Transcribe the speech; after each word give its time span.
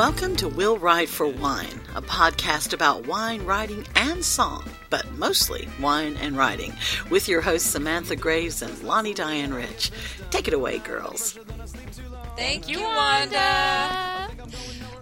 Welcome 0.00 0.34
to 0.36 0.48
Will 0.48 0.78
Write 0.78 1.10
for 1.10 1.28
Wine, 1.28 1.78
a 1.94 2.00
podcast 2.00 2.72
about 2.72 3.06
wine, 3.06 3.44
writing, 3.44 3.86
and 3.94 4.24
song, 4.24 4.64
but 4.88 5.04
mostly 5.18 5.68
wine 5.78 6.16
and 6.22 6.38
writing, 6.38 6.72
with 7.10 7.28
your 7.28 7.42
hosts 7.42 7.68
Samantha 7.68 8.16
Graves 8.16 8.62
and 8.62 8.82
Lani 8.82 9.12
Diane 9.12 9.52
Rich. 9.52 9.90
Take 10.30 10.48
it 10.48 10.54
away, 10.54 10.78
girls. 10.78 11.38
Thank 12.34 12.66
you, 12.66 12.80
Wanda. 12.80 14.30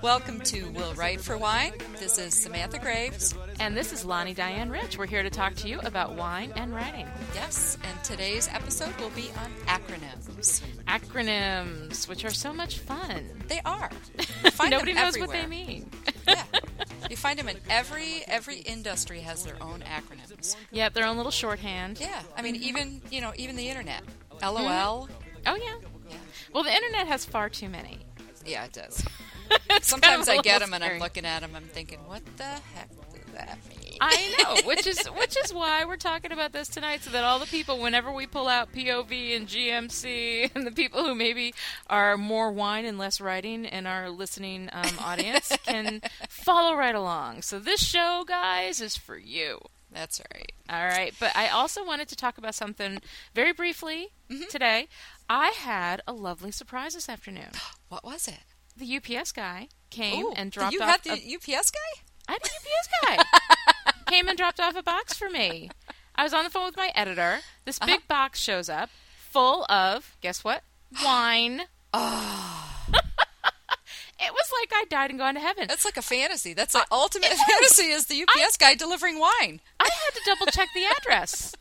Welcome 0.02 0.40
to 0.40 0.68
Will 0.70 0.92
Write 0.94 1.20
for 1.20 1.38
Wine. 1.38 1.74
This 2.00 2.18
is 2.18 2.34
Samantha 2.34 2.80
Graves. 2.80 3.36
And 3.60 3.76
this 3.76 3.92
is 3.92 4.04
Lani 4.04 4.34
Diane 4.34 4.70
Rich. 4.70 4.98
We're 4.98 5.06
here 5.06 5.24
to 5.24 5.30
talk 5.30 5.54
to 5.56 5.68
you 5.68 5.80
about 5.80 6.14
wine 6.14 6.52
and 6.54 6.72
writing. 6.72 7.08
Yes, 7.34 7.76
and 7.82 8.04
today's 8.04 8.48
episode 8.52 8.94
will 9.00 9.10
be 9.10 9.30
on 9.36 9.50
acronyms. 9.66 10.62
Acronyms, 10.86 12.08
which 12.08 12.24
are 12.24 12.30
so 12.30 12.52
much 12.52 12.78
fun. 12.78 13.24
They 13.48 13.60
are. 13.64 13.90
Nobody 14.68 14.92
knows 14.92 15.16
everywhere. 15.16 15.26
what 15.26 15.42
they 15.42 15.46
mean. 15.46 15.90
yeah. 16.28 16.44
You 17.10 17.16
find 17.16 17.36
them 17.38 17.48
in 17.48 17.56
every 17.68 18.22
every 18.28 18.58
industry 18.58 19.20
has 19.20 19.44
their 19.44 19.60
own 19.60 19.80
acronyms. 19.80 20.54
Yep, 20.70 20.94
their 20.94 21.06
own 21.06 21.16
little 21.16 21.32
shorthand. 21.32 21.98
Yeah. 22.00 22.22
I 22.36 22.42
mean 22.42 22.54
mm-hmm. 22.54 22.64
even, 22.64 23.02
you 23.10 23.20
know, 23.20 23.32
even 23.36 23.56
the 23.56 23.68
internet. 23.68 24.02
Mm-hmm. 24.30 24.54
LOL. 24.54 25.08
Oh, 25.46 25.56
yeah. 25.56 25.88
Yeah. 26.08 26.16
Well, 26.52 26.62
the 26.62 26.74
internet 26.74 27.08
has 27.08 27.24
far 27.24 27.48
too 27.48 27.68
many. 27.68 27.98
Yeah, 28.46 28.64
it 28.64 28.72
does. 28.72 29.04
Sometimes 29.82 30.26
kind 30.26 30.38
of 30.38 30.40
I 30.40 30.42
get 30.42 30.60
them 30.60 30.74
and 30.74 30.84
I'm 30.84 31.00
looking 31.00 31.24
at 31.24 31.40
them 31.40 31.56
I'm 31.56 31.64
thinking, 31.64 31.98
"What 32.06 32.22
the 32.36 32.44
heck 32.44 32.88
does 33.38 33.46
that 33.46 33.58
mean?" 33.68 33.98
I 34.00 34.34
know, 34.42 34.62
which 34.66 34.86
is 34.86 35.04
which 35.06 35.36
is 35.36 35.52
why 35.52 35.84
we're 35.84 35.96
talking 35.96 36.30
about 36.30 36.52
this 36.52 36.68
tonight, 36.68 37.02
so 37.02 37.10
that 37.10 37.24
all 37.24 37.38
the 37.40 37.46
people, 37.46 37.78
whenever 37.80 38.12
we 38.12 38.26
pull 38.26 38.46
out 38.46 38.72
POV 38.72 39.34
and 39.36 39.48
GMC, 39.48 40.50
and 40.54 40.66
the 40.66 40.70
people 40.70 41.04
who 41.04 41.14
maybe 41.14 41.52
are 41.88 42.16
more 42.16 42.52
wine 42.52 42.84
and 42.84 42.96
less 42.98 43.20
writing 43.20 43.64
in 43.64 43.86
our 43.86 44.08
listening 44.10 44.68
um, 44.72 44.98
audience, 45.00 45.52
can 45.66 46.00
follow 46.28 46.74
right 46.76 46.94
along. 46.94 47.42
So 47.42 47.58
this 47.58 47.80
show, 47.82 48.24
guys, 48.26 48.80
is 48.80 48.96
for 48.96 49.16
you. 49.18 49.58
That's 49.90 50.20
right. 50.34 50.52
All 50.70 50.84
right, 50.86 51.14
but 51.18 51.34
I 51.34 51.48
also 51.48 51.84
wanted 51.84 52.08
to 52.08 52.16
talk 52.16 52.36
about 52.38 52.54
something 52.54 53.00
very 53.34 53.52
briefly 53.52 54.08
Mm-hmm. 54.30 54.42
today. 54.50 54.88
I 55.30 55.48
had 55.58 56.02
a 56.06 56.12
lovely 56.12 56.50
surprise 56.52 56.92
this 56.94 57.08
afternoon. 57.08 57.48
What 57.88 58.04
was 58.04 58.28
it? 58.28 58.40
The 58.76 58.96
UPS 58.98 59.32
guy 59.32 59.68
came 59.88 60.26
Ooh, 60.26 60.32
and 60.36 60.52
dropped 60.52 60.74
you 60.74 60.82
off. 60.82 60.88
had 60.90 61.02
the 61.04 61.12
a- 61.12 61.34
UPS 61.58 61.70
guy? 61.70 62.02
I 62.28 62.32
had 62.32 62.42
a 62.42 62.44
UPS 62.44 62.88
guy 63.02 63.16
came 64.06 64.28
and 64.28 64.36
dropped 64.36 64.60
off 64.60 64.76
a 64.76 64.82
box 64.82 65.16
for 65.16 65.30
me. 65.30 65.70
I 66.14 66.24
was 66.24 66.34
on 66.34 66.44
the 66.44 66.50
phone 66.50 66.66
with 66.66 66.76
my 66.76 66.90
editor. 66.94 67.38
This 67.64 67.78
big 67.78 67.88
Uh-huh. 67.90 68.00
box 68.08 68.40
shows 68.40 68.68
up, 68.68 68.90
full 69.30 69.64
of 69.70 70.16
guess 70.20 70.44
what? 70.44 70.62
Wine. 71.04 71.62
it 71.94 72.00
was 74.32 74.50
like 74.60 74.70
I 74.72 74.84
died 74.90 75.10
and 75.10 75.18
gone 75.18 75.34
to 75.34 75.40
heaven. 75.40 75.66
That's 75.68 75.84
like 75.84 75.96
a 75.96 76.02
fantasy. 76.02 76.54
That's 76.54 76.72
the 76.72 76.84
ultimate 76.90 77.32
fantasy 77.48 77.84
is 77.90 78.06
the 78.06 78.22
UPS 78.22 78.56
guy 78.56 78.74
delivering 78.74 79.18
wine. 79.18 79.60
I 79.80 79.84
had 79.84 80.14
to 80.14 80.20
double 80.26 80.46
check 80.46 80.68
the 80.74 80.84
address 80.98 81.54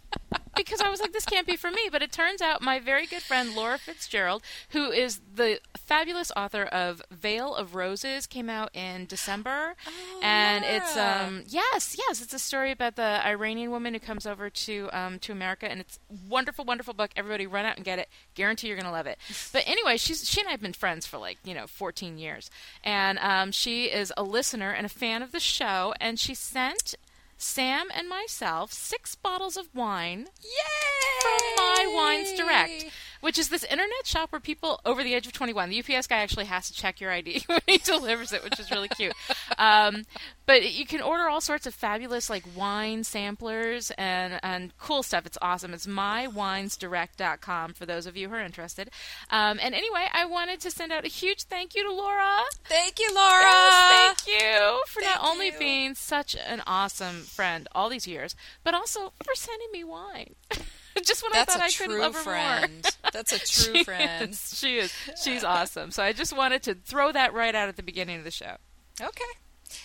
because 0.58 0.81
I 0.81 0.89
was 0.89 1.00
like, 1.00 1.13
this 1.13 1.25
can't 1.25 1.47
be 1.47 1.55
for 1.55 1.72
me. 1.72 1.89
But 1.91 2.02
it 2.02 2.11
turns 2.11 2.41
out 2.41 2.61
my 2.61 2.80
very 2.80 3.05
good 3.05 3.22
friend 3.22 3.55
Laura 3.55 3.77
Fitzgerald, 3.77 4.41
who 4.69 4.91
is 4.91 5.22
the 5.36 5.59
fabulous 5.77 6.31
author 6.36 6.64
of 6.64 7.02
Veil 7.11 7.55
of 7.55 7.75
Roses, 7.75 8.27
came 8.27 8.49
out 8.49 8.69
in 8.75 9.05
December, 9.05 9.75
and 10.22 10.66
it's 10.66 10.97
um 10.97 11.44
yes, 11.47 11.95
yes, 11.97 12.22
it's 12.22 12.33
a 12.33 12.39
story 12.39 12.72
about 12.72 12.95
the 12.95 13.25
Iranian 13.25 13.72
woman 13.72 13.94
who 13.94 13.99
comes 13.99 14.25
over 14.25 14.49
to 14.49 14.89
um 14.91 15.19
to 15.19 15.32
America, 15.32 15.70
and 15.70 15.80
it's 15.80 15.99
a 16.09 16.15
wonderful, 16.30 16.65
wonderful 16.65 16.93
book. 16.93 17.11
Everybody 17.15 17.48
run 17.48 17.65
out 17.65 17.76
and 17.77 17.86
get 17.86 17.99
it. 17.99 18.09
Guarantee 18.36 18.67
you're 18.67 18.77
gonna 18.77 18.92
love 18.92 19.08
it. 19.08 19.17
But 19.53 19.64
anyway, 19.65 19.98
she's 19.98 20.27
she 20.30 20.42
and 20.42 20.48
I 20.49 20.52
have 20.52 20.61
been 20.61 20.73
friends 20.73 21.08
for 21.08 21.17
like 21.17 21.37
you 21.43 21.53
know 21.53 21.67
14 21.67 22.17
years, 22.17 22.49
and 22.83 23.17
um 23.20 23.52
she 23.52 23.86
is 23.86 24.11
a 24.17 24.23
listener 24.23 24.71
and 24.71 24.86
a 24.86 24.89
fan 24.89 25.21
of 25.21 25.32
the 25.32 25.39
show, 25.39 25.93
and 25.99 26.20
she 26.20 26.33
sent. 26.33 26.95
Sam 27.37 27.87
and 27.93 28.09
myself 28.09 28.71
six 28.73 29.15
bottles 29.15 29.58
of 29.58 29.67
wine 29.73 30.27
Yay! 30.42 31.21
from 31.21 31.39
My 31.58 31.86
Wines 31.93 32.33
Direct, 32.33 32.86
which 33.22 33.38
is 33.38 33.50
this 33.50 33.64
internet 33.64 34.05
shop 34.05 34.32
where 34.32 34.39
people 34.39 34.80
over 34.86 35.04
the 35.04 35.14
age 35.14 35.28
of 35.28 35.33
21, 35.33 35.70
the 35.70 35.80
UPS 35.80 36.08
guy 36.08 36.17
actually 36.17 36.45
has 36.45 36.67
to 36.67 36.73
check 36.73 37.00
your 37.02 37.11
ID 37.11 37.44
when 37.48 37.61
he 37.67 37.78
delivers 37.78 38.32
it, 38.33 38.44
which 38.44 38.60
is 38.60 38.72
really 38.72 38.89
cute. 38.89 39.14
Um, 39.58 40.04
but 40.45 40.72
you 40.72 40.86
can 40.86 41.02
order 41.02 41.27
all 41.27 41.42
sorts 41.42 41.66
of 41.66 41.73
fabulous 41.73 42.30
like 42.30 42.44
wine 42.56 43.04
samplers 43.04 43.92
and, 43.98 44.39
and 44.44 44.77
cool 44.77 45.04
stuff. 45.04 45.26
It's 45.26 45.38
awesome. 45.42 45.73
It's 45.73 45.86
mywinesdirect.com 45.88 47.73
for 47.73 47.86
those 47.86 48.06
of 48.06 48.16
you 48.16 48.30
who 48.30 48.36
are 48.36 48.42
interested. 48.42 48.89
Um, 49.30 49.60
and 49.61 49.76
anyway, 49.76 50.08
I 50.14 50.26
wanted 50.26 50.60
to 50.61 50.72
send 50.72 50.92
out 50.92 51.06
a 51.06 51.10
huge 51.10 51.44
thank 51.44 51.76
you 51.76 51.83
to 51.83 51.94
Laura. 51.94 52.42
Thank 52.66 53.00
you, 53.00 53.14
Laura. 53.14 53.42
Yes, 53.42 54.17
thank 54.26 54.42
you 54.42 54.83
for 54.88 55.02
Thank 55.02 55.22
not 55.22 55.30
only 55.30 55.48
you. 55.48 55.60
being 55.60 55.95
such 55.95 56.36
an 56.36 56.61
awesome 56.66 57.22
friend 57.22 57.67
all 57.73 57.89
these 57.89 58.08
years, 58.08 58.36
but 58.64 58.73
also 58.73 59.14
for 59.23 59.36
sending 59.36 59.70
me 59.72 59.83
wine. 59.83 60.36
Just 61.05 61.23
when 61.23 61.31
That's 61.33 61.55
I 61.55 61.59
thought 61.59 61.67
I 61.67 61.71
couldn't 61.71 61.99
love 61.99 62.15
her 62.15 62.21
friend. 62.21 62.71
more. 62.83 63.11
That's 63.11 63.31
a 63.33 63.39
true 63.69 63.77
she 63.77 63.83
friend. 63.83 64.31
Is, 64.31 64.58
she 64.59 64.77
is. 64.77 64.93
She's 65.23 65.43
awesome. 65.43 65.91
So 65.91 66.03
I 66.03 66.13
just 66.13 66.35
wanted 66.35 66.63
to 66.63 66.73
throw 66.75 67.11
that 67.11 67.33
right 67.33 67.53
out 67.55 67.69
at 67.69 67.75
the 67.77 67.83
beginning 67.83 68.17
of 68.17 68.23
the 68.23 68.31
show. 68.31 68.55
Okay. 69.02 69.23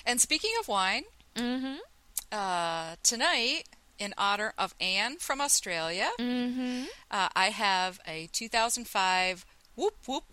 And 0.06 0.20
speaking 0.20 0.50
of 0.60 0.68
wine, 0.68 1.04
Mm-hmm. 1.34 1.76
uh, 2.30 2.96
tonight, 3.02 3.62
in 3.98 4.12
honor 4.18 4.52
of 4.58 4.74
Anne 4.80 5.16
from 5.16 5.40
Australia, 5.40 6.10
Mm-hmm. 6.20 6.84
uh, 7.10 7.28
I 7.34 7.46
have 7.50 8.00
a 8.06 8.28
2005 8.32 9.44
Whoop 9.76 9.94
Whoop 10.06 10.24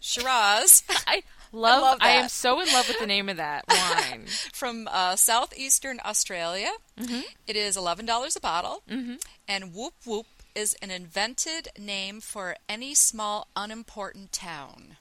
Shiraz 0.00 0.82
I 1.06 1.22
love. 1.52 1.82
love 1.82 1.98
I, 2.00 2.10
am 2.10 2.28
so 2.28 2.60
in 2.60 2.66
love 2.72 2.88
with 2.88 2.98
the 2.98 3.06
name 3.06 3.28
of 3.28 3.36
that 3.36 3.64
wine. 3.68 4.26
from 4.52 4.88
uh, 4.90 5.16
southeastern 5.16 6.00
Australia. 6.04 6.70
Mm-hmm. 6.98 7.20
It 7.46 7.56
is 7.56 7.76
$11 7.76 8.36
a 8.36 8.40
bottle. 8.40 8.82
And 9.48 9.74
Whoop 9.74 9.94
Whoop 10.04 10.26
is 10.54 10.74
an 10.82 10.90
invented 10.90 11.68
name 11.78 12.20
for 12.20 12.56
any 12.68 12.94
small, 12.94 13.48
unimportant 13.54 14.32
town. 14.32 14.96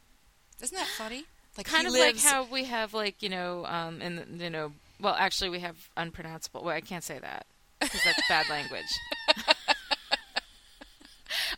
Isn't 0.61 0.77
that 0.77 0.87
funny? 0.87 1.25
Like 1.57 1.67
kind 1.67 1.87
of 1.87 1.93
lives, 1.93 2.23
like 2.23 2.33
how 2.33 2.45
we 2.45 2.65
have 2.65 2.93
like 2.93 3.23
you 3.23 3.29
know 3.29 3.65
um 3.65 4.01
in 4.01 4.39
you 4.41 4.49
know 4.49 4.73
well 4.99 5.15
actually 5.17 5.49
we 5.49 5.59
have 5.59 5.89
unpronounceable. 5.95 6.63
Well, 6.63 6.75
I 6.75 6.81
can't 6.81 7.03
say 7.03 7.17
that 7.19 7.45
because 7.79 8.01
that's 8.03 8.21
bad 8.27 8.49
language. 8.49 8.83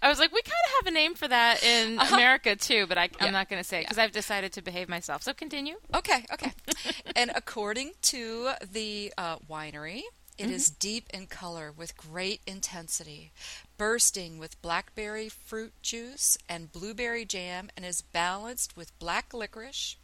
I 0.01 0.09
was 0.09 0.19
like, 0.19 0.31
we 0.31 0.41
kind 0.41 0.53
of 0.65 0.71
have 0.85 0.87
a 0.87 0.95
name 0.95 1.13
for 1.15 1.27
that 1.27 1.63
in 1.63 1.99
America 1.99 2.55
too, 2.55 2.85
but 2.87 2.97
I, 2.97 3.05
Uh-huh. 3.05 3.17
Yeah. 3.21 3.25
I'm 3.27 3.33
not 3.33 3.49
going 3.49 3.61
to 3.61 3.67
say 3.67 3.81
because 3.81 3.97
I've 3.97 4.11
decided 4.11 4.51
to 4.53 4.61
behave 4.61 4.89
myself. 4.89 5.23
So 5.23 5.33
continue. 5.33 5.75
Okay, 5.95 6.25
okay. 6.33 6.51
and 7.15 7.31
according 7.35 7.91
to 8.03 8.51
the 8.71 9.13
uh, 9.17 9.37
winery, 9.49 10.01
it 10.37 10.51
is 10.51 10.69
deep 10.69 11.07
in 11.11 11.25
color 11.25 11.71
with 11.75 11.97
great 11.97 12.41
intensity, 12.45 13.31
bursting 13.77 14.37
with 14.37 14.61
blackberry 14.61 15.29
fruit 15.29 15.73
juice 15.81 16.37
and 16.47 16.71
blueberry 16.71 17.25
jam, 17.25 17.69
and 17.75 17.83
is 17.83 18.01
balanced 18.01 18.77
with 18.77 18.97
black 18.99 19.33
licorice, 19.33 19.97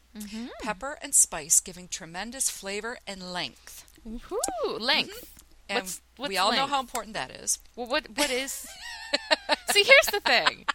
pepper, 0.63 0.97
and 1.03 1.13
spice, 1.13 1.59
giving 1.59 1.87
tremendous 1.87 2.49
flavor 2.49 2.97
and 3.05 3.31
length. 3.31 3.85
Woohoo! 4.07 4.79
Length. 4.79 5.42
And 5.73 5.83
What's- 5.83 6.01
what's 6.17 6.29
we 6.29 6.37
all 6.37 6.51
know 6.53 6.67
how 6.67 6.79
important 6.79 7.13
that 7.15 7.31
is. 7.31 7.59
Well, 7.75 7.87
what 7.87 8.07
what 8.15 8.29
is? 8.29 8.67
See, 9.71 9.83
here's 9.83 10.07
the 10.11 10.19
thing. 10.19 10.65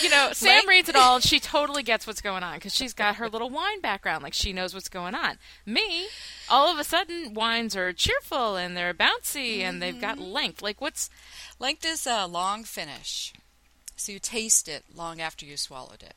You 0.00 0.08
know, 0.08 0.30
Sam 0.32 0.50
Length- 0.50 0.68
reads 0.68 0.88
it 0.88 0.94
all, 0.96 1.16
and 1.16 1.24
she 1.24 1.40
totally 1.40 1.82
gets 1.82 2.06
what's 2.06 2.20
going 2.20 2.44
on 2.44 2.54
because 2.54 2.72
she's 2.74 2.92
got 2.94 3.16
her 3.16 3.28
little 3.28 3.50
wine 3.50 3.80
background. 3.80 4.22
Like 4.22 4.34
she 4.34 4.52
knows 4.52 4.72
what's 4.72 4.88
going 4.88 5.14
on. 5.16 5.38
Me, 5.66 6.06
all 6.48 6.68
of 6.72 6.78
a 6.78 6.84
sudden, 6.84 7.34
wines 7.34 7.74
are 7.74 7.92
cheerful 7.92 8.54
and 8.56 8.76
they're 8.76 8.94
bouncy 8.94 9.60
and 9.60 9.82
they've 9.82 10.00
got 10.00 10.16
Mm-hmm. 10.16 10.30
length. 10.32 10.62
Like 10.62 10.80
what's? 10.80 11.10
Length 11.58 11.84
is 11.84 12.06
a 12.06 12.26
long 12.26 12.62
finish, 12.64 13.32
so 13.96 14.12
you 14.12 14.18
taste 14.20 14.68
it 14.68 14.84
long 14.94 15.20
after 15.20 15.44
you 15.44 15.56
swallowed 15.56 16.02
it. 16.04 16.14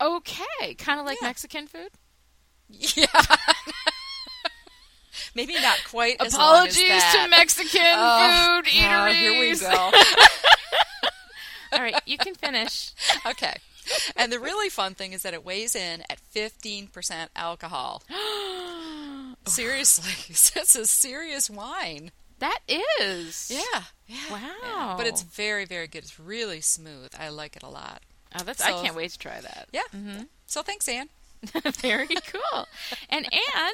Okay, 0.00 0.74
kind 0.78 0.98
of 0.98 1.04
like 1.06 1.18
Yeah. 1.20 1.28
Mexican 1.28 1.66
food. 1.66 1.90
Yeah. 2.74 3.06
Maybe 5.34 5.54
not 5.54 5.78
quite 5.88 6.20
as 6.20 6.36
long 6.36 6.66
as 6.66 6.76
Apologies 6.76 7.04
to 7.14 7.28
Mexican 7.28 7.80
Oh, 7.94 8.60
food 8.64 8.70
eateries. 8.70 8.82
God, 8.82 9.14
here 9.14 9.40
we 9.40 9.56
go. 9.58 9.90
All 11.72 11.80
right, 11.80 12.00
you 12.06 12.18
can 12.18 12.34
finish. 12.34 12.90
okay. 13.26 13.56
And 14.16 14.30
the 14.30 14.38
really 14.38 14.68
fun 14.68 14.94
thing 14.94 15.12
is 15.12 15.22
that 15.22 15.34
it 15.34 15.44
weighs 15.44 15.74
in 15.74 16.02
at 16.10 16.18
15% 16.34 17.28
alcohol. 17.36 18.02
Oh. 19.44 19.50
Seriously, 19.50 20.12
this 20.28 20.76
is 20.76 20.88
serious 20.90 21.50
wine. 21.50 22.12
That 22.38 22.60
is. 23.00 23.50
Yeah. 23.52 23.82
Yeah. 24.06 24.16
Wow. 24.30 24.38
yeah. 24.62 24.94
But 24.96 25.06
it's 25.08 25.22
very, 25.22 25.64
very 25.64 25.88
good. 25.88 26.04
It's 26.04 26.20
really 26.20 26.60
smooth. 26.60 27.10
I 27.18 27.28
like 27.30 27.56
it 27.56 27.64
a 27.64 27.68
lot. 27.68 28.02
Oh, 28.38 28.44
that's. 28.44 28.62
I 28.62 28.70
can't 28.82 28.94
wait 28.94 29.10
to 29.12 29.18
try 29.18 29.40
that. 29.40 29.68
Yeah. 29.72 29.80
Mm-hmm. 29.94 30.22
So 30.46 30.62
thanks, 30.62 30.86
Anne. 30.88 31.08
Very 31.80 32.06
cool. 32.06 32.66
And 33.10 33.26
Anne, 33.32 33.72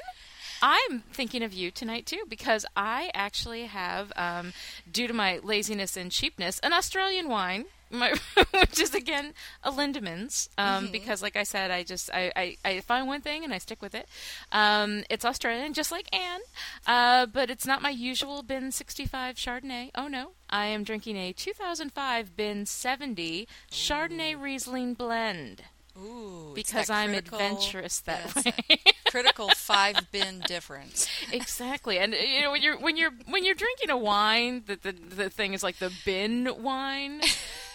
I'm 0.63 1.01
thinking 1.13 1.43
of 1.43 1.53
you 1.53 1.71
tonight 1.71 2.07
too 2.07 2.23
because 2.29 2.67
I 2.77 3.11
actually 3.15 3.65
have, 3.67 4.13
um, 4.17 4.53
due 4.91 5.07
to 5.07 5.15
my 5.15 5.39
laziness 5.43 5.97
and 5.97 6.11
cheapness, 6.11 6.59
an 6.61 6.73
Australian 6.73 7.29
wine 7.29 7.67
my, 7.91 8.13
which 8.53 8.79
is 8.81 8.95
again 8.95 9.33
a 9.63 9.71
Lindemans, 9.73 10.51
um, 10.59 10.85
Mm-hmm. 10.85 10.93
because 10.93 11.23
like 11.23 11.37
I 11.37 11.45
said, 11.45 11.71
I 11.71 11.85
just 11.85 12.11
I, 12.13 12.31
I, 12.37 12.57
I 12.63 12.81
find 12.81 13.07
one 13.07 13.23
thing 13.23 13.45
and 13.45 13.55
I 13.55 13.57
stick 13.59 13.81
with 13.81 13.95
it. 13.95 14.07
Um, 14.53 15.05
it's 15.09 15.25
Australian, 15.25 15.73
just 15.73 15.91
like 15.91 16.07
Anne, 16.15 16.41
uh, 16.87 17.25
but 17.25 17.49
it's 17.49 17.65
not 17.65 17.81
my 17.81 17.89
usual 17.89 18.43
bin 18.43 18.73
65 18.73 19.37
Chardonnay. 19.37 19.91
Oh 19.95 20.07
no, 20.07 20.33
I 20.51 20.67
am 20.67 20.85
drinking 20.85 21.17
a 21.17 21.33
2005 21.33 22.37
bin 22.37 22.67
70 22.67 23.49
Chardonnay 23.71 24.39
Riesling 24.39 24.93
blend 24.93 25.63
Ooh, 26.01 26.53
because 26.55 26.89
I'm 26.91 27.11
critical- 27.11 27.39
adventurous 27.39 28.01
that 28.01 28.33
yes, 28.37 28.45
way. 28.69 28.81
critical 29.11 29.49
five 29.51 30.11
bin 30.13 30.41
difference. 30.47 31.09
exactly 31.33 31.99
and 31.99 32.15
uh, 32.15 32.17
you 32.19 32.43
know 32.43 32.51
when 32.53 32.63
you're 32.63 32.79
when 32.79 32.97
you're 32.97 33.13
when 33.29 33.45
you're 33.45 33.55
drinking 33.55 33.91
a 33.91 33.97
wine 33.97 34.63
that 34.67 34.83
the 34.83 34.93
the 34.93 35.29
thing 35.31 35.55
is 35.55 35.63
like 35.63 35.79
the 35.79 35.93
bin 36.05 36.49
wine 36.63 37.21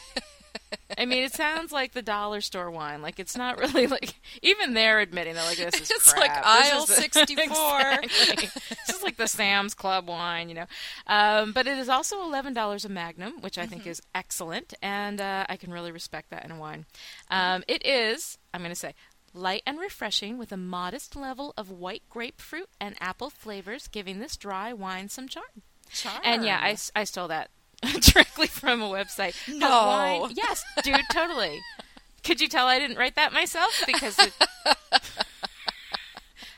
I 0.97 1.05
mean, 1.05 1.23
it 1.23 1.33
sounds 1.33 1.71
like 1.71 1.93
the 1.93 2.01
dollar 2.01 2.39
store 2.41 2.69
wine. 2.69 3.01
Like 3.01 3.19
it's 3.19 3.35
not 3.35 3.57
really 3.59 3.87
like 3.87 4.13
even 4.41 4.73
they're 4.73 4.99
admitting 4.99 5.33
they're 5.33 5.45
like 5.45 5.57
this 5.57 5.81
is 5.81 5.89
It's 5.91 6.13
crap. 6.13 6.21
like 6.21 6.45
aisle 6.45 6.83
is 6.83 6.87
the- 6.89 6.93
64. 6.95 7.45
Exactly. 8.03 8.49
this 8.85 8.95
is 8.97 9.03
like 9.03 9.17
the 9.17 9.27
Sam's 9.27 9.73
Club 9.73 10.07
wine, 10.07 10.49
you 10.49 10.55
know. 10.55 10.65
Um, 11.07 11.51
but 11.51 11.67
it 11.67 11.77
is 11.77 11.89
also 11.89 12.21
eleven 12.21 12.53
dollars 12.53 12.85
a 12.85 12.89
magnum, 12.89 13.41
which 13.41 13.57
I 13.57 13.63
Mm-hmm. 13.63 13.69
think 13.71 13.87
is 13.87 14.01
excellent, 14.13 14.73
and 14.81 15.19
uh, 15.21 15.45
I 15.49 15.55
can 15.57 15.71
really 15.71 15.91
respect 15.91 16.29
that 16.31 16.43
in 16.45 16.51
a 16.51 16.59
wine. 16.59 16.85
Um, 17.31 17.63
it 17.67 17.85
is. 17.85 18.37
I'm 18.53 18.61
going 18.61 18.71
to 18.71 18.75
say. 18.75 18.93
Light 19.35 19.63
and 19.65 19.79
refreshing 19.79 20.37
with 20.37 20.51
a 20.51 20.57
modest 20.57 21.15
level 21.15 21.55
of 21.57 21.71
white 21.71 22.03
grapefruit 22.07 22.69
and 22.79 22.95
apple 22.99 23.31
flavors, 23.31 23.87
giving 23.87 24.19
this 24.19 24.37
dry 24.37 24.73
wine 24.73 25.09
some 25.09 25.27
charm. 25.27 25.63
Charm. 25.91 26.21
And 26.23 26.45
yeah, 26.45 26.59
I, 26.61 26.77
I 26.95 27.03
stole 27.03 27.27
that 27.29 27.49
directly 28.01 28.47
from 28.47 28.81
a 28.81 28.87
website. 28.89 29.35
No. 29.47 29.69
wine- 29.69 30.33
yes, 30.35 30.63
dude, 30.83 30.99
totally. 31.11 31.59
Could 32.23 32.39
you 32.39 32.47
tell 32.47 32.67
I 32.67 32.79
didn't 32.79 32.97
write 32.97 33.15
that 33.15 33.33
myself? 33.33 33.83
Because 33.85 34.17
it, 34.19 34.33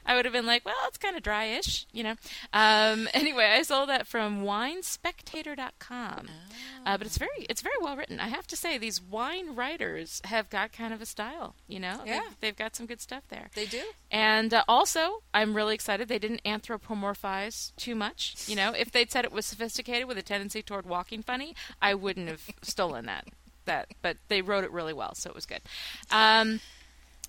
I 0.06 0.16
would 0.16 0.26
have 0.26 0.34
been 0.34 0.46
like, 0.46 0.66
well, 0.66 0.76
it's 0.88 0.98
kind 0.98 1.16
of 1.16 1.24
dryish, 1.24 1.86
you 1.92 2.04
know. 2.04 2.16
Um, 2.54 3.08
anyway, 3.14 3.46
I 3.46 3.62
sold 3.64 3.90
that 3.90 4.08
from 4.08 4.44
WineSpectator.com. 4.44 6.28
Uh, 6.86 6.98
but 6.98 7.08
it's 7.08 7.18
very 7.18 7.46
it's 7.50 7.62
very 7.62 7.76
well 7.82 7.98
written. 7.98 8.20
I 8.20 8.28
have 8.28 8.46
to 8.48 8.56
say, 8.56 8.78
these 8.78 9.02
wine 9.02 9.56
writers 9.56 10.22
have 10.26 10.50
got 10.50 10.72
kind 10.72 10.94
of 10.94 11.02
a 11.02 11.06
style, 11.06 11.56
you 11.68 11.80
know. 11.80 12.02
Yeah. 12.06 12.22
They've, 12.22 12.40
they've 12.42 12.56
got 12.56 12.76
some 12.76 12.86
good 12.86 13.02
stuff 13.02 13.24
there. 13.30 13.50
they 13.56 13.66
do. 13.66 13.82
And 14.12 14.54
uh, 14.54 14.64
also, 14.68 15.24
I'm 15.34 15.56
really 15.56 15.74
excited 15.76 16.08
they 16.08 16.20
didn't 16.20 16.44
anthropomorphize 16.44 17.76
too 17.76 17.96
much. 17.96 18.36
You 18.48 18.56
know, 18.56 18.74
if 18.78 18.92
they'd 18.92 19.12
said 19.12 19.26
it 19.26 19.32
was 19.32 19.46
sophisticated 19.46 20.08
with 20.08 20.18
a 20.18 20.22
tendency 20.22 20.62
toward 20.62 20.86
walking 20.86 21.22
funny, 21.24 21.56
I 21.82 21.94
wouldn't 21.96 22.30
have 22.30 22.50
stolen 22.62 23.06
that. 23.08 23.28
That, 23.66 23.88
but 24.04 24.18
they 24.28 24.44
wrote 24.44 24.64
it 24.64 24.72
really 24.72 24.94
well, 24.94 25.16
so 25.16 25.30
it 25.32 25.36
was 25.36 25.48
good. 25.48 25.62
Um, 26.12 26.60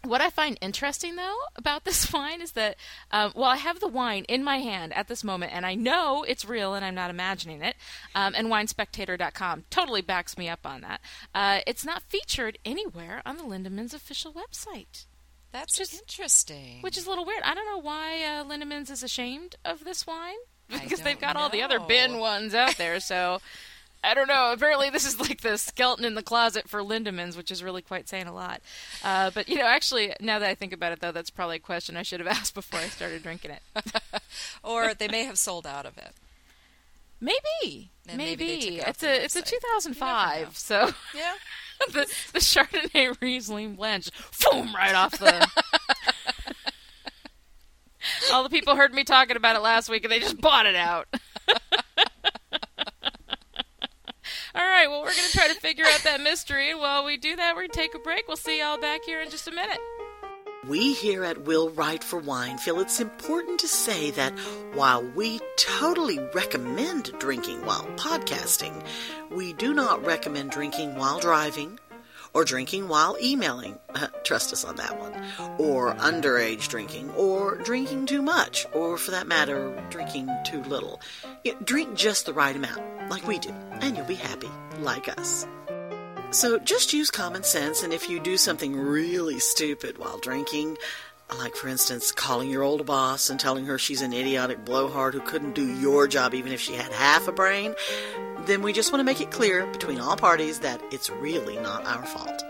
what 0.07 0.21
I 0.21 0.31
find 0.31 0.57
interesting, 0.61 1.17
though, 1.17 1.37
about 1.57 1.85
this 1.85 2.13
wine 2.13 2.41
is 2.41 2.53
that, 2.53 2.77
um, 3.11 3.33
well, 3.35 3.51
I 3.51 3.57
have 3.57 3.81
the 3.81 3.89
wine 3.89 4.25
in 4.29 4.43
my 4.45 4.59
hand 4.59 4.93
at 4.95 5.09
this 5.09 5.23
moment, 5.25 5.53
and 5.55 5.67
I 5.67 5.75
know 5.75 6.23
it's 6.23 6.45
real 6.45 6.75
and 6.75 6.85
I'm 6.85 6.95
not 6.95 7.11
imagining 7.11 7.63
it. 7.63 7.77
Um, 8.15 8.35
and 8.37 8.49
WineSpectator.com 8.49 9.65
totally 9.71 10.01
backs 10.03 10.39
me 10.39 10.49
up 10.49 10.61
on 10.65 10.81
that. 10.83 11.01
Uh, 11.35 11.61
it's 11.67 11.85
not 11.85 12.03
featured 12.03 12.59
anywhere 12.65 13.23
on 13.27 13.37
the 13.37 13.45
Lindemans 13.45 13.93
official 13.95 14.33
website 14.33 15.07
That's 15.53 15.77
Just- 15.77 15.95
interesting. 15.95 16.79
which 16.83 16.97
is 16.97 17.07
a 17.07 17.09
little 17.11 17.25
weird. 17.25 17.43
I 17.45 17.55
don't 17.55 17.67
know 17.67 17.81
why 17.81 18.23
uh, 18.25 18.45
Lindemans 18.45 18.91
is 18.91 19.03
ashamed 19.03 19.57
of 19.65 19.85
this 19.85 20.07
wine 20.07 20.35
because 20.69 21.01
they've 21.03 21.21
got 21.21 21.37
all 21.37 21.49
the 21.49 21.63
other 21.63 21.79
bin 21.81 22.19
ones 22.19 22.55
out 22.55 22.77
there. 22.77 22.99
So 23.01 23.41
I 24.07 24.15
don't 24.15 24.29
know. 24.29 24.53
Apparently, 24.53 24.89
this 24.89 25.05
is 25.07 25.19
like 25.19 25.41
the 25.41 25.59
skeleton 25.59 26.05
in 26.05 26.15
the 26.15 26.23
closet 26.23 26.69
for 26.69 26.81
Lindemans, 26.81 27.37
which 27.37 27.51
is 27.51 27.63
really 27.63 27.83
quite 27.83 28.09
saying 28.09 28.27
a 28.27 28.33
lot. 28.33 28.61
Uh, 29.03 29.31
but 29.35 29.49
you 29.49 29.57
know, 29.57 29.67
actually, 29.67 30.13
now 30.21 30.39
that 30.39 30.49
I 30.49 30.55
think 30.55 30.73
about 30.73 30.93
it, 30.93 31.01
though, 31.01 31.13
that's 31.13 31.31
probably 31.31 31.57
a 31.57 31.61
question 31.61 31.97
I 31.97 32.03
should 32.03 32.21
have 32.21 32.27
asked 32.39 32.55
before 32.55 32.81
I 32.81 32.89
started 32.89 33.23
drinking 33.23 33.51
it. 33.53 33.63
or 34.63 34.95
they 34.95 35.09
may 35.09 35.25
have 35.25 35.39
sold 35.39 35.67
out 35.67 35.87
of 35.87 35.99
it. 35.99 36.13
Maybe, 37.21 37.91
And 38.07 38.19
maybe 38.19 38.47
maybe 38.47 38.79
it 38.79 38.89
it's 38.89 39.03
a 39.03 39.25
it's 39.25 39.37
a 39.37 39.43
website. 39.43 39.53
You 39.53 39.59
never 39.63 39.89
know. 39.89 39.97
2005, 39.97 40.57
so 40.59 40.91
Yeah. 41.15 41.35
the 41.93 42.07
the 42.33 42.39
Chardonnay 42.39 43.17
Riesling 43.21 43.75
blend, 43.75 44.11
boom, 44.51 44.75
right 44.75 44.95
off 44.95 45.19
the. 45.19 45.49
All 48.33 48.43
the 48.45 48.51
people 48.51 48.77
heard 48.77 48.95
me 48.95 49.03
talking 49.03 49.37
about 49.37 49.57
it 49.57 49.63
last 49.63 49.89
week, 49.89 50.05
and 50.05 50.13
they 50.13 50.21
just 50.21 50.41
bought 50.41 50.67
it 50.67 50.77
out. 50.77 51.09
All 54.57 54.63
right, 54.63 54.89
well, 54.89 55.01
we're 55.01 55.13
going 55.13 55.29
to 55.31 55.37
try 55.37 55.49
to 55.49 55.61
figure 55.61 55.85
out 55.85 56.01
that 56.05 56.23
mystery, 56.23 56.71
and 56.71 56.81
while 56.81 57.05
we 57.05 57.19
do 57.19 57.37
that, 57.37 57.55
we're 57.55 57.63
going 57.63 57.73
to 57.73 57.79
take 57.79 57.95
a 57.95 57.99
break. 57.99 58.27
We'll 58.27 58.39
see 58.39 58.61
y'all 58.61 58.79
back 58.81 59.05
here 59.05 59.21
in 59.21 59.29
just 59.29 59.47
a 59.47 59.51
minute. 59.51 59.79
We 60.67 60.95
here 60.95 61.25
at 61.25 61.43
Will 61.43 61.69
Write 61.69 62.03
for 62.03 62.19
Wine 62.19 62.57
feel 62.57 62.81
it's 62.81 62.99
important 62.99 63.61
to 63.61 63.69
say 63.69 64.11
that 64.13 64.33
while 64.73 65.05
we 65.15 65.41
totally 65.59 66.19
recommend 66.35 67.13
drinking 67.19 67.67
while 67.67 67.85
podcasting, 67.97 68.83
we 69.31 69.53
do 69.53 69.75
not 69.75 70.05
recommend 70.07 70.53
drinking 70.53 70.97
while 70.97 71.21
driving 71.21 71.79
or 72.33 72.45
drinking 72.45 72.89
while 72.89 73.17
emailing. 73.23 73.79
trust 74.25 74.53
us 74.53 74.65
on 74.65 74.77
that 74.77 74.99
one. 75.01 75.13
Or 75.59 75.95
underage 75.95 76.69
drinking 76.69 77.11
or 77.13 77.57
drinking 77.57 78.07
too 78.07 78.23
much 78.23 78.67
or 78.75 78.99
for 78.99 79.11
that 79.13 79.27
matter, 79.27 79.83
drinking 79.91 80.29
too 80.45 80.63
little. 80.65 81.01
Drink 81.65 81.95
just 81.95 82.27
the 82.27 82.35
right 82.35 82.57
amount, 82.57 82.83
like 83.09 83.27
we 83.27 83.39
do, 83.39 83.51
and 83.81 83.97
you'll 83.97 84.07
be 84.07 84.15
happy, 84.15 84.51
like 84.81 85.09
us. 85.19 85.47
So 86.31 86.59
just 86.59 86.93
use 86.93 87.11
common 87.11 87.45
sense, 87.45 87.83
and 87.83 87.93
if 87.93 88.11
you 88.11 88.21
do 88.21 88.37
something 88.37 88.77
really 88.77 89.39
stupid 89.39 89.99
while 89.99 90.19
drinking, 90.19 90.77
like 91.39 91.57
for 91.57 91.69
instance 91.69 92.13
calling 92.13 92.51
your 92.51 92.63
old 92.63 92.87
boss 92.87 93.31
and 93.31 93.41
telling 93.41 93.67
her 93.67 93.79
she's 93.79 94.03
an 94.03 94.13
idiotic 94.13 94.65
blowhard 94.65 95.13
who 95.13 95.21
couldn't 95.21 95.55
do 95.55 95.75
your 95.81 96.07
job 96.07 96.35
even 96.35 96.53
if 96.53 96.61
she 96.61 96.75
had 96.75 96.93
half 96.93 97.27
a 97.29 97.33
brain, 97.33 97.75
then 98.47 98.63
we 98.63 98.73
just 98.73 98.93
want 98.93 99.01
to 99.01 99.05
make 99.05 99.21
it 99.21 99.31
clear 99.31 99.67
between 99.67 99.99
all 99.99 100.17
parties 100.17 100.61
that 100.61 100.81
it's 100.93 101.11
really 101.11 101.57
not 101.57 101.85
our 101.85 102.05
fault. 102.07 102.43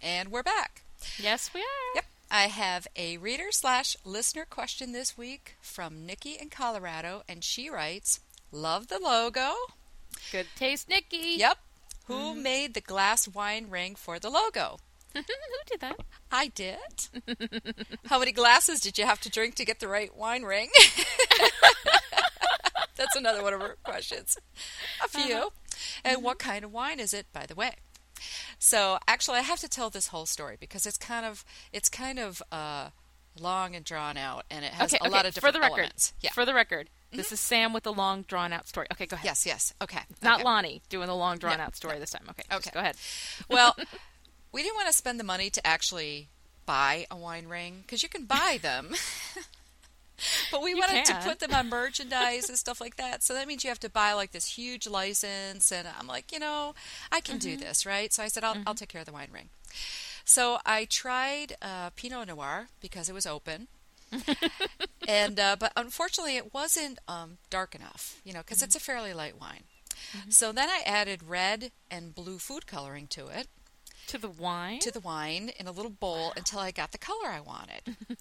And 0.00 0.30
we're 0.30 0.42
back. 0.42 0.82
Yes, 1.18 1.50
we 1.54 1.60
are. 1.60 1.94
Yep. 1.94 2.01
I 2.34 2.46
have 2.46 2.88
a 2.96 3.18
reader 3.18 3.48
slash 3.50 3.94
listener 4.06 4.46
question 4.46 4.92
this 4.92 5.18
week 5.18 5.56
from 5.60 6.06
Nikki 6.06 6.38
in 6.40 6.48
Colorado, 6.48 7.24
and 7.28 7.44
she 7.44 7.68
writes, 7.68 8.20
Love 8.50 8.88
the 8.88 8.98
logo. 8.98 9.52
Good 10.30 10.46
taste, 10.56 10.88
Nikki. 10.88 11.34
Yep. 11.36 11.58
Who 12.06 12.14
mm-hmm. 12.14 12.42
made 12.42 12.72
the 12.72 12.80
glass 12.80 13.28
wine 13.28 13.66
ring 13.68 13.96
for 13.96 14.18
the 14.18 14.30
logo? 14.30 14.78
Who 15.14 15.22
did 15.66 15.80
that? 15.80 16.00
I 16.30 16.48
did. 16.48 16.78
How 18.06 18.18
many 18.18 18.32
glasses 18.32 18.80
did 18.80 18.96
you 18.96 19.04
have 19.04 19.20
to 19.20 19.30
drink 19.30 19.54
to 19.56 19.66
get 19.66 19.80
the 19.80 19.88
right 19.88 20.16
wine 20.16 20.44
ring? 20.44 20.70
That's 22.96 23.14
another 23.14 23.42
one 23.42 23.52
of 23.52 23.60
her 23.60 23.76
questions. 23.84 24.38
A 25.04 25.08
few. 25.08 25.34
Uh-huh. 25.34 25.50
And 26.02 26.22
what 26.22 26.38
mm-hmm. 26.38 26.48
kind 26.48 26.64
of 26.64 26.72
wine 26.72 26.98
is 26.98 27.12
it, 27.12 27.26
by 27.34 27.44
the 27.44 27.54
way? 27.54 27.74
So 28.58 28.98
actually, 29.06 29.38
I 29.38 29.42
have 29.42 29.60
to 29.60 29.68
tell 29.68 29.90
this 29.90 30.08
whole 30.08 30.26
story 30.26 30.56
because 30.58 30.86
it's 30.86 30.98
kind 30.98 31.26
of 31.26 31.44
it's 31.72 31.88
kind 31.88 32.18
of 32.18 32.42
uh, 32.50 32.90
long 33.38 33.74
and 33.74 33.84
drawn 33.84 34.16
out, 34.16 34.44
and 34.50 34.64
it 34.64 34.72
has 34.72 34.92
okay, 34.92 34.98
a 35.00 35.06
okay. 35.06 35.16
lot 35.16 35.26
of 35.26 35.34
different 35.34 35.54
for 35.54 35.58
the 35.58 35.62
record. 35.62 35.78
elements. 35.78 36.14
Yeah. 36.20 36.30
For 36.30 36.44
the 36.44 36.54
record, 36.54 36.90
this 37.12 37.32
is 37.32 37.40
Sam 37.40 37.72
with 37.72 37.82
the 37.82 37.92
long, 37.92 38.22
drawn 38.22 38.52
out 38.52 38.66
story. 38.66 38.86
Okay, 38.92 39.06
go 39.06 39.14
ahead. 39.14 39.26
yes. 39.26 39.46
Yes. 39.46 39.74
Okay. 39.82 40.00
Not 40.22 40.36
okay. 40.36 40.44
Lani 40.44 40.82
doing 40.88 41.06
the 41.06 41.14
long, 41.14 41.38
drawn 41.38 41.58
No, 41.58 41.64
out 41.64 41.76
story 41.76 41.98
this 41.98 42.10
time. 42.10 42.24
Okay. 42.30 42.42
Okay. 42.52 42.70
Go 42.72 42.80
ahead. 42.80 42.96
Well, 43.48 43.76
we 44.52 44.62
didn't 44.62 44.76
want 44.76 44.88
to 44.88 44.94
spend 44.94 45.20
the 45.20 45.24
money 45.24 45.50
to 45.50 45.66
actually 45.66 46.28
buy 46.64 47.06
a 47.10 47.16
wine 47.16 47.48
ring 47.48 47.80
because 47.82 48.02
you 48.02 48.08
can 48.08 48.24
buy 48.24 48.58
them. 48.62 48.94
but 50.50 50.62
we 50.62 50.70
You 50.70 50.78
wanted 50.78 51.04
can. 51.04 51.20
to 51.22 51.28
put 51.28 51.38
them 51.40 51.52
on 51.54 51.68
merchandise 51.68 52.48
and 52.48 52.58
stuff 52.58 52.80
like 52.80 52.96
that. 52.96 53.22
So 53.22 53.34
that 53.34 53.46
means 53.48 53.64
you 53.64 53.68
have 53.70 53.80
to 53.80 53.90
buy 53.90 54.12
like 54.12 54.32
this 54.32 54.46
huge 54.56 54.86
license. 54.86 55.70
And 55.72 55.86
I'm 55.98 56.06
like, 56.06 56.32
you 56.32 56.38
know, 56.38 56.74
I 57.10 57.20
can 57.20 57.38
do 57.38 57.50
Mm-hmm. 57.52 57.60
this, 57.60 57.84
right? 57.86 58.12
So 58.12 58.22
I 58.22 58.28
said, 58.28 58.44
I'll, 58.44 58.56
I'll 58.66 58.74
take 58.74 58.88
care 58.88 59.00
of 59.00 59.06
the 59.06 59.12
wine 59.12 59.28
ring. 59.32 59.48
So 60.24 60.58
I 60.64 60.84
tried 60.84 61.56
uh, 61.60 61.90
Pinot 61.96 62.28
Noir 62.28 62.68
because 62.80 63.08
it 63.08 63.14
was 63.14 63.26
open. 63.26 63.68
and 65.08 65.40
uh, 65.40 65.56
but 65.58 65.72
unfortunately 65.76 66.36
it 66.36 66.52
wasn't 66.52 66.98
um, 67.08 67.38
dark 67.48 67.74
enough 67.74 68.20
you 68.24 68.32
know 68.34 68.40
because 68.40 68.62
it's 68.62 68.76
a 68.76 68.80
fairly 68.80 69.14
light 69.14 69.40
wine 69.40 69.62
so 70.28 70.52
then 70.52 70.68
i 70.68 70.82
added 70.84 71.22
red 71.26 71.70
and 71.90 72.14
blue 72.14 72.36
food 72.36 72.66
coloring 72.66 73.06
to 73.06 73.28
it 73.28 73.46
To 74.08 74.18
the 74.18 74.28
wine. 74.28 74.80
to 74.80 74.90
the 74.90 75.00
wine 75.00 75.50
in 75.58 75.66
a 75.66 75.72
little 75.72 75.90
bowl 75.90 76.34
until 76.36 76.58
I 76.58 76.72
got 76.72 76.92
the 76.92 76.98
color 76.98 77.28
I 77.28 77.40
wanted. 77.40 77.96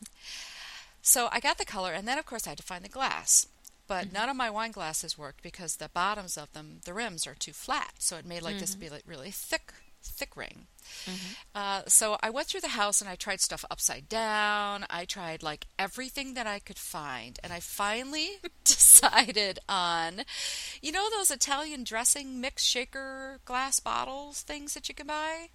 so 1.02 1.30
I 1.32 1.40
got 1.40 1.58
the 1.58 1.66
color, 1.66 1.92
and 1.92 2.08
then 2.08 2.18
of 2.18 2.26
course 2.26 2.48
I 2.48 2.52
had 2.52 2.58
to 2.58 2.64
find 2.64 2.84
the 2.84 2.90
glass. 2.90 3.48
But 3.88 4.06
mm-hmm. 4.06 4.14
none 4.14 4.30
of 4.30 4.38
my 4.38 4.50
wine 4.50 4.72
glasses 4.72 5.18
worked 5.18 5.44
because 5.44 5.76
the 5.76 5.90
bottoms 5.90 6.38
of 6.38 6.54
them, 6.54 6.80
the 6.86 6.94
rims, 6.94 7.28
are 7.28 7.36
too 7.36 7.52
flat. 7.52 7.96
So 8.00 8.16
it 8.16 8.26
made 8.26 8.42
like 8.42 8.58
this 8.58 8.72
mm-hmm. 8.72 8.82
be 8.82 8.90
like 8.90 9.04
really 9.06 9.32
thick 9.32 9.74
thick 10.04 10.36
ring. 10.36 10.68
Mm-hmm. 11.06 11.34
Uh, 11.54 11.82
so 11.88 12.18
I 12.22 12.30
went 12.30 12.48
through 12.48 12.62
the 12.62 12.70
house 12.70 13.02
and 13.02 13.10
I 13.10 13.16
tried 13.16 13.42
stuff 13.42 13.66
upside 13.70 14.10
down. 14.10 14.86
I 14.90 15.06
tried 15.06 15.44
like 15.44 15.68
everything 15.78 16.34
that 16.34 16.48
I 16.48 16.60
could 16.60 16.80
find, 16.80 17.40
and 17.44 17.54
I 17.54 17.60
finally 17.60 18.30
decided 18.64 19.60
on, 19.70 20.22
you 20.82 20.92
know, 20.92 21.10
those 21.10 21.32
Italian 21.32 21.84
dressing 21.84 22.42
mix 22.42 22.64
shaker 22.64 23.40
glass 23.46 23.80
bottles 23.80 24.42
things 24.42 24.74
that 24.74 24.90
you 24.90 24.96
can 24.96 25.08
buy. 25.08 25.50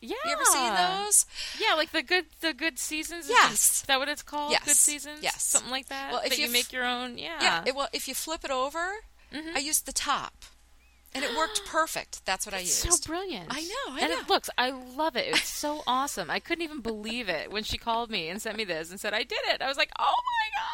Yeah. 0.00 0.16
You 0.24 0.32
ever 0.32 0.44
seen 0.44 0.74
those? 0.74 1.26
Yeah, 1.60 1.74
like 1.74 1.90
the 1.90 2.02
good 2.02 2.26
the 2.40 2.54
good 2.54 2.78
seasons. 2.78 3.28
Yes. 3.28 3.80
Is 3.80 3.82
that 3.82 3.98
what 3.98 4.08
it's 4.08 4.22
called? 4.22 4.52
Yes. 4.52 4.64
Good 4.64 4.76
seasons. 4.76 5.18
Yes. 5.22 5.42
something 5.42 5.70
like 5.70 5.88
that. 5.88 6.12
Well, 6.12 6.20
if 6.24 6.30
that 6.30 6.38
you 6.38 6.44
you, 6.44 6.50
f- 6.50 6.52
make 6.52 6.72
your 6.72 6.84
own. 6.84 7.18
Yeah. 7.18 7.38
Yeah. 7.40 7.62
It, 7.66 7.74
well, 7.74 7.88
if 7.92 8.06
you 8.06 8.14
flip 8.14 8.44
it 8.44 8.50
over, 8.50 8.78
mm-hmm. 9.32 9.56
I 9.56 9.58
used 9.58 9.86
the 9.86 9.92
top, 9.92 10.34
and 11.14 11.24
it 11.24 11.36
worked 11.36 11.64
perfect. 11.66 12.24
That's 12.26 12.44
what 12.46 12.54
I 12.54 12.60
used. 12.60 12.72
so 12.72 12.96
brilliant. 13.06 13.48
I 13.50 13.60
know, 13.62 13.94
I 13.94 14.00
and 14.00 14.10
know. 14.10 14.18
it 14.20 14.28
looks. 14.28 14.50
I 14.58 14.70
love 14.70 15.16
it. 15.16 15.26
It's 15.28 15.48
so 15.48 15.82
awesome. 15.86 16.30
I 16.30 16.38
couldn't 16.40 16.62
even 16.64 16.80
believe 16.80 17.28
it 17.28 17.50
when 17.50 17.64
she 17.64 17.78
called 17.78 18.10
me 18.10 18.28
and 18.28 18.40
sent 18.40 18.56
me 18.56 18.64
this 18.64 18.90
and 18.90 19.00
said 19.00 19.14
I 19.14 19.22
did 19.22 19.38
it. 19.48 19.62
I 19.62 19.68
was 19.68 19.76
like, 19.76 19.90
oh 19.98 20.02
my 20.04 20.58
god. 20.60 20.64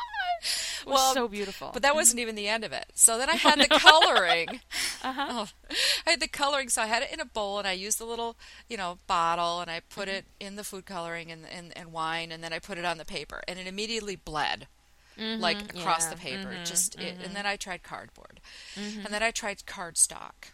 It 0.43 0.87
was 0.87 0.95
Well, 0.97 1.14
so 1.14 1.29
beautiful. 1.29 1.71
But 1.73 1.83
that 1.83 1.95
wasn't 1.95 2.21
even 2.21 2.35
the 2.35 2.49
end 2.49 2.64
of 2.64 2.73
it. 2.73 2.87
So 2.95 3.17
then 3.17 3.31
I 3.31 3.35
had 3.37 3.59
the 3.59 3.69
coloring. 3.69 4.61
Uh-huh. 5.05 5.26
Oh, 5.29 5.49
I 6.07 6.11
had 6.12 6.21
the 6.21 6.29
coloring, 6.29 6.71
so 6.71 6.81
I 6.81 6.87
had 6.87 7.03
it 7.03 7.12
in 7.12 7.21
a 7.21 7.26
bowl, 7.26 7.59
and 7.59 7.69
I 7.69 7.73
used 7.73 8.00
a 8.00 8.07
little, 8.07 8.38
you 8.71 8.79
know, 8.79 8.97
bottle, 9.07 9.61
and 9.61 9.71
I 9.71 9.81
put 9.81 10.09
Mm-hmm. 10.09 10.17
it 10.17 10.25
in 10.41 10.57
the 10.57 10.64
food 10.64 10.87
coloring 10.87 11.31
and, 11.31 11.43
and, 11.55 11.76
and 11.76 11.93
wine, 11.93 12.33
and 12.33 12.43
then 12.43 12.55
I 12.55 12.59
put 12.59 12.79
it 12.79 12.87
on 12.87 12.97
the 12.97 13.05
paper, 13.05 13.43
and 13.47 13.59
it 13.59 13.67
immediately 13.67 14.17
bled. 14.17 14.67
Like 15.16 15.75
across 15.75 16.04
yeah, 16.04 16.11
the 16.11 16.16
paper, 16.16 16.49
mhm, 16.50 16.66
just 16.68 16.99
it, 16.99 17.16
and 17.25 17.35
then 17.37 17.47
I 17.47 17.56
tried 17.56 17.83
cardboard, 17.83 18.40
Mm-hmm. 18.76 19.04
and 19.04 19.14
then 19.14 19.23
I 19.23 19.30
tried 19.30 19.59
cardstock, 19.66 20.50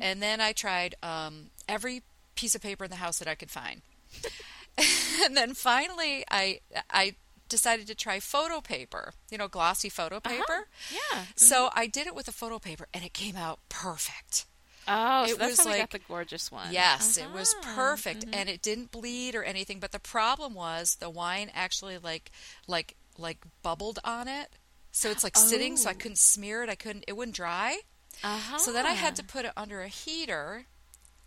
and 0.00 0.20
then 0.22 0.40
I 0.40 0.52
tried 0.52 0.94
um, 1.02 1.50
every 1.68 2.02
piece 2.34 2.54
of 2.54 2.62
paper 2.62 2.84
in 2.84 2.90
the 2.90 2.96
house 2.96 3.18
that 3.20 3.28
I 3.28 3.34
could 3.34 3.50
find, 3.50 3.82
and 5.24 5.36
then 5.36 5.54
finally 5.54 6.24
I 6.30 6.60
I 6.90 7.14
decided 7.48 7.86
to 7.88 7.94
try 7.94 8.18
photo 8.18 8.60
paper, 8.60 9.12
you 9.30 9.36
know, 9.38 9.46
glossy 9.48 9.88
photo 9.90 10.20
paper. 10.20 10.68
yeah. 10.90 11.24
So 11.36 11.68
I 11.74 11.86
did 11.86 12.06
it 12.06 12.14
with 12.14 12.26
a 12.28 12.32
photo 12.32 12.58
paper, 12.58 12.88
and 12.94 13.04
it 13.04 13.12
came 13.12 13.36
out 13.36 13.60
perfect. 13.68 14.46
Oh, 14.88 15.26
so 15.26 15.34
It 15.34 15.38
that's 15.38 15.58
was 15.58 15.66
like- 15.66 15.78
got 15.78 15.90
the 15.90 16.00
gorgeous 16.00 16.50
one. 16.50 16.72
Yes, 16.72 17.16
it 17.16 17.30
was 17.30 17.54
Uh-huh. 17.54 17.74
perfect, 17.76 18.24
and 18.32 18.48
it 18.48 18.62
didn't 18.62 18.90
bleed 18.90 19.34
or 19.36 19.44
anything. 19.44 19.78
But 19.78 19.92
the 19.92 20.00
problem 20.00 20.54
was 20.54 20.96
the 20.96 21.08
wine 21.10 21.50
actually 21.54 21.98
like 21.98 22.32
like 22.66 22.96
like 23.18 23.38
bubbled 23.62 23.98
on 24.04 24.28
it, 24.28 24.56
so 24.90 25.10
it's 25.10 25.24
like 25.24 25.36
sitting. 25.36 25.76
So 25.76 25.88
I 25.88 25.92
Oh. 25.92 25.96
couldn't 25.96 26.18
smear 26.18 26.62
it. 26.62 26.68
I 26.70 26.74
couldn't. 26.74 27.04
It 27.08 27.16
wouldn't 27.16 27.36
dry. 27.36 27.78
Uh-huh. 28.22 28.58
So 28.58 28.72
then 28.72 28.86
I 28.86 28.92
had 28.92 29.16
to 29.16 29.24
put 29.24 29.44
it 29.44 29.52
under 29.56 29.80
a 29.82 29.88
heater 29.88 30.66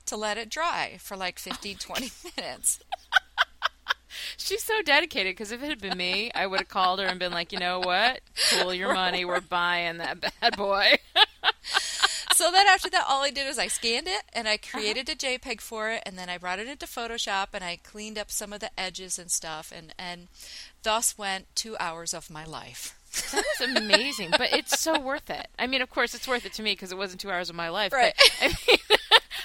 to 0.06 0.16
let 0.16 0.38
it 0.38 0.50
dry 0.50 0.98
for 1.00 1.18
like 1.18 1.40
15, 1.40 1.78
20 1.78 2.12
minutes. 2.38 2.80
She's 4.38 4.64
so 4.64 4.82
dedicated 4.82 5.32
because 5.32 5.52
if 5.52 5.62
it 5.64 5.68
had 5.70 5.82
been 5.82 5.98
me, 5.98 6.32
I 6.34 6.46
would 6.48 6.60
have 6.60 6.70
called 6.70 7.00
her 7.00 7.06
and 7.06 7.20
been 7.20 7.32
like, 7.34 7.52
you 7.52 7.60
know 7.60 7.80
what? 7.80 8.22
Cool 8.52 8.74
your 8.74 8.94
money. 9.04 9.26
We're 9.26 9.42
buying 9.42 9.98
that 9.98 10.22
bad 10.22 10.56
boy. 10.56 10.94
so 12.34 12.52
then 12.52 12.68
after 12.68 12.90
that, 12.90 13.06
all 13.08 13.24
I 13.24 13.30
did 13.32 13.48
is 13.48 13.58
I 13.60 13.68
scanned 13.68 14.08
it 14.08 14.24
and 14.34 14.48
Uh-huh. 14.48 14.54
I 14.54 14.58
created 14.58 15.10
a 15.10 15.16
JPEG 15.16 15.62
for 15.62 15.92
it, 15.92 16.04
and 16.06 16.18
then 16.18 16.30
I 16.30 16.38
brought 16.38 16.60
it 16.60 16.68
into 16.68 16.86
Photoshop 16.86 17.48
and 17.54 17.64
I 17.64 17.78
cleaned 17.78 18.18
up 18.18 18.32
some 18.32 18.54
of 18.54 18.60
the 18.60 18.72
edges 18.80 19.18
and 19.20 19.30
stuff, 19.32 19.72
and 19.76 19.94
and 19.98 20.28
thus 20.84 21.18
went 21.18 21.48
two 21.56 21.76
hours 21.80 22.14
of 22.14 22.30
my 22.30 22.46
life. 22.46 22.96
That 23.32 23.44
is 23.60 23.78
amazing, 23.78 24.32
but 24.32 24.52
it's 24.52 24.80
so 24.80 25.00
worth 25.00 25.30
it. 25.30 25.48
I 25.58 25.68
mean, 25.68 25.82
of 25.82 25.90
course, 25.90 26.14
it's 26.14 26.28
worth 26.28 26.46
it 26.46 26.54
to 26.54 26.64
me 26.64 26.74
because 26.74 26.92
it 26.92 26.98
wasn't 26.98 27.22
two 27.22 27.32
hours 27.32 27.50
of 27.50 27.56
my 27.56 27.70
life. 27.70 27.94
Right. 27.94 28.14
But, 28.18 28.32
I 28.42 28.48
mean, 28.68 28.78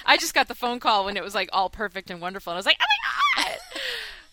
I 0.04 0.16
just 0.16 0.34
got 0.34 0.48
the 0.48 0.56
phone 0.56 0.80
call 0.80 1.04
when 1.04 1.16
it 1.16 1.22
was 1.22 1.34
like 1.36 1.48
all 1.52 1.70
perfect 1.70 2.10
and 2.10 2.20
wonderful, 2.20 2.50
and 2.52 2.56
I 2.56 2.58
was 2.58 2.66
like, 2.66 2.80
oh 2.80 2.84
my 3.36 3.44
god! 3.44 3.58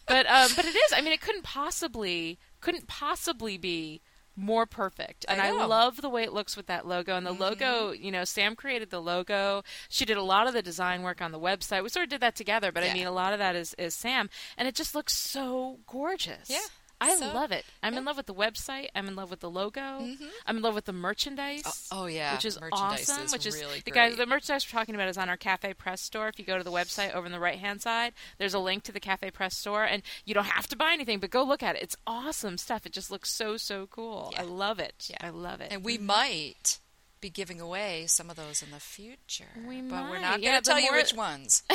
But 0.07 0.25
um, 0.25 0.49
but 0.55 0.65
it 0.65 0.75
is. 0.75 0.93
I 0.95 1.01
mean, 1.01 1.13
it 1.13 1.21
couldn't 1.21 1.43
possibly 1.43 2.39
couldn't 2.61 2.87
possibly 2.87 3.57
be 3.57 4.01
more 4.37 4.65
perfect. 4.65 5.25
And 5.27 5.41
I 5.41 5.47
I. 5.47 5.51
Mm-hmm. 5.51 5.67
love 5.67 6.01
the 6.01 6.09
way 6.09 6.23
it 6.23 6.31
looks 6.31 6.55
with 6.55 6.67
that 6.67 6.87
logo. 6.87 7.15
And 7.17 7.25
the 7.25 7.31
logo, 7.33 7.91
you 7.91 8.11
know, 8.11 8.23
Sam 8.23 8.55
created 8.55 8.91
the 8.91 9.01
logo. 9.01 9.63
She 9.89 10.05
did 10.05 10.15
a 10.15 10.21
lot 10.23 10.47
of 10.47 10.53
the 10.53 10.61
design 10.61 11.01
work 11.01 11.21
on 11.21 11.31
the 11.31 11.39
website. 11.39 11.81
We 11.83 11.89
sort 11.89 12.03
of 12.03 12.09
did 12.09 12.21
that 12.21 12.35
together, 12.35 12.71
but 12.71 12.83
Yeah. 12.83 12.91
I 12.91 12.93
mean, 12.93 13.07
a 13.07 13.11
lot 13.11 13.33
of 13.33 13.39
that 13.39 13.55
is 13.55 13.73
is 13.79 13.95
Sam, 13.95 14.29
and 14.57 14.67
it 14.67 14.75
just 14.75 14.93
looks 14.95 15.13
so 15.13 15.79
gorgeous. 15.87 16.49
Yeah. 16.49 16.59
I 16.99 17.15
So- 17.15 17.33
love 17.33 17.51
it. 17.51 17.65
I'm 17.83 17.95
in 17.95 18.05
love 18.05 18.17
with 18.17 18.25
the 18.25 18.33
website. 18.33 18.87
I'm 18.95 19.07
in 19.07 19.15
love 19.15 19.29
with 19.29 19.39
the 19.39 19.49
logo. 19.49 19.81
Mm-hmm. 19.81 20.25
I'm 20.45 20.57
in 20.57 20.63
love 20.63 20.75
with 20.75 20.85
the 20.85 20.93
merchandise. 20.93 21.63
Oh, 21.91 22.03
oh, 22.03 22.05
yeah. 22.07 22.33
which 22.33 22.45
is 22.45 22.59
Merchandise 22.59 23.09
awesome. 23.09 23.25
is 23.25 23.31
which 23.31 23.45
is 23.45 23.55
really 23.55 23.81
the 23.85 23.91
guys. 23.91 24.15
The 24.15 24.25
merchandise 24.25 24.65
we're 24.65 24.79
talking 24.79 24.95
about 24.95 25.07
is 25.07 25.17
on 25.17 25.29
our 25.29 25.37
Cafe 25.37 25.73
Press 25.75 26.01
store. 26.01 26.27
If 26.27 26.39
you 26.39 26.45
go 26.45 26.57
to 26.57 26.63
the 26.63 26.71
website 26.71 27.13
over 27.13 27.25
on 27.25 27.31
the 27.31 27.39
right 27.39 27.59
hand 27.59 27.81
side, 27.81 28.13
there's 28.37 28.53
a 28.53 28.59
link 28.59 28.83
to 28.83 28.91
the 28.91 28.99
Cafe 28.99 29.31
Press 29.31 29.55
store, 29.55 29.83
and 29.83 30.01
you 30.25 30.33
don't 30.33 30.45
have 30.45 30.67
to 30.67 30.75
buy 30.75 30.93
anything, 30.93 31.19
but 31.19 31.29
go 31.29 31.43
look 31.43 31.63
at 31.63 31.75
it. 31.75 31.83
It's 31.83 31.95
awesome 32.07 32.57
stuff. 32.57 32.85
It 32.85 32.93
just 32.93 33.11
looks 33.11 33.31
so 33.31 33.57
so 33.57 33.87
cool. 33.87 34.29
Yeah. 34.33 34.41
I 34.41 34.45
love 34.45 34.79
it. 34.79 35.07
Yeah. 35.09 35.17
I 35.21 35.29
love 35.29 35.61
it. 35.61 35.71
And 35.71 35.83
we 35.83 35.97
mm-hmm. 35.97 36.07
might 36.07 36.79
be 37.19 37.29
giving 37.29 37.59
away 37.59 38.05
some 38.07 38.29
of 38.29 38.35
those 38.35 38.61
in 38.61 38.71
the 38.71 38.79
future. 38.79 39.45
We 39.67 39.81
but 39.81 40.09
we're 40.09 40.19
not 40.19 40.41
Yeah, 40.41 40.51
going 40.51 40.61
to 40.63 40.69
tell 40.69 40.79
you 40.79 40.91
which 40.91 41.13
ones. 41.13 41.63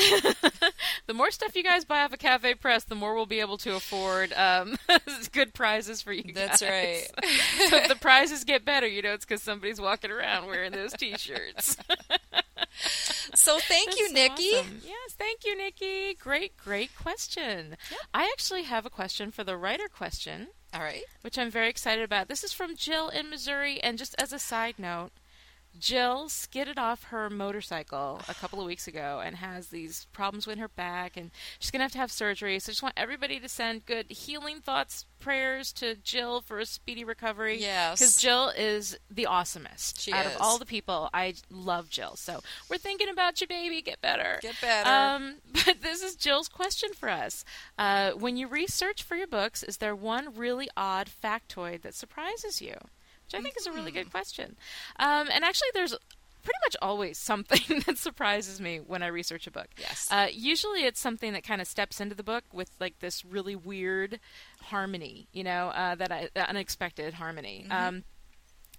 the 1.07 1.15
more 1.15 1.31
stuff 1.31 1.55
you 1.57 1.63
guys 1.63 1.85
buy 1.85 2.03
off 2.03 2.13
a 2.13 2.17
Cafe 2.17 2.55
Press, 2.55 2.85
the 2.85 2.95
more 2.95 3.15
we'll 3.15 3.27
be 3.27 3.41
able 3.41 3.59
to 3.59 3.75
afford 3.75 4.33
um, 4.35 4.77
good 5.33 5.53
prizes 5.55 6.01
for 6.03 6.13
you 6.13 6.23
guys. 6.23 6.35
That's 6.35 6.63
right. 6.63 7.03
so 7.69 7.77
if 7.77 7.89
the 7.89 7.97
prizes 7.97 8.45
get 8.45 8.65
better, 8.65 8.87
you 8.87 9.03
know 9.03 9.13
it's 9.15 9.25
because 9.25 9.43
somebody's 9.43 9.81
walking 9.81 10.11
around 10.11 10.47
wearing 10.47 10.73
those 10.73 10.93
T-shirts. 10.93 11.77
So 13.35 13.59
thank 13.61 13.99
you, 13.99 14.13
That's 14.13 14.39
Nikki. 14.41 14.55
awesome. 14.57 14.81
Yes, 14.85 15.13
thank 15.19 15.45
you, 15.45 15.57
Nikki. 15.57 16.15
Great, 16.15 16.57
great 16.57 16.91
question. 16.97 17.77
I 18.15 18.25
actually 18.33 18.63
have 18.65 18.87
a 18.87 18.91
question 18.91 19.31
for 19.31 19.45
the 19.45 19.57
writer 19.57 19.89
question, 19.89 20.49
All 20.75 20.81
right. 20.81 21.05
which 21.23 21.39
I'm 21.39 21.51
very 21.51 21.69
excited 21.69 22.03
about. 22.05 22.29
This 22.29 22.45
is 22.45 22.53
from 22.53 22.77
Jill 22.77 23.09
in 23.09 23.29
Missouri, 23.31 23.81
and 23.83 23.99
just 23.99 24.15
as 24.19 24.33
a 24.33 24.39
side 24.39 24.77
note, 24.79 25.11
Jill 25.79 26.29
skidded 26.29 26.79
off 26.79 27.05
her 27.05 27.31
motorcycle 27.31 28.21
a 28.29 28.35
couple 28.35 28.61
of 28.61 28.67
weeks 28.67 28.87
ago 28.87 29.23
and 29.25 29.37
has 29.37 29.69
these 29.69 30.07
problems 30.13 30.47
with 30.47 30.59
her 30.59 30.69
back, 30.69 31.17
and 31.17 31.31
she's 31.59 31.71
going 31.71 31.81
to 31.81 31.85
have 31.85 31.93
to 31.93 31.99
have 31.99 32.13
surgery. 32.13 32.59
So 32.59 32.71
I 32.71 32.73
just 32.73 32.83
want 32.83 32.95
everybody 32.97 33.41
to 33.41 33.49
send 33.49 33.87
good 33.87 34.11
healing 34.11 34.61
thoughts, 34.61 35.07
prayers 35.19 35.73
to 35.75 35.97
Jill 35.97 36.41
for 36.41 36.59
a 36.59 36.67
speedy 36.67 37.05
recovery. 37.05 37.59
Yes. 37.61 37.99
Because 37.99 38.17
Jill 38.17 38.51
is 38.51 38.99
the 39.11 39.27
awesomest. 39.31 40.01
She 40.01 40.13
Out 40.13 40.27
is. 40.27 40.35
of 40.35 40.41
all 40.41 40.59
the 40.59 40.67
people, 40.67 41.09
I 41.15 41.35
love 41.51 41.89
Jill. 41.89 42.17
So 42.17 42.41
we're 42.69 42.79
thinking 42.79 43.09
about 43.09 43.41
you, 43.41 43.47
baby. 43.47 43.83
Get 43.83 44.01
better. 44.01 44.39
Get 44.43 44.61
better. 44.61 44.91
Um, 44.91 45.37
but 45.67 45.81
this 45.81 46.03
is 46.03 46.17
Jill's 46.17 46.49
question 46.49 46.91
for 46.95 47.09
us. 47.09 47.45
Uh, 47.79 48.13
when 48.13 48.37
you 48.37 48.47
research 48.47 49.03
for 49.03 49.17
your 49.17 49.27
books, 49.27 49.63
is 49.63 49.79
there 49.79 49.95
one 49.97 50.35
really 50.37 50.69
odd 50.77 51.09
factoid 51.09 51.83
that 51.83 51.95
surprises 51.95 52.61
you? 52.61 52.77
Which 53.33 53.41
I 53.41 53.43
think 53.43 53.57
is 53.59 53.67
a 53.67 53.73
really 53.73 53.91
good 53.91 54.11
question. 54.11 54.57
Um, 54.99 55.29
and 55.33 55.45
actually, 55.45 55.69
there's 55.75 55.95
pretty 56.43 56.59
much 56.65 56.77
always 56.83 57.19
something 57.19 57.83
that 57.87 57.99
surprises 57.99 58.61
me 58.61 58.79
when 58.79 59.03
I 59.03 59.09
research 59.09 59.47
a 59.47 59.51
book. 59.51 59.69
Yes. 59.79 60.09
Uh, 60.11 60.29
usually, 60.33 60.85
it's 60.85 61.01
something 61.01 61.33
that 61.33 61.45
kind 61.45 61.61
of 61.61 61.67
steps 61.67 62.01
into 62.01 62.15
the 62.15 62.23
book 62.23 62.45
with 62.53 62.71
like 62.81 62.99
this 63.01 63.25
really 63.25 63.57
weird 63.57 64.21
harmony, 64.63 65.29
you 65.33 65.45
know, 65.45 65.69
uh, 65.69 65.95
that 65.95 66.13
I, 66.13 66.29
unexpected 66.37 67.15
harmony. 67.15 67.67
Mm-hmm. 67.69 67.89
Um, 67.89 68.05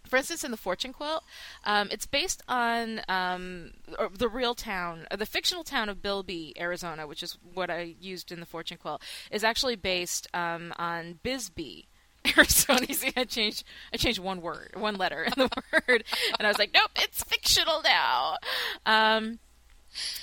for 0.08 0.18
instance, 0.18 0.44
in 0.44 0.52
the 0.52 0.58
Fortune 0.58 0.92
Quilt, 0.92 1.24
um, 1.64 1.88
it's 1.92 2.06
based 2.06 2.44
on 2.48 3.02
um, 3.08 3.72
the 4.18 4.28
real 4.28 4.54
town, 4.54 5.08
the 5.16 5.26
fictional 5.26 5.64
town 5.64 5.88
of 5.88 6.02
Bilby, 6.02 6.54
Arizona, 6.60 7.08
which 7.08 7.24
is 7.24 7.38
what 7.54 7.70
I 7.70 7.96
used 8.00 8.32
in 8.32 8.42
the 8.42 8.46
Fortune 8.46 8.78
Quilt, 8.78 9.02
is 9.32 9.44
actually 9.44 9.78
based 9.78 10.28
um, 10.34 10.74
on 10.78 11.20
Bisbee. 11.24 11.88
Arizona. 12.38 12.94
See, 12.94 13.12
I 13.16 13.26
changed 13.26 13.64
I 13.94 13.98
changed 13.98 14.20
one 14.20 14.42
word, 14.42 14.72
one 14.76 14.96
letter 14.96 15.24
in 15.24 15.34
the 15.36 15.50
word, 15.74 16.04
and 16.40 16.46
I 16.46 16.48
was 16.48 16.58
like, 16.58 16.74
nope, 16.74 16.92
it's 16.96 17.24
fictional 17.24 17.82
now. 17.84 18.38
Um, 18.86 19.40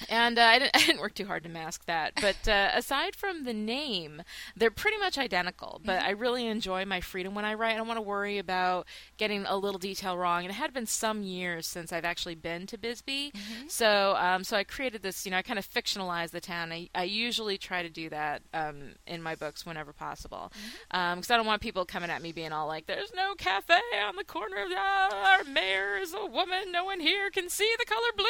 and 0.08 0.38
uh, 0.38 0.42
I, 0.42 0.58
didn't, 0.58 0.70
I 0.76 0.80
didn't 0.80 1.00
work 1.00 1.14
too 1.14 1.26
hard 1.26 1.42
to 1.44 1.48
mask 1.48 1.86
that. 1.86 2.12
But 2.20 2.48
uh, 2.48 2.70
aside 2.74 3.16
from 3.16 3.44
the 3.44 3.52
name, 3.52 4.22
they're 4.56 4.70
pretty 4.70 4.98
much 4.98 5.18
identical. 5.18 5.80
But 5.84 6.02
I 6.02 6.10
really 6.10 6.46
enjoy 6.46 6.84
my 6.84 7.00
freedom 7.00 7.34
when 7.34 7.44
I 7.44 7.54
write. 7.54 7.74
I 7.74 7.76
don't 7.76 7.86
want 7.88 7.98
to 7.98 8.02
worry 8.02 8.38
about 8.38 8.86
getting 9.16 9.44
a 9.46 9.56
little 9.56 9.78
detail 9.78 10.16
wrong. 10.16 10.44
And 10.44 10.50
it 10.50 10.54
had 10.54 10.72
been 10.72 10.86
some 10.86 11.22
years 11.22 11.66
since 11.66 11.92
I've 11.92 12.04
actually 12.04 12.34
been 12.34 12.66
to 12.68 12.78
Bisbee, 12.78 13.32
so 13.68 14.14
um, 14.16 14.44
so 14.44 14.56
I 14.56 14.64
created 14.64 15.02
this. 15.02 15.24
You 15.24 15.30
know, 15.30 15.38
I 15.38 15.42
kind 15.42 15.58
of 15.58 15.68
fictionalized 15.68 16.30
the 16.30 16.40
town. 16.40 16.72
I, 16.72 16.88
I 16.94 17.04
usually 17.04 17.58
try 17.58 17.82
to 17.82 17.88
do 17.88 18.08
that 18.10 18.42
um, 18.54 18.94
in 19.06 19.22
my 19.22 19.34
books 19.34 19.64
whenever 19.64 19.92
possible, 19.92 20.52
because 20.90 21.30
I 21.30 21.36
don't 21.36 21.46
want 21.46 21.62
people 21.62 21.84
coming 21.84 22.10
at 22.10 22.22
me 22.22 22.32
being 22.32 22.52
all 22.52 22.66
like, 22.66 22.86
"There's 22.86 23.12
no 23.14 23.34
cafe 23.34 23.80
on 24.06 24.16
the 24.16 24.24
corner 24.24 24.62
of 24.62 24.68
the, 24.68 24.76
our 24.76 25.44
mayor 25.44 25.96
is 25.96 26.14
a 26.14 26.26
woman. 26.26 26.72
No 26.72 26.84
one 26.84 27.00
here 27.00 27.30
can 27.30 27.48
see 27.48 27.70
the 27.78 27.84
color 27.84 28.12
blue," 28.16 28.24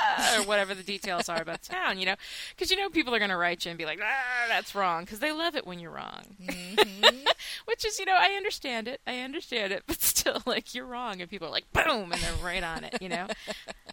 ah," 0.00 0.38
or 0.38 0.44
whatever 0.46 0.74
the 0.80 0.92
details 0.92 1.28
are 1.28 1.40
about 1.40 1.62
town. 1.62 1.98
You 1.98 2.06
know, 2.06 2.16
because 2.50 2.70
you 2.70 2.76
know 2.76 2.88
people 2.88 3.14
are 3.14 3.18
going 3.18 3.30
to 3.30 3.36
write 3.36 3.64
you 3.64 3.70
and 3.70 3.78
be 3.78 3.84
like, 3.84 4.00
"Ah, 4.02 4.46
that's 4.48 4.74
wrong," 4.74 5.04
because 5.04 5.20
they 5.20 5.32
love 5.32 5.54
it 5.54 5.66
when 5.66 5.78
you're 5.78 5.90
wrong. 5.92 6.36
Which 7.66 7.84
is, 7.84 7.98
you 7.98 8.04
know, 8.04 8.16
I 8.18 8.32
understand 8.36 8.88
it. 8.88 9.00
I 9.06 9.20
understand 9.20 9.72
it, 9.72 9.84
but 9.86 10.00
still, 10.02 10.42
like, 10.46 10.74
you're 10.74 10.86
wrong, 10.86 11.20
and 11.20 11.30
people 11.30 11.48
are 11.48 11.52
like, 11.52 11.70
boom, 11.72 12.12
and 12.12 12.20
they're 12.20 12.44
right 12.44 12.62
on 12.62 12.84
it, 12.84 12.98
you 13.00 13.08
know? 13.08 13.26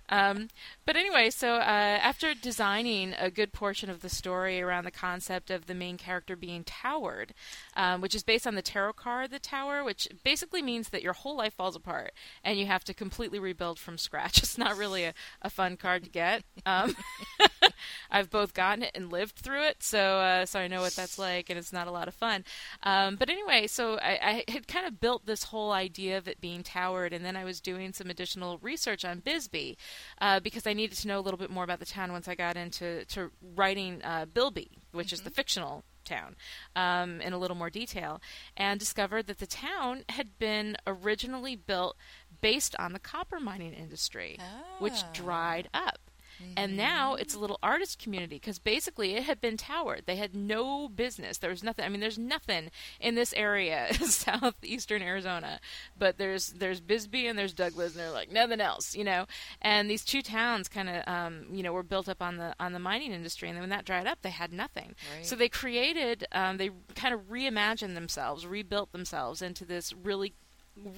Um, 0.10 0.48
but 0.86 0.96
anyway, 0.96 1.30
so 1.30 1.56
uh, 1.56 1.60
after 1.60 2.34
designing 2.34 3.14
a 3.20 3.30
good 3.30 3.52
portion 3.52 3.90
of 3.90 4.00
the 4.00 4.08
story 4.08 4.62
around 4.62 4.86
the 4.86 4.92
concept 4.92 5.52
of 5.52 5.66
the 5.66 5.74
main 5.76 5.98
character 5.98 6.38
being 6.38 6.64
towered, 6.64 7.34
um, 7.76 8.00
which 8.00 8.16
is 8.16 8.24
based 8.24 8.48
on 8.48 8.56
the 8.56 8.62
tarot 8.62 8.94
card, 8.94 9.32
the 9.32 9.40
tower, 9.40 9.84
which 9.84 10.08
basically 10.24 10.62
means 10.62 10.90
that 10.90 11.02
your 11.02 11.12
whole 11.12 11.36
life 11.36 11.56
falls 11.56 11.76
apart 11.76 12.14
and 12.42 12.58
you 12.58 12.68
have 12.68 12.86
to 12.86 12.94
completely 12.94 13.38
rebuild 13.38 13.80
from 13.80 13.98
scratch. 13.98 14.38
It's 14.42 14.58
not 14.58 14.78
really 14.78 15.04
a, 15.04 15.14
a 15.42 15.50
fun 15.50 15.76
card 15.76 16.06
to 16.06 16.10
get. 16.10 16.44
Um, 16.66 16.77
I've 18.12 18.30
both 18.30 18.54
gotten 18.54 18.84
it 18.84 18.92
and 18.96 19.12
lived 19.12 19.36
through 19.36 19.64
it, 19.64 19.84
so 19.84 20.00
uh, 20.00 20.46
so 20.46 20.60
I 20.60 20.68
know 20.68 20.82
what 20.82 20.96
that's 20.96 21.20
like, 21.20 21.50
and 21.50 21.60
it's 21.60 21.74
not 21.74 21.88
a 21.88 21.92
lot 21.92 22.08
of 22.08 22.14
fun. 22.14 22.44
Um, 22.84 23.16
but 23.16 23.30
anyway, 23.30 23.68
so 23.68 23.98
I, 23.98 24.44
I 24.48 24.52
had 24.52 24.68
kind 24.68 24.86
of 24.86 25.00
built 25.00 25.26
this 25.26 25.44
whole 25.44 25.72
idea 25.72 26.18
of 26.18 26.28
it 26.28 26.42
being 26.42 26.64
towered, 26.64 27.14
and 27.14 27.26
then 27.26 27.36
I 27.36 27.44
was 27.44 27.60
doing 27.60 27.94
some 27.94 28.10
additional 28.10 28.58
research 28.60 29.04
on 29.04 29.20
Bisbee 29.20 29.78
uh, 30.22 30.40
because 30.40 30.66
I 30.66 30.74
needed 30.74 30.98
to 31.00 31.08
know 31.08 31.20
a 31.20 31.22
little 31.22 31.38
bit 31.38 31.50
more 31.50 31.64
about 31.64 31.80
the 31.80 31.86
town 31.86 32.12
once 32.12 32.28
I 32.28 32.36
got 32.36 32.58
into 32.58 33.06
to 33.06 33.32
writing 33.56 34.02
uh, 34.04 34.26
Bilby, 34.32 34.70
which 34.92 35.08
mm-hmm. 35.08 35.16
is 35.16 35.22
the 35.22 35.30
fictional 35.30 35.84
town 36.08 36.36
um, 36.76 37.22
in 37.22 37.34
a 37.34 37.38
little 37.38 37.58
more 37.58 37.70
detail, 37.70 38.22
and 38.56 38.80
discovered 38.80 39.28
that 39.28 39.40
the 39.40 39.48
town 39.48 40.04
had 40.10 40.40
been 40.40 40.78
originally 40.88 41.56
built 41.56 41.98
based 42.42 42.76
on 42.80 42.94
the 42.94 43.00
copper 43.00 43.40
mining 43.40 43.74
industry, 43.74 44.38
oh. 44.40 44.76
which 44.80 45.02
dried 45.14 45.70
up. 45.74 46.00
Mm-hmm. 46.42 46.54
And 46.58 46.78
now 46.78 47.16
it's 47.16 47.34
a 47.34 47.40
little 47.40 47.60
artist 47.64 48.00
community 48.00 48.36
because 48.36 48.60
basically 48.60 49.16
it 49.16 49.24
had 49.24 49.42
been 49.42 49.58
towered. 49.58 50.04
They 50.06 50.16
had 50.16 50.36
no 50.36 50.88
business. 50.88 51.38
There 51.38 51.50
was 51.50 51.64
nothing. 51.64 51.86
I 51.86 51.90
mean, 51.90 52.00
there's 52.00 52.18
nothing 52.18 52.70
in 53.00 53.16
this 53.16 53.34
area, 53.34 53.94
southeastern 53.94 55.02
Arizona, 55.02 55.60
but 55.98 56.18
there's 56.18 56.50
there's 56.50 56.82
Bisbee 56.82 57.28
and 57.28 57.38
there's 57.38 57.54
Douglas, 57.54 57.94
and 57.94 58.02
they're 58.02 58.12
like 58.12 58.32
nothing 58.32 58.62
else, 58.62 58.96
you 58.96 59.04
know. 59.04 59.26
And 59.62 59.90
these 59.90 60.06
two 60.06 60.22
towns 60.22 60.68
kind 60.68 60.90
of, 60.90 61.08
um, 61.08 61.48
you 61.52 61.64
know, 61.64 61.74
were 61.74 61.84
built 61.84 62.10
up 62.10 62.22
on 62.22 62.38
the 62.38 62.56
on 62.60 62.74
the 62.74 62.80
mining 62.80 63.12
industry, 63.12 63.50
and 63.50 63.56
then 63.56 63.64
when 63.64 63.70
that 63.70 63.86
dried 63.86 64.08
up, 64.08 64.22
they 64.22 64.30
had 64.30 64.54
nothing. 64.54 64.96
Right. 65.16 65.26
So 65.26 65.36
they 65.36 65.50
created, 65.50 66.26
um, 66.32 66.58
they 66.58 66.72
kind 66.96 67.14
of 67.14 67.30
reimagined 67.30 67.96
themselves, 67.96 68.46
rebuilt 68.46 68.92
themselves 68.92 69.42
into 69.42 69.66
this 69.66 69.94
really 69.94 70.34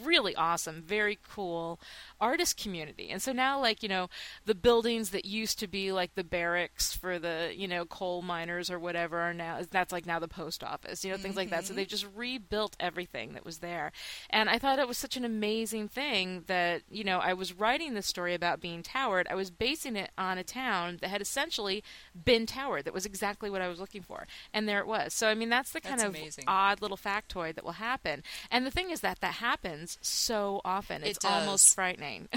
really 0.03 0.35
awesome, 0.35 0.81
very 0.81 1.17
cool 1.27 1.79
artist 2.19 2.57
community. 2.61 3.09
And 3.09 3.21
so 3.21 3.31
now, 3.31 3.59
like, 3.59 3.81
you 3.83 3.89
know, 3.89 4.09
the 4.45 4.55
buildings 4.55 5.11
that 5.11 5.25
used 5.25 5.59
to 5.59 5.67
be 5.67 5.91
like 5.91 6.15
the 6.15 6.23
barracks 6.23 6.95
for 6.95 7.19
the, 7.19 7.53
you 7.55 7.67
know, 7.67 7.85
coal 7.85 8.21
miners 8.21 8.69
or 8.69 8.79
whatever 8.79 9.19
are 9.19 9.33
now, 9.33 9.61
that's 9.69 9.91
like 9.91 10.05
now 10.05 10.19
the 10.19 10.27
post 10.27 10.63
office, 10.63 11.03
you 11.03 11.11
know, 11.11 11.17
things 11.17 11.31
mm-hmm. 11.31 11.39
like 11.39 11.49
that. 11.49 11.65
So 11.65 11.73
they 11.73 11.85
just 11.85 12.07
rebuilt 12.15 12.75
everything 12.79 13.33
that 13.33 13.45
was 13.45 13.59
there. 13.59 13.91
And 14.29 14.49
I 14.49 14.57
thought 14.57 14.79
it 14.79 14.87
was 14.87 14.97
such 14.97 15.17
an 15.17 15.25
amazing 15.25 15.87
thing 15.87 16.43
that, 16.47 16.81
you 16.89 17.03
know, 17.03 17.19
I 17.19 17.33
was 17.33 17.53
writing 17.53 17.93
this 17.93 18.07
story 18.07 18.33
about 18.33 18.61
being 18.61 18.83
towered. 18.83 19.27
I 19.29 19.35
was 19.35 19.51
basing 19.51 19.95
it 19.95 20.11
on 20.17 20.37
a 20.37 20.43
town 20.43 20.97
that 21.01 21.09
had 21.09 21.21
essentially 21.21 21.83
been 22.25 22.45
towered. 22.45 22.85
That 22.85 22.93
was 22.93 23.05
exactly 23.05 23.49
what 23.49 23.61
I 23.61 23.67
was 23.67 23.79
looking 23.79 24.01
for. 24.01 24.27
And 24.53 24.67
there 24.67 24.79
it 24.79 24.87
was. 24.87 25.13
So, 25.13 25.27
I 25.27 25.35
mean, 25.35 25.49
that's 25.49 25.71
the 25.71 25.81
kind 25.81 25.99
that's 25.99 26.09
of 26.09 26.15
amazing. 26.15 26.43
odd 26.47 26.81
little 26.81 26.97
factoid 26.97 27.55
that 27.55 27.63
will 27.63 27.73
happen. 27.73 28.23
And 28.51 28.65
the 28.65 28.71
thing 28.71 28.89
is 28.89 29.01
that 29.01 29.19
that 29.21 29.35
happens 29.69 29.97
so 30.01 30.61
often. 30.65 31.03
It's 31.03 31.23
it 31.23 31.25
almost 31.25 31.73
frightening 31.73 32.29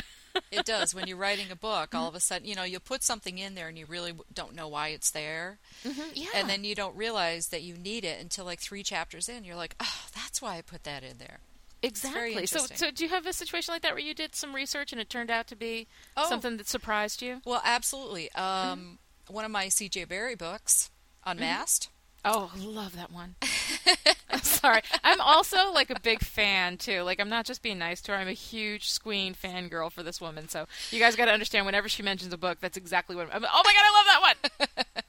it 0.50 0.64
does. 0.64 0.94
When 0.94 1.06
you're 1.06 1.16
writing 1.16 1.50
a 1.50 1.56
book, 1.56 1.94
all 1.94 2.08
of 2.08 2.14
a 2.14 2.20
sudden, 2.20 2.46
you 2.46 2.54
know, 2.54 2.62
you 2.62 2.80
put 2.80 3.02
something 3.02 3.38
in 3.38 3.54
there 3.54 3.68
and 3.68 3.78
you 3.78 3.86
really 3.86 4.12
don't 4.32 4.54
know 4.54 4.68
why 4.68 4.88
it's 4.88 5.10
there. 5.10 5.58
Mm-hmm. 5.84 6.10
Yeah. 6.14 6.28
And 6.34 6.48
then 6.48 6.64
you 6.64 6.74
don't 6.74 6.96
realize 6.96 7.48
that 7.48 7.62
you 7.62 7.74
need 7.74 8.04
it 8.04 8.20
until 8.20 8.44
like 8.44 8.60
three 8.60 8.82
chapters 8.82 9.28
in. 9.28 9.44
You're 9.44 9.56
like, 9.56 9.74
oh, 9.80 10.04
that's 10.14 10.40
why 10.40 10.56
I 10.56 10.62
put 10.62 10.84
that 10.84 11.02
in 11.02 11.18
there. 11.18 11.40
Exactly. 11.82 12.46
So, 12.46 12.60
so 12.74 12.90
do 12.92 13.02
you 13.02 13.10
have 13.10 13.26
a 13.26 13.32
situation 13.32 13.74
like 13.74 13.82
that 13.82 13.92
where 13.92 14.02
you 14.02 14.14
did 14.14 14.36
some 14.36 14.54
research 14.54 14.92
and 14.92 15.00
it 15.00 15.10
turned 15.10 15.30
out 15.30 15.48
to 15.48 15.56
be 15.56 15.88
oh. 16.16 16.28
something 16.28 16.56
that 16.58 16.68
surprised 16.68 17.22
you? 17.22 17.40
Well, 17.44 17.60
absolutely. 17.64 18.30
Um, 18.32 18.44
mm-hmm. 18.44 19.34
One 19.34 19.44
of 19.44 19.50
my 19.50 19.68
C.J. 19.68 20.04
Barry 20.04 20.36
books, 20.36 20.90
Unmasked. 21.24 21.88
Oh, 22.24 22.52
love 22.56 22.96
that 22.96 23.10
one. 23.10 23.34
I'm 24.30 24.42
sorry. 24.42 24.82
I'm 25.02 25.20
also 25.20 25.72
like 25.72 25.90
a 25.90 25.98
big 26.00 26.20
fan 26.20 26.76
too. 26.76 27.02
Like 27.02 27.20
I'm 27.20 27.28
not 27.28 27.44
just 27.44 27.62
being 27.62 27.78
nice 27.78 28.00
to 28.02 28.12
her. 28.12 28.18
I'm 28.18 28.28
a 28.28 28.32
huge 28.32 28.88
Squeen 28.88 29.36
fangirl 29.36 29.90
for 29.90 30.02
this 30.02 30.20
woman. 30.20 30.48
So 30.48 30.66
you 30.90 31.00
guys 31.00 31.16
got 31.16 31.26
to 31.26 31.32
understand. 31.32 31.66
Whenever 31.66 31.88
she 31.88 32.02
mentions 32.02 32.32
a 32.32 32.38
book, 32.38 32.58
that's 32.60 32.76
exactly 32.76 33.16
what. 33.16 33.28
I'm, 33.32 33.44
oh 33.44 33.62
my 33.64 33.72
god, 33.72 33.84
I 33.84 33.92
love 33.96 34.06
that 34.06 34.76
one. 34.76 35.04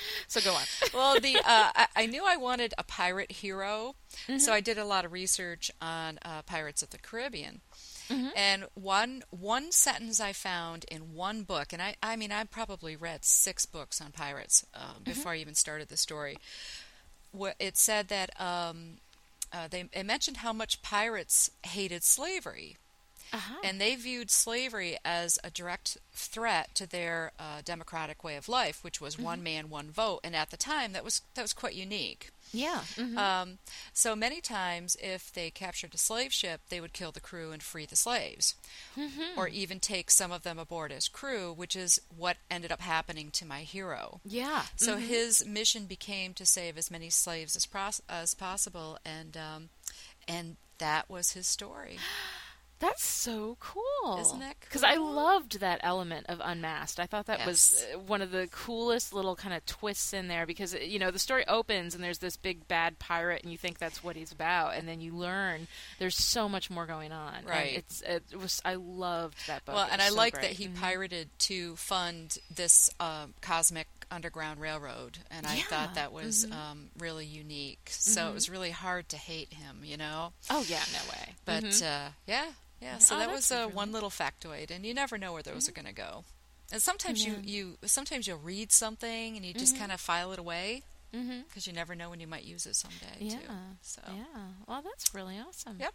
so 0.26 0.40
go 0.40 0.52
on. 0.52 0.62
well, 0.92 1.20
the 1.20 1.36
uh, 1.36 1.42
I, 1.46 1.86
I, 1.96 2.06
knew 2.06 2.24
I 2.26 2.36
wanted 2.36 2.74
a 2.76 2.82
pirate 2.82 3.32
hero, 3.32 3.94
mm-hmm. 4.26 4.38
so 4.38 4.52
I 4.52 4.60
did 4.60 4.78
a 4.78 4.84
lot 4.84 5.04
of 5.04 5.12
research 5.12 5.70
on 5.80 6.18
uh, 6.24 6.42
Pirates 6.42 6.82
of 6.82 6.90
the 6.90 6.98
Caribbean. 6.98 7.60
Mm-hmm. 8.08 8.28
And 8.36 8.64
one 8.74 9.22
one 9.30 9.72
sentence 9.72 10.20
I 10.20 10.32
found 10.32 10.84
in 10.90 11.14
one 11.14 11.42
book, 11.42 11.72
and 11.72 11.82
I 11.82 11.96
I 12.02 12.16
mean 12.16 12.32
I 12.32 12.44
probably 12.44 12.96
read 12.96 13.24
six 13.24 13.66
books 13.66 14.00
on 14.00 14.12
pirates 14.12 14.64
uh, 14.74 14.78
mm-hmm. 14.78 15.04
before 15.04 15.32
I 15.32 15.36
even 15.36 15.54
started 15.54 15.88
the 15.88 15.96
story. 15.96 16.38
It 17.58 17.76
said 17.76 18.08
that 18.08 18.30
um, 18.40 18.98
uh, 19.52 19.68
they 19.68 19.84
it 19.92 20.06
mentioned 20.06 20.38
how 20.38 20.52
much 20.52 20.82
pirates 20.82 21.50
hated 21.64 22.02
slavery. 22.04 22.76
Uh-huh. 23.30 23.60
And 23.62 23.78
they 23.78 23.94
viewed 23.94 24.30
slavery 24.30 24.96
as 25.04 25.38
a 25.44 25.50
direct 25.50 25.98
threat 26.12 26.74
to 26.76 26.86
their 26.86 27.32
uh, 27.38 27.60
democratic 27.62 28.24
way 28.24 28.36
of 28.36 28.48
life, 28.48 28.82
which 28.82 29.02
was 29.02 29.16
mm-hmm. 29.16 29.24
one 29.24 29.42
man, 29.42 29.68
one 29.68 29.90
vote. 29.90 30.20
And 30.24 30.34
at 30.34 30.50
the 30.50 30.56
time, 30.56 30.94
that 30.94 31.04
was 31.04 31.20
that 31.34 31.42
was 31.42 31.52
quite 31.52 31.74
unique. 31.74 32.30
Yeah. 32.52 32.80
Mm-hmm. 32.96 33.18
Um, 33.18 33.58
so 33.92 34.16
many 34.16 34.40
times, 34.40 34.96
if 35.02 35.32
they 35.32 35.50
captured 35.50 35.94
a 35.94 35.98
slave 35.98 36.32
ship, 36.32 36.60
they 36.68 36.80
would 36.80 36.92
kill 36.92 37.12
the 37.12 37.20
crew 37.20 37.52
and 37.52 37.62
free 37.62 37.86
the 37.86 37.96
slaves, 37.96 38.54
mm-hmm. 38.96 39.38
or 39.38 39.48
even 39.48 39.80
take 39.80 40.10
some 40.10 40.32
of 40.32 40.42
them 40.42 40.58
aboard 40.58 40.92
as 40.92 41.08
crew, 41.08 41.52
which 41.52 41.76
is 41.76 42.00
what 42.16 42.36
ended 42.50 42.72
up 42.72 42.80
happening 42.80 43.30
to 43.32 43.46
my 43.46 43.60
hero. 43.60 44.20
Yeah. 44.24 44.62
So 44.76 44.96
mm-hmm. 44.96 45.06
his 45.06 45.46
mission 45.46 45.86
became 45.86 46.34
to 46.34 46.46
save 46.46 46.78
as 46.78 46.90
many 46.90 47.10
slaves 47.10 47.56
as, 47.56 47.66
pros- 47.66 48.02
as 48.08 48.34
possible, 48.34 48.98
and 49.04 49.36
um, 49.36 49.68
and 50.26 50.56
that 50.78 51.08
was 51.10 51.32
his 51.32 51.46
story. 51.46 51.98
That's 52.80 53.04
so 53.04 53.56
cool. 53.58 54.20
Isn't 54.20 54.38
that 54.40 54.60
cool? 54.60 54.68
Because 54.68 54.84
I 54.84 54.96
loved 54.96 55.60
that 55.60 55.80
element 55.82 56.26
of 56.28 56.40
Unmasked. 56.42 57.00
I 57.00 57.06
thought 57.06 57.26
that 57.26 57.40
yes. 57.40 57.46
was 57.46 57.86
uh, 57.94 57.98
one 57.98 58.22
of 58.22 58.30
the 58.30 58.48
coolest 58.52 59.12
little 59.12 59.34
kind 59.34 59.54
of 59.54 59.66
twists 59.66 60.12
in 60.12 60.28
there 60.28 60.46
because, 60.46 60.74
uh, 60.74 60.78
you 60.78 60.98
know, 60.98 61.10
the 61.10 61.18
story 61.18 61.46
opens 61.48 61.94
and 61.94 62.04
there's 62.04 62.18
this 62.18 62.36
big 62.36 62.68
bad 62.68 62.98
pirate 62.98 63.42
and 63.42 63.50
you 63.50 63.58
think 63.58 63.78
that's 63.78 64.04
what 64.04 64.14
he's 64.14 64.30
about. 64.30 64.74
And 64.74 64.86
then 64.86 65.00
you 65.00 65.12
learn 65.12 65.66
there's 65.98 66.16
so 66.16 66.48
much 66.48 66.70
more 66.70 66.86
going 66.86 67.10
on. 67.10 67.44
Right. 67.44 67.68
And 67.68 67.78
it's, 67.78 68.02
it 68.02 68.38
was, 68.38 68.62
I 68.64 68.74
loved 68.74 69.38
that 69.48 69.64
book. 69.64 69.74
Well, 69.74 69.88
and 69.90 70.00
I 70.00 70.10
so 70.10 70.16
like 70.16 70.34
that 70.34 70.52
he 70.52 70.66
mm-hmm. 70.66 70.80
pirated 70.80 71.30
to 71.40 71.74
fund 71.76 72.38
this 72.54 72.90
uh, 73.00 73.26
cosmic 73.40 73.88
underground 74.10 74.58
railroad 74.58 75.18
and 75.30 75.46
i 75.46 75.56
yeah. 75.56 75.62
thought 75.64 75.94
that 75.94 76.12
was 76.14 76.46
mm-hmm. 76.46 76.58
um, 76.58 76.86
really 76.98 77.26
unique 77.26 77.88
so 77.90 78.22
mm-hmm. 78.22 78.30
it 78.30 78.34
was 78.34 78.48
really 78.48 78.70
hard 78.70 79.06
to 79.06 79.18
hate 79.18 79.52
him 79.52 79.80
you 79.84 79.98
know 79.98 80.32
oh 80.48 80.64
yeah 80.66 80.82
no 80.94 81.10
way 81.10 81.34
but 81.44 81.62
mm-hmm. 81.62 81.84
uh, 81.84 82.10
yeah 82.26 82.46
yeah, 82.80 82.98
so 82.98 83.16
oh, 83.16 83.18
that 83.18 83.30
was 83.30 83.50
uh, 83.50 83.56
really... 83.56 83.72
one 83.72 83.92
little 83.92 84.10
factoid, 84.10 84.70
and 84.70 84.86
you 84.86 84.94
never 84.94 85.18
know 85.18 85.32
where 85.32 85.42
those 85.42 85.64
mm-hmm. 85.64 85.80
are 85.80 85.82
going 85.82 85.94
to 85.94 86.00
go. 86.00 86.24
And 86.70 86.82
sometimes 86.82 87.26
yeah. 87.26 87.34
you, 87.42 87.76
you 87.80 87.88
sometimes 87.88 88.26
you'll 88.26 88.38
read 88.38 88.72
something 88.72 89.36
and 89.36 89.44
you 89.44 89.54
just 89.54 89.72
mm-hmm. 89.74 89.80
kind 89.80 89.92
of 89.92 90.00
file 90.00 90.32
it 90.32 90.38
away 90.38 90.82
because 91.10 91.24
mm-hmm. 91.26 91.70
you 91.70 91.72
never 91.72 91.94
know 91.94 92.10
when 92.10 92.20
you 92.20 92.26
might 92.26 92.44
use 92.44 92.66
it 92.66 92.76
someday. 92.76 93.16
Yeah. 93.20 93.38
Too. 93.38 93.52
So 93.80 94.02
yeah, 94.06 94.40
well, 94.66 94.82
that's 94.82 95.14
really 95.14 95.38
awesome. 95.38 95.78
Yep. 95.80 95.94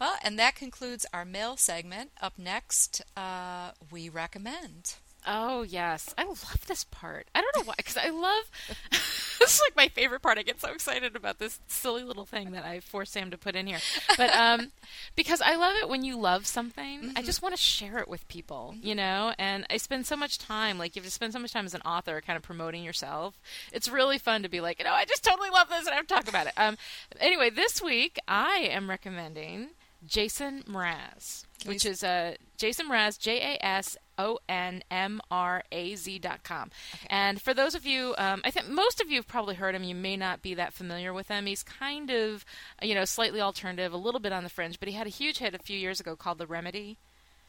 Well, 0.00 0.14
and 0.24 0.38
that 0.38 0.56
concludes 0.56 1.06
our 1.12 1.24
mail 1.24 1.56
segment. 1.56 2.10
Up 2.20 2.38
next, 2.38 3.02
uh, 3.16 3.70
we 3.90 4.08
recommend. 4.08 4.94
Oh 5.26 5.62
yes, 5.62 6.14
I 6.18 6.24
love 6.24 6.64
this 6.66 6.84
part. 6.84 7.28
I 7.34 7.40
don't 7.40 7.56
know 7.56 7.68
why, 7.68 7.74
because 7.76 7.96
I 7.96 8.10
love. 8.10 8.44
this 8.90 9.54
is 9.54 9.60
like 9.60 9.76
my 9.76 9.88
favorite 9.88 10.20
part. 10.20 10.38
I 10.38 10.42
get 10.42 10.60
so 10.60 10.72
excited 10.72 11.14
about 11.14 11.38
this 11.38 11.60
silly 11.68 12.02
little 12.02 12.24
thing 12.24 12.52
that 12.52 12.64
I 12.64 12.80
forced 12.80 13.12
Sam 13.12 13.30
to 13.30 13.38
put 13.38 13.54
in 13.54 13.66
here, 13.66 13.78
but 14.16 14.30
um, 14.30 14.72
because 15.16 15.40
I 15.40 15.54
love 15.56 15.76
it 15.76 15.88
when 15.88 16.04
you 16.04 16.18
love 16.18 16.46
something. 16.46 17.00
Mm-hmm. 17.00 17.18
I 17.18 17.22
just 17.22 17.42
want 17.42 17.54
to 17.54 17.60
share 17.60 17.98
it 17.98 18.08
with 18.08 18.26
people, 18.28 18.74
mm-hmm. 18.76 18.86
you 18.86 18.94
know. 18.94 19.32
And 19.38 19.64
I 19.70 19.76
spend 19.76 20.06
so 20.06 20.16
much 20.16 20.38
time, 20.38 20.78
like 20.78 20.96
you 20.96 21.00
have 21.00 21.06
to 21.06 21.12
spend 21.12 21.32
so 21.32 21.38
much 21.38 21.52
time 21.52 21.66
as 21.66 21.74
an 21.74 21.82
author, 21.82 22.20
kind 22.20 22.36
of 22.36 22.42
promoting 22.42 22.82
yourself. 22.82 23.40
It's 23.72 23.88
really 23.88 24.18
fun 24.18 24.42
to 24.42 24.48
be 24.48 24.60
like, 24.60 24.78
you 24.78 24.84
know, 24.84 24.92
I 24.92 25.04
just 25.04 25.24
totally 25.24 25.50
love 25.50 25.68
this, 25.68 25.86
and 25.86 25.90
I 25.90 25.96
have 25.96 26.06
to 26.06 26.14
talk 26.14 26.28
about 26.28 26.46
it. 26.46 26.54
Um, 26.56 26.76
anyway, 27.20 27.50
this 27.50 27.80
week 27.80 28.18
I 28.26 28.68
am 28.70 28.90
recommending 28.90 29.70
Jason 30.04 30.64
Mraz, 30.64 31.44
which 31.66 31.86
is 31.86 32.02
uh, 32.02 32.34
Jason 32.56 32.88
Mraz, 32.88 33.18
J 33.18 33.56
A 33.56 33.64
S 33.64 33.96
O 34.18 34.38
N 34.48 34.82
M 34.90 35.20
R 35.30 35.62
A 35.72 35.94
Z 35.94 36.18
dot 36.18 36.42
com. 36.42 36.70
Okay. 36.94 37.06
And 37.10 37.40
for 37.40 37.54
those 37.54 37.74
of 37.74 37.86
you, 37.86 38.14
um, 38.18 38.42
I 38.44 38.50
think 38.50 38.68
most 38.68 39.00
of 39.00 39.10
you 39.10 39.16
have 39.16 39.26
probably 39.26 39.54
heard 39.54 39.74
him. 39.74 39.84
You 39.84 39.94
may 39.94 40.16
not 40.16 40.42
be 40.42 40.54
that 40.54 40.72
familiar 40.72 41.12
with 41.12 41.28
him. 41.28 41.46
He's 41.46 41.62
kind 41.62 42.10
of, 42.10 42.44
you 42.80 42.94
know, 42.94 43.04
slightly 43.04 43.40
alternative, 43.40 43.92
a 43.92 43.96
little 43.96 44.20
bit 44.20 44.32
on 44.32 44.44
the 44.44 44.50
fringe, 44.50 44.78
but 44.78 44.88
he 44.88 44.94
had 44.94 45.06
a 45.06 45.10
huge 45.10 45.38
hit 45.38 45.54
a 45.54 45.58
few 45.58 45.78
years 45.78 46.00
ago 46.00 46.16
called 46.16 46.38
The 46.38 46.46
Remedy. 46.46 46.98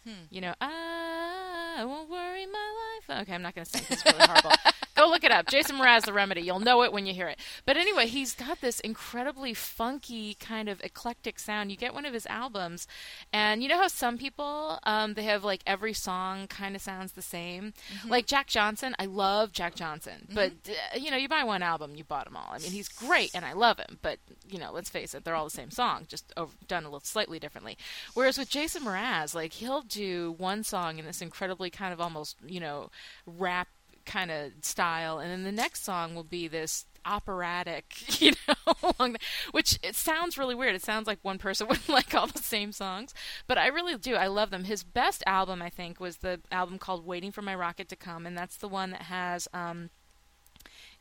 Hmm. 0.06 0.26
You 0.30 0.42
know, 0.42 0.54
I 0.60 1.76
I 1.78 1.86
won't 1.86 2.10
worry 2.10 2.46
my 2.46 2.74
life. 3.10 3.22
Okay, 3.22 3.34
I'm 3.34 3.42
not 3.42 3.56
going 3.56 3.66
to 3.66 3.72
sing. 3.72 3.86
It's 3.89 4.06
really 4.06 4.20
horrible. 4.20 4.52
Go 4.96 5.08
look 5.08 5.24
it 5.24 5.32
up. 5.32 5.48
Jason 5.48 5.78
Mraz, 5.78 6.06
The 6.06 6.13
Remedy. 6.13 6.42
You'll 6.42 6.60
know 6.60 6.84
it 6.84 6.94
when 6.94 7.08
you 7.08 7.13
hear 7.16 7.28
it. 7.28 7.39
But 7.66 7.78
anyway, 7.78 8.06
he's 8.06 8.36
got 8.36 8.62
this 8.62 8.80
incredibly 8.80 9.56
funky 9.56 10.36
kind 10.36 10.70
of 10.70 10.80
eclectic 10.84 11.39
sound. 11.39 11.72
You 11.72 11.78
get 11.78 11.96
one 11.96 12.06
of 12.06 12.13
his 12.13 12.28
albums, 12.28 12.88
and 13.32 13.63
you 13.63 13.70
know 13.70 13.80
how 13.80 13.88
some 13.88 14.20
people 14.20 14.80
um, 14.84 15.16
they 15.16 15.24
have 15.24 15.44
like 15.44 15.63
every 15.66 15.94
song 15.94 16.46
kind 16.48 16.76
of 16.76 16.82
sounds 16.82 17.13
the 17.13 17.24
same. 17.24 17.74
Mm-hmm. 17.92 18.10
Like 18.10 18.28
Jack 18.28 18.48
Johnson, 18.48 18.96
I 19.00 19.06
love 19.06 19.52
Jack 19.52 19.74
Johnson, 19.74 20.28
mm-hmm. 20.28 20.36
but 20.36 20.52
uh, 20.70 21.00
you 21.00 21.10
know 21.10 21.18
you 21.18 21.28
buy 21.28 21.44
one 21.44 21.63
album, 21.63 21.96
you 21.96 22.04
bought 22.04 22.26
them 22.26 22.38
all. 22.38 22.52
I 22.52 22.60
mean, 22.60 22.72
he's 22.72 22.89
great, 22.89 23.32
and 23.34 23.44
I 23.44 23.54
love 23.54 23.80
him, 23.80 23.98
but 24.04 24.20
you 24.48 24.60
know, 24.60 24.72
let's 24.72 24.92
face 24.92 25.16
it, 25.16 25.24
they're 25.24 25.36
all 25.36 25.46
the 25.46 25.50
same 25.50 25.72
song, 25.72 26.06
just 26.08 26.32
over, 26.38 26.54
done 26.68 26.84
a 26.84 26.88
little 26.88 27.00
slightly 27.00 27.39
differently. 27.39 27.80
Whereas 28.13 28.38
with 28.38 28.50
Jason 28.50 28.84
Mraz, 28.84 29.34
like 29.34 29.54
he'll 29.54 29.82
do 29.94 30.36
one 30.38 30.64
song 30.64 31.00
in 31.00 31.06
this 31.06 31.22
incredibly 31.22 31.70
kind 31.70 31.94
of 31.94 32.02
almost 32.02 32.38
you 32.46 32.60
know 32.60 32.90
rap 33.26 33.68
kind 34.06 34.32
of 34.32 34.52
style, 34.62 35.20
and 35.20 35.32
then 35.32 35.44
the 35.44 35.52
next 35.52 35.84
song 35.84 36.16
will 36.16 36.24
be 36.24 36.48
this 36.48 36.86
operatic, 37.06 38.22
you 38.22 38.34
know, 38.48 39.14
which 39.52 39.80
it 39.84 39.96
sounds 39.96 40.38
really 40.38 40.56
weird. 40.56 40.76
It 40.76 40.84
sounds 40.84 41.08
like 41.08 41.20
one 41.22 41.38
person 41.38 41.68
would 41.70 41.88
like 41.90 42.14
all 42.14 42.28
the 42.28 42.40
same 42.40 42.72
songs, 42.72 43.14
but 43.48 43.58
I 43.58 43.68
really 43.68 43.98
do. 43.98 44.16
I 44.16 44.28
love 44.28 44.50
them. 44.50 44.66
His 44.66 44.84
best 44.84 45.24
album, 45.26 45.62
I 45.62 45.70
think, 45.70 46.00
was 46.00 46.18
the 46.18 46.42
album 46.52 46.80
called 46.80 47.06
"Waiting 47.06 47.32
for 47.32 47.42
My 47.42 47.56
Rocket 47.56 47.90
to 47.90 47.96
Come," 47.96 48.26
and 48.26 48.38
that's 48.38 48.58
the 48.58 48.70
one 48.70 48.92
that 48.92 49.04
has. 49.04 49.48
Um, 49.54 49.90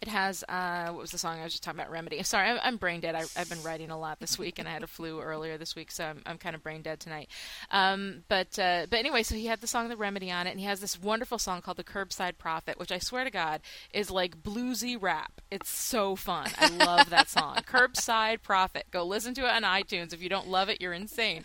it 0.03 0.09
has 0.09 0.43
uh, 0.49 0.88
what 0.88 1.03
was 1.03 1.12
the 1.12 1.19
song 1.19 1.38
I 1.38 1.45
was 1.45 1.53
just 1.53 1.62
talking 1.62 1.79
about? 1.79 1.93
Remedy. 1.93 2.21
Sorry, 2.25 2.49
I'm, 2.49 2.59
I'm 2.61 2.77
brain 2.77 3.01
dead. 3.01 3.15
I, 3.15 3.25
have 3.37 3.49
been 3.49 3.62
writing 3.62 3.91
a 3.93 3.99
lot 3.99 4.19
this 4.19 4.37
week, 4.37 4.59
and 4.59 4.67
I 4.67 4.73
had 4.73 4.83
a 4.83 4.88
flu 4.88 5.21
earlier 5.21 5.57
this 5.57 5.77
week, 5.77 5.93
so 5.93 6.05
I'm, 6.05 6.23
I'm 6.27 6.38
kind 6.38 6.57
of 6.57 6.62
brain 6.62 6.83
dead 6.83 6.99
tonight. 6.99 7.29
Um, 7.71 8.25
but 8.29 8.59
uh, 8.59 8.87
but 8.91 8.99
anyway, 8.99 9.23
so 9.23 9.37
he 9.37 9.47
had 9.47 9.61
the 9.61 9.69
song 9.69 9.88
The 9.88 9.97
Remedy 9.97 10.33
on 10.33 10.49
it, 10.49 10.51
and 10.51 10.59
he 10.59 10.67
has 10.67 10.81
this 10.81 11.01
wonderful 11.01 11.38
song 11.38 11.62
called 11.62 11.77
The 11.77 11.85
Curbside 11.85 12.37
Prophet, 12.37 12.81
which 12.81 12.91
I 12.91 12.99
swear 12.99 13.23
to 13.23 13.31
God 13.31 13.61
is 13.95 14.11
like 14.11 14.43
bluesy 14.43 15.01
rap. 15.01 15.41
It's 15.53 15.71
so 15.71 16.17
fun. 16.17 16.49
I 16.59 16.67
love 16.67 17.09
that 17.11 17.31
song. 17.31 17.55
Curbside 17.69 18.43
Prophet. 18.43 18.87
Go 18.91 19.05
listen 19.05 19.35
to 19.35 19.43
it 19.43 19.53
on 19.53 19.62
iTunes. 19.62 20.12
If 20.12 20.21
you 20.21 20.29
don't 20.29 20.49
love 20.49 20.69
it, 20.69 20.81
you're 20.81 20.93
insane. 20.93 21.45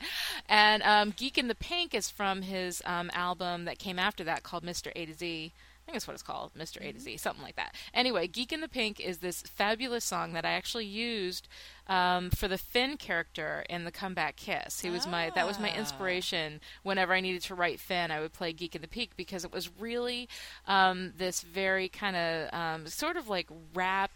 And 0.50 0.82
um, 0.82 1.14
Geek 1.16 1.38
in 1.38 1.48
the 1.48 1.56
Pink 1.56 1.94
is 1.94 2.10
from 2.10 2.42
his 2.42 2.82
um, 2.86 3.12
album 3.14 3.66
that 3.66 3.78
came 3.78 4.00
after 4.00 4.24
that 4.24 4.42
called 4.42 4.64
Mr. 4.64 4.92
A 4.96 5.06
to 5.06 5.14
Z 5.14 5.54
think 5.88 5.96
that's 5.96 6.08
what 6.08 6.16
it's 6.16 6.24
called, 6.24 6.52
Mr. 6.54 6.86
A 6.86 6.92
to 6.92 7.00
Z, 7.00 7.16
something 7.16 7.44
like 7.44 7.56
that. 7.56 7.74
Anyway, 7.94 8.28
Geek 8.28 8.52
in 8.52 8.60
the 8.60 8.68
Pink 8.68 9.00
is 9.00 9.20
this 9.20 9.42
fabulous 9.42 10.04
song 10.04 10.34
that 10.34 10.44
I 10.44 10.52
actually 10.52 10.86
used 10.86 11.48
um, 11.88 12.30
for 12.30 12.50
the 12.50 12.58
Finn 12.58 12.98
character 12.98 13.64
in 13.70 13.86
the 13.86 13.92
Comeback 13.92 14.36
Kiss. 14.36 14.82
He 14.82 14.90
was 14.90 15.06
ah. 15.06 15.10
my 15.10 15.32
that 15.34 15.48
was 15.48 15.60
my 15.60 15.72
ah. 15.72 15.80
inspiration 15.80 16.60
whenever 16.84 17.14
I 17.14 17.22
needed 17.22 17.42
to 17.44 17.56
write 17.56 17.80
Finn. 17.80 18.12
I 18.12 18.20
would 18.20 18.34
play 18.34 18.52
Geek 18.52 18.76
in 18.76 18.82
the 18.82 18.88
Pink 18.88 19.12
because 19.16 19.46
it 19.46 19.54
was 19.54 19.70
really 19.80 20.28
um, 20.68 21.14
this 21.18 21.42
very 21.42 21.88
kind 21.88 22.18
of 22.18 22.54
um, 22.54 22.88
sort 22.88 23.16
of 23.16 23.30
like 23.30 23.48
rap 23.74 24.12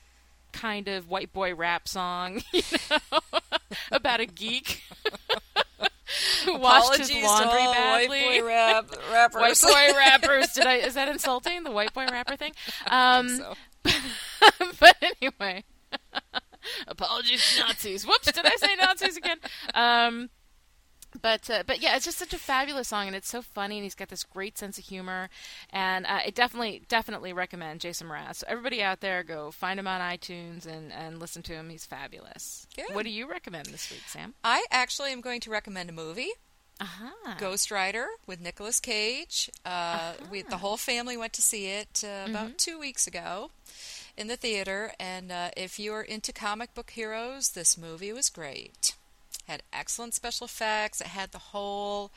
kind 0.52 0.90
of 0.90 1.10
white 1.10 1.32
boy 1.32 1.56
rap 1.56 1.88
song, 1.88 2.42
you 2.52 2.62
know, 2.90 3.20
about 3.94 4.20
a 4.20 4.26
geek. 4.26 4.84
who 6.46 6.58
washed 6.58 6.98
his 6.98 7.12
laundry 7.12 7.52
badly. 7.52 8.08
White 8.08 8.42
boy 8.42 8.46
rap, 8.48 8.92
rappers. 9.12 9.64
white 9.64 9.92
boy 9.92 9.98
rappers. 9.98 10.54
Did 10.54 10.66
I? 10.66 10.76
Is 10.76 10.94
that 10.96 11.08
insulting? 11.10 11.64
The 11.64 11.72
white 11.72 11.94
boy 11.94 12.06
rapper 12.08 12.36
thing? 12.36 12.54
Um, 12.88 13.30
so. 13.30 13.54
but 14.80 14.96
anyway, 15.02 15.64
apologies 16.88 17.56
to 17.56 17.62
Nazis. 17.64 18.06
Whoops! 18.06 18.32
Did 18.32 18.46
I 18.46 18.56
say 18.56 18.76
Nazis 18.76 19.18
again? 19.18 19.38
Um, 19.74 20.30
but 21.22 21.50
uh, 21.50 21.64
but 21.66 21.82
yeah, 21.82 21.96
it's 21.96 22.06
just 22.06 22.18
such 22.18 22.34
a 22.34 22.38
fabulous 22.38 22.88
song, 22.88 23.08
and 23.08 23.16
it's 23.16 23.30
so 23.30 23.42
funny, 23.42 23.78
and 23.78 23.84
he's 23.84 23.96
got 23.96 24.10
this 24.10 24.24
great 24.24 24.58
sense 24.58 24.78
of 24.78 24.86
humor, 24.86 25.30
and 25.70 26.06
uh, 26.06 26.20
I 26.26 26.30
definitely 26.32 26.84
definitely 26.88 27.34
recommend 27.34 27.82
Jason 27.82 28.08
Mraz. 28.08 28.38
So 28.38 28.48
everybody 28.48 28.82
out 28.82 29.02
there, 29.02 29.24
go 29.24 29.52
find 29.52 29.80
him 29.80 29.88
on 29.88 30.02
iTunes 30.02 30.66
and 30.66 30.92
and 30.92 31.20
listen 31.20 31.42
to 31.44 31.54
him. 31.54 31.70
He's 31.70 31.86
fabulous. 31.86 32.68
Good. 32.76 32.94
What 32.94 33.04
do 33.04 33.10
you 33.10 33.30
recommend 33.30 33.68
this 33.68 33.92
week, 33.92 34.04
Sam? 34.08 34.34
I 34.44 34.66
actually 34.72 35.12
am 35.12 35.22
going 35.22 35.42
to 35.42 35.50
recommend 35.50 35.90
a 35.90 35.94
movie. 35.94 36.32
Uh-huh. 36.80 37.36
Ghost 37.38 37.70
Rider 37.70 38.08
with 38.26 38.42
Nicolas 38.42 38.80
Cage. 38.80 39.52
Uh, 39.64 39.70
uh-huh. 39.70 40.14
We 40.32 40.42
the 40.42 40.58
whole 40.58 40.78
family 40.78 41.16
went 41.16 41.34
to 41.34 41.42
see 41.42 41.68
it 41.68 42.04
uh, 42.04 42.30
about 42.30 42.48
mm-hmm. 42.48 42.56
two 42.58 42.80
weeks 42.80 43.06
ago 43.06 43.52
in 44.18 44.28
the 44.28 44.36
theater, 44.36 44.92
and 45.00 45.32
uh, 45.32 45.50
if 45.56 45.80
you're 45.80 46.02
into 46.02 46.34
comic 46.34 46.74
book 46.74 46.90
heroes, 46.92 47.52
this 47.52 47.78
movie 47.78 48.12
was 48.12 48.30
great 48.30 48.96
had 49.52 49.64
excellent 49.74 50.14
special 50.14 50.46
effects. 50.46 51.02
It 51.02 51.08
had 51.08 51.32
the 51.32 51.38
whole 51.38 52.12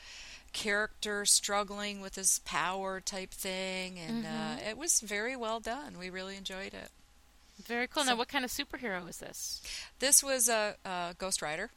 character 0.53 1.25
struggling 1.25 1.99
with 1.99 2.15
his 2.15 2.39
power 2.39 3.01
type 3.01 3.31
thing, 3.31 3.99
and 3.99 4.25
uh, 4.25 4.29
mm-hmm. 4.29 4.67
uh, 4.67 4.69
it 4.69 4.77
was 4.77 5.01
very 5.01 5.35
well 5.35 5.59
done. 5.59 5.99
We 5.99 6.09
really 6.09 6.37
enjoyed 6.37 6.73
it. 6.73 6.89
Very 7.63 7.87
cool. 7.87 8.03
So, 8.03 8.11
now, 8.11 8.17
what 8.17 8.27
kind 8.27 8.45
of 8.45 8.51
superhero 8.51 9.07
is 9.09 9.17
this? 9.17 9.61
This 9.99 10.23
was 10.23 10.49
a, 10.49 10.75
a 10.85 11.15
Ghost 11.17 11.41
Rider. 11.41 11.71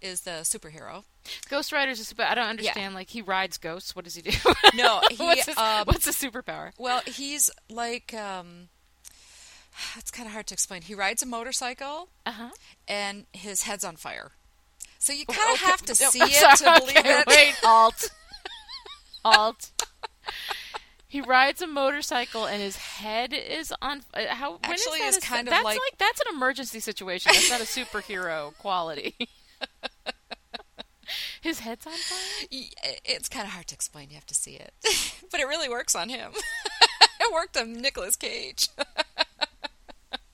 Is 0.00 0.22
the 0.22 0.42
superhero? 0.42 1.04
Ghost 1.48 1.72
Rider's 1.72 1.98
is 1.98 2.06
a 2.06 2.08
super. 2.10 2.24
I 2.24 2.34
don't 2.34 2.48
understand. 2.48 2.92
Yeah. 2.92 2.98
Like 2.98 3.08
he 3.08 3.22
rides 3.22 3.56
ghosts. 3.56 3.96
What 3.96 4.04
does 4.04 4.14
he 4.14 4.22
do? 4.22 4.30
No, 4.74 5.00
he, 5.10 5.16
what's, 5.16 5.46
his, 5.46 5.56
um, 5.56 5.84
what's 5.86 6.06
a 6.06 6.10
superpower? 6.10 6.72
Well, 6.78 7.00
he's 7.06 7.50
like 7.70 8.12
um, 8.12 8.68
it's 9.96 10.10
kind 10.10 10.26
of 10.26 10.32
hard 10.32 10.46
to 10.48 10.54
explain. 10.54 10.82
He 10.82 10.94
rides 10.94 11.22
a 11.22 11.26
motorcycle, 11.26 12.08
uh-huh. 12.26 12.50
and 12.88 13.26
his 13.32 13.62
head's 13.62 13.84
on 13.84 13.96
fire. 13.96 14.32
So 15.04 15.12
you 15.12 15.26
kind 15.26 15.50
of 15.50 15.56
okay. 15.56 15.66
have 15.66 15.82
to 15.82 15.94
see 15.94 16.18
it 16.18 16.56
to 16.56 16.80
believe 16.80 16.96
okay, 16.96 17.20
it. 17.20 17.26
Wait, 17.26 17.54
alt, 17.62 18.10
alt. 19.26 19.70
He 21.06 21.20
rides 21.20 21.60
a 21.60 21.66
motorcycle 21.66 22.46
and 22.46 22.62
his 22.62 22.76
head 22.78 23.34
is 23.34 23.70
on. 23.82 24.00
Uh, 24.14 24.22
how 24.30 24.60
actually 24.62 25.00
is, 25.00 25.18
is 25.18 25.22
kind 25.22 25.46
of 25.46 25.50
that's 25.50 25.62
like, 25.62 25.78
like 25.78 25.98
that's 25.98 26.22
an 26.22 26.34
emergency 26.34 26.80
situation. 26.80 27.32
That's 27.34 27.50
not 27.50 27.60
a 27.60 27.64
superhero 27.64 28.56
quality. 28.58 29.14
his 31.42 31.58
head's 31.60 31.86
on 31.86 31.92
fire. 31.92 32.68
It's 33.04 33.28
kind 33.28 33.44
of 33.44 33.52
hard 33.52 33.66
to 33.66 33.74
explain. 33.74 34.08
You 34.08 34.14
have 34.14 34.26
to 34.28 34.34
see 34.34 34.54
it, 34.54 34.72
but 35.30 35.38
it 35.38 35.44
really 35.44 35.68
works 35.68 35.94
on 35.94 36.08
him. 36.08 36.32
it 37.20 37.30
worked 37.30 37.58
on 37.58 37.74
Nicolas 37.74 38.16
Cage. 38.16 38.70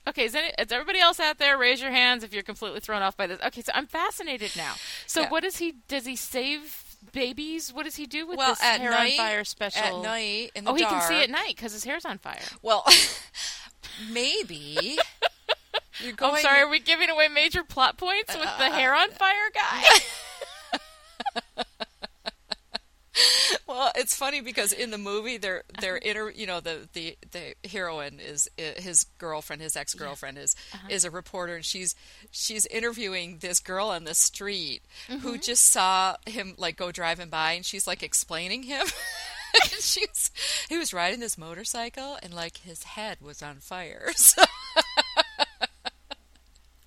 Okay, 0.08 0.24
is, 0.24 0.34
any, 0.34 0.48
is, 0.58 0.72
everybody 0.72 0.98
else 0.98 1.20
out 1.20 1.38
there? 1.38 1.58
Raise 1.58 1.80
your 1.80 1.90
hands 1.90 2.24
if 2.24 2.32
you're 2.32 2.42
completely 2.42 2.80
thrown 2.80 3.02
off 3.02 3.16
by 3.16 3.26
this. 3.26 3.40
Okay, 3.46 3.62
so 3.62 3.72
I'm 3.74 3.86
fascinated 3.86 4.52
now. 4.56 4.74
So 5.06 5.22
yeah. 5.22 5.28
what 5.28 5.42
does 5.42 5.58
he? 5.58 5.74
Does 5.88 6.06
he 6.06 6.16
save 6.16 6.96
babies? 7.12 7.72
What 7.72 7.84
does 7.84 7.96
he 7.96 8.06
do 8.06 8.26
with 8.26 8.38
well, 8.38 8.50
this 8.50 8.60
hair 8.60 8.90
night, 8.90 9.12
on 9.12 9.16
fire 9.16 9.44
special? 9.44 9.98
At 9.98 10.02
night, 10.02 10.52
in 10.54 10.64
the 10.64 10.70
oh, 10.70 10.76
dark. 10.76 10.78
he 10.78 10.98
can 10.98 11.08
see 11.08 11.22
at 11.22 11.30
night 11.30 11.54
because 11.56 11.72
his 11.72 11.84
hair's 11.84 12.04
on 12.04 12.18
fire. 12.18 12.40
Well, 12.62 12.84
maybe. 14.12 14.98
You're 16.02 16.12
going... 16.14 16.36
I'm 16.36 16.40
sorry. 16.40 16.60
Are 16.60 16.68
we 16.68 16.80
giving 16.80 17.10
away 17.10 17.28
major 17.28 17.62
plot 17.62 17.98
points 17.98 18.34
with 18.34 18.44
the 18.58 18.64
uh, 18.64 18.72
hair 18.72 18.94
on 18.94 19.10
fire 19.10 19.50
guy? 19.54 19.82
well, 23.66 23.90
it's 23.96 24.14
funny 24.14 24.40
because 24.40 24.72
in 24.72 24.90
the 24.90 24.98
movie 24.98 25.36
they're 25.36 25.64
they're 25.80 25.96
inter, 25.96 26.30
you 26.30 26.46
know 26.46 26.60
the 26.60 26.88
the 26.92 27.16
the 27.32 27.54
heroine 27.68 28.20
is 28.20 28.48
his 28.56 29.04
girlfriend, 29.18 29.62
his 29.62 29.76
ex 29.76 29.94
girlfriend 29.94 30.36
yeah. 30.36 30.44
is 30.44 30.56
uh-huh. 30.74 30.88
is 30.90 31.04
a 31.04 31.10
reporter, 31.10 31.56
and 31.56 31.64
she's 31.64 31.94
she's 32.30 32.66
interviewing 32.66 33.38
this 33.38 33.60
girl 33.60 33.88
on 33.88 34.04
the 34.04 34.14
street 34.14 34.82
mm-hmm. 35.08 35.20
who 35.20 35.38
just 35.38 35.66
saw 35.66 36.16
him 36.26 36.54
like 36.56 36.76
go 36.76 36.92
driving 36.92 37.28
by, 37.28 37.52
and 37.52 37.64
she's 37.64 37.86
like 37.86 38.02
explaining 38.02 38.62
him. 38.62 38.86
she's 39.80 40.30
he 40.68 40.78
was 40.78 40.92
riding 40.92 41.20
this 41.20 41.36
motorcycle, 41.36 42.16
and 42.22 42.32
like 42.32 42.58
his 42.58 42.84
head 42.84 43.18
was 43.20 43.42
on 43.42 43.56
fire. 43.56 44.10
So. 44.16 44.42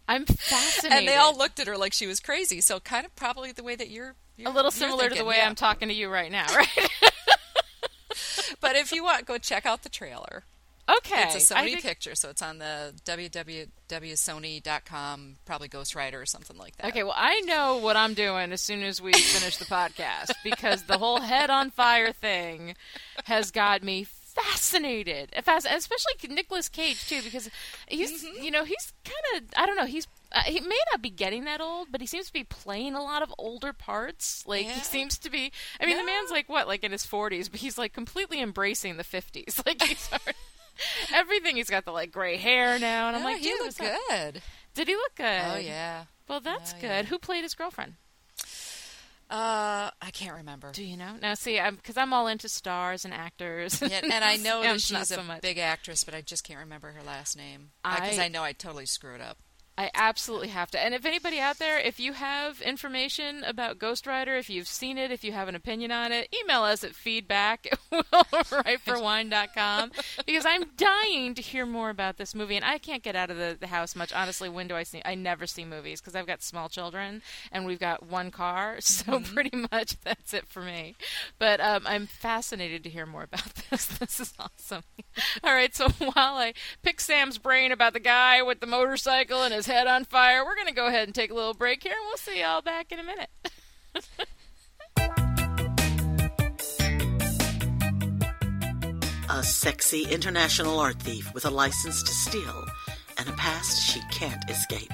I'm 0.05 0.25
fascinated. 0.25 0.97
And 0.97 1.07
they 1.07 1.15
all 1.15 1.35
looked 1.35 1.59
at 1.59 1.67
her 1.67 1.77
like 1.77 1.93
she 1.93 2.07
was 2.07 2.19
crazy. 2.19 2.61
So 2.61 2.79
kind 2.79 3.05
of 3.05 3.15
probably 3.15 3.51
the 3.51 3.63
way 3.63 3.75
that 3.75 3.89
you're, 3.89 4.15
you're 4.37 4.51
a 4.51 4.53
little 4.53 4.71
similar 4.71 5.03
thinking, 5.03 5.17
to 5.17 5.23
the 5.23 5.29
way 5.29 5.37
yeah. 5.37 5.47
I'm 5.47 5.55
talking 5.55 5.87
to 5.89 5.93
you 5.93 6.09
right 6.09 6.31
now, 6.31 6.47
right? 6.55 6.89
but 8.59 8.75
if 8.75 8.91
you 8.91 9.03
want, 9.03 9.25
go 9.25 9.37
check 9.37 9.65
out 9.65 9.83
the 9.83 9.89
trailer. 9.89 10.43
Okay. 10.89 11.23
It's 11.23 11.49
a 11.49 11.53
Sony 11.53 11.65
think... 11.67 11.81
picture, 11.81 12.13
so 12.13 12.29
it's 12.29 12.41
on 12.41 12.57
the 12.57 12.93
www.sony.com, 13.05 13.75
probably 15.45 15.69
Ghost 15.69 15.95
Rider 15.95 16.19
or 16.19 16.25
something 16.25 16.57
like 16.57 16.75
that. 16.77 16.87
Okay, 16.87 17.03
well, 17.03 17.15
I 17.15 17.39
know 17.41 17.77
what 17.77 17.95
I'm 17.95 18.13
doing 18.13 18.51
as 18.51 18.59
soon 18.59 18.83
as 18.83 19.01
we 19.01 19.13
finish 19.13 19.55
the 19.57 19.65
podcast 19.65 20.31
because 20.43 20.83
the 20.83 20.97
whole 20.97 21.21
head 21.21 21.49
on 21.49 21.69
fire 21.71 22.11
thing 22.11 22.75
has 23.25 23.51
got 23.51 23.81
me 23.81 24.05
fascinated, 24.33 25.29
especially 25.37 26.13
Nicolas 26.29 26.67
Cage 26.67 27.07
too, 27.07 27.21
because 27.21 27.49
he's 27.87 28.25
mm-hmm. 28.25 28.43
you 28.43 28.51
know 28.51 28.63
he's 28.63 28.93
kind 29.05 29.37
of 29.37 29.43
I 29.55 29.65
don't 29.65 29.75
know 29.75 29.85
he's 29.85 30.07
uh, 30.33 30.41
he 30.41 30.59
may 30.59 30.79
not 30.91 31.01
be 31.01 31.09
getting 31.09 31.45
that 31.45 31.61
old, 31.61 31.89
but 31.91 32.01
he 32.01 32.07
seems 32.07 32.27
to 32.27 32.33
be 32.33 32.43
playing 32.43 32.95
a 32.95 33.03
lot 33.03 33.21
of 33.21 33.33
older 33.37 33.71
parts. 33.71 34.43
Like 34.47 34.65
yeah. 34.65 34.73
he 34.73 34.79
seems 34.81 35.17
to 35.19 35.29
be. 35.29 35.51
I 35.79 35.85
mean, 35.85 35.95
yeah. 35.95 36.01
the 36.01 36.07
man's 36.07 36.31
like 36.31 36.49
what, 36.49 36.67
like 36.67 36.83
in 36.83 36.91
his 36.91 37.05
forties, 37.05 37.49
but 37.49 37.59
he's 37.59 37.77
like 37.77 37.93
completely 37.93 38.41
embracing 38.41 38.97
the 38.97 39.03
fifties. 39.03 39.61
Like 39.65 39.81
he's 39.83 40.09
everything. 41.13 41.55
He's 41.55 41.69
got 41.69 41.85
the 41.85 41.91
like 41.91 42.11
gray 42.11 42.37
hair 42.37 42.79
now, 42.79 43.07
and 43.07 43.15
I'm 43.15 43.23
like, 43.23 43.37
he 43.37 43.53
looks 43.53 43.77
good. 43.77 44.41
Did 44.73 44.87
he 44.87 44.95
look 44.95 45.15
good? 45.15 45.41
Oh 45.45 45.57
yeah. 45.57 46.05
Well, 46.27 46.39
that's 46.39 46.73
oh, 46.73 46.81
good. 46.81 46.87
Yeah. 46.87 47.03
Who 47.03 47.19
played 47.19 47.43
his 47.43 47.53
girlfriend? 47.53 47.93
Uh, 49.29 49.89
I 50.01 50.11
can't 50.11 50.35
remember. 50.35 50.71
Do 50.71 50.83
you 50.83 50.97
know? 50.97 51.15
No, 51.21 51.33
see, 51.33 51.59
I'm 51.59 51.75
because 51.75 51.97
I'm 51.97 52.13
all 52.13 52.27
into 52.27 52.49
stars 52.49 53.05
and 53.05 53.13
actors. 53.13 53.81
Yeah, 53.81 54.01
and 54.11 54.23
I 54.23 54.35
know 54.37 54.61
that 54.61 54.81
she's 54.81 55.11
a 55.11 55.23
much. 55.23 55.41
big 55.41 55.57
actress, 55.57 56.03
but 56.03 56.13
I 56.13 56.21
just 56.21 56.43
can't 56.43 56.59
remember 56.59 56.91
her 56.91 57.01
last 57.03 57.37
name 57.37 57.71
I- 57.83 57.99
because 57.99 58.19
I, 58.19 58.27
know 58.27 58.43
I 58.43 58.53
totally 58.53 58.85
screw 58.85 59.15
it 59.15 59.21
up. 59.21 59.37
I 59.75 59.89
absolutely 59.95 60.49
have 60.49 60.69
to. 60.71 60.79
And 60.79 60.93
if 60.93 61.03
anybody 61.03 61.39
out 61.39 61.57
there, 61.57 61.79
if 61.79 61.99
you 61.99 62.13
have 62.13 62.61
information 62.61 63.43
about 63.43 63.79
Ghost 63.79 64.05
Rider, 64.05 64.35
if 64.35 64.47
you've 64.47 64.67
seen 64.67 64.99
it, 64.99 65.11
if 65.11 65.23
you 65.23 65.31
have 65.31 65.47
an 65.47 65.55
opinion 65.55 65.91
on 65.91 66.11
it, 66.11 66.33
email 66.43 66.61
us 66.61 66.83
at 66.83 66.93
feedback 66.93 67.67
at 67.91 68.05
writeforwine.com 68.11 69.91
because 70.27 70.45
I'm 70.45 70.65
dying 70.77 71.33
to 71.33 71.41
hear 71.41 71.65
more 71.65 71.89
about 71.89 72.17
this 72.17 72.35
movie. 72.35 72.55
And 72.55 72.63
I 72.63 72.77
can't 72.77 73.01
get 73.01 73.15
out 73.15 73.31
of 73.31 73.37
the, 73.37 73.57
the 73.59 73.67
house 73.67 73.95
much. 73.95 74.13
Honestly, 74.13 74.47
when 74.47 74.67
do 74.67 74.75
I 74.75 74.83
see? 74.83 75.01
I 75.03 75.15
never 75.15 75.47
see 75.47 75.65
movies 75.65 75.99
because 75.99 76.15
I've 76.15 76.27
got 76.27 76.43
small 76.43 76.69
children 76.69 77.23
and 77.51 77.65
we've 77.65 77.79
got 77.79 78.05
one 78.05 78.31
car. 78.31 78.77
So 78.93 79.19
pretty 79.19 79.65
much 79.71 79.99
that's 80.01 80.33
it 80.35 80.47
for 80.47 80.61
me. 80.61 80.95
But 81.39 81.59
um, 81.59 81.83
I'm 81.87 82.05
fascinated 82.05 82.83
to 82.83 82.89
hear 82.89 83.05
more 83.07 83.23
about 83.23 83.53
this. 83.69 83.87
This 83.87 84.19
is 84.19 84.33
awesome. 84.37 84.83
All 85.43 85.53
right, 85.53 85.75
so 85.75 85.89
while 85.89 86.37
I 86.37 86.53
pick 86.83 87.01
Sam's 87.01 87.37
brain 87.39 87.71
about 87.71 87.93
the 87.93 87.99
guy 87.99 88.41
with 88.43 88.59
the 88.59 88.67
motorcycle 88.67 89.41
and 89.41 89.53
his 89.53 89.62
head 89.65 89.87
on 89.87 90.05
fire, 90.05 90.45
we're 90.45 90.55
going 90.55 90.67
to 90.67 90.73
go 90.73 90.87
ahead 90.87 91.07
and 91.07 91.15
take 91.15 91.31
a 91.31 91.33
little 91.33 91.53
break 91.53 91.83
here, 91.83 91.93
and 91.93 92.05
we'll 92.07 92.17
see 92.17 92.41
y'all 92.41 92.61
back 92.61 92.91
in 92.91 92.99
a 92.99 93.03
minute. 93.03 93.29
A 99.29 99.41
sexy 99.43 100.03
international 100.03 100.79
art 100.79 100.99
thief 100.99 101.33
with 101.33 101.45
a 101.45 101.49
license 101.49 102.03
to 102.03 102.11
steal 102.11 102.65
and 103.17 103.27
a 103.27 103.31
past 103.33 103.81
she 103.81 103.99
can't 104.11 104.47
escape. 104.49 104.91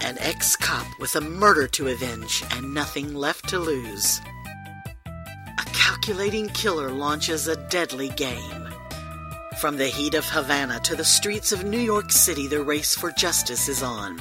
An 0.00 0.18
ex 0.18 0.56
cop 0.56 0.86
with 0.98 1.14
a 1.16 1.20
murder 1.20 1.66
to 1.68 1.88
avenge 1.88 2.42
and 2.52 2.74
nothing 2.74 3.14
left 3.14 3.48
to 3.48 3.58
lose. 3.58 4.20
A 5.06 5.64
calculating 5.72 6.48
killer 6.48 6.90
launches 6.90 7.48
a 7.48 7.56
deadly 7.68 8.10
game. 8.10 8.69
From 9.60 9.76
the 9.76 9.88
heat 9.88 10.14
of 10.14 10.24
Havana 10.24 10.80
to 10.84 10.96
the 10.96 11.04
streets 11.04 11.52
of 11.52 11.64
New 11.64 11.78
York 11.78 12.10
City, 12.10 12.46
the 12.46 12.62
race 12.62 12.94
for 12.94 13.10
justice 13.12 13.68
is 13.68 13.82
on. 13.82 14.18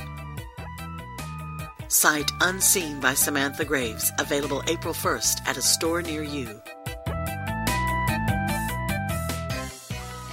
Sight 1.88 2.30
Unseen 2.42 3.00
by 3.00 3.14
Samantha 3.14 3.64
Graves, 3.64 4.12
available 4.20 4.62
April 4.68 4.94
1st 4.94 5.48
at 5.48 5.56
a 5.56 5.62
store 5.62 6.02
near 6.02 6.24
you. 6.24 6.62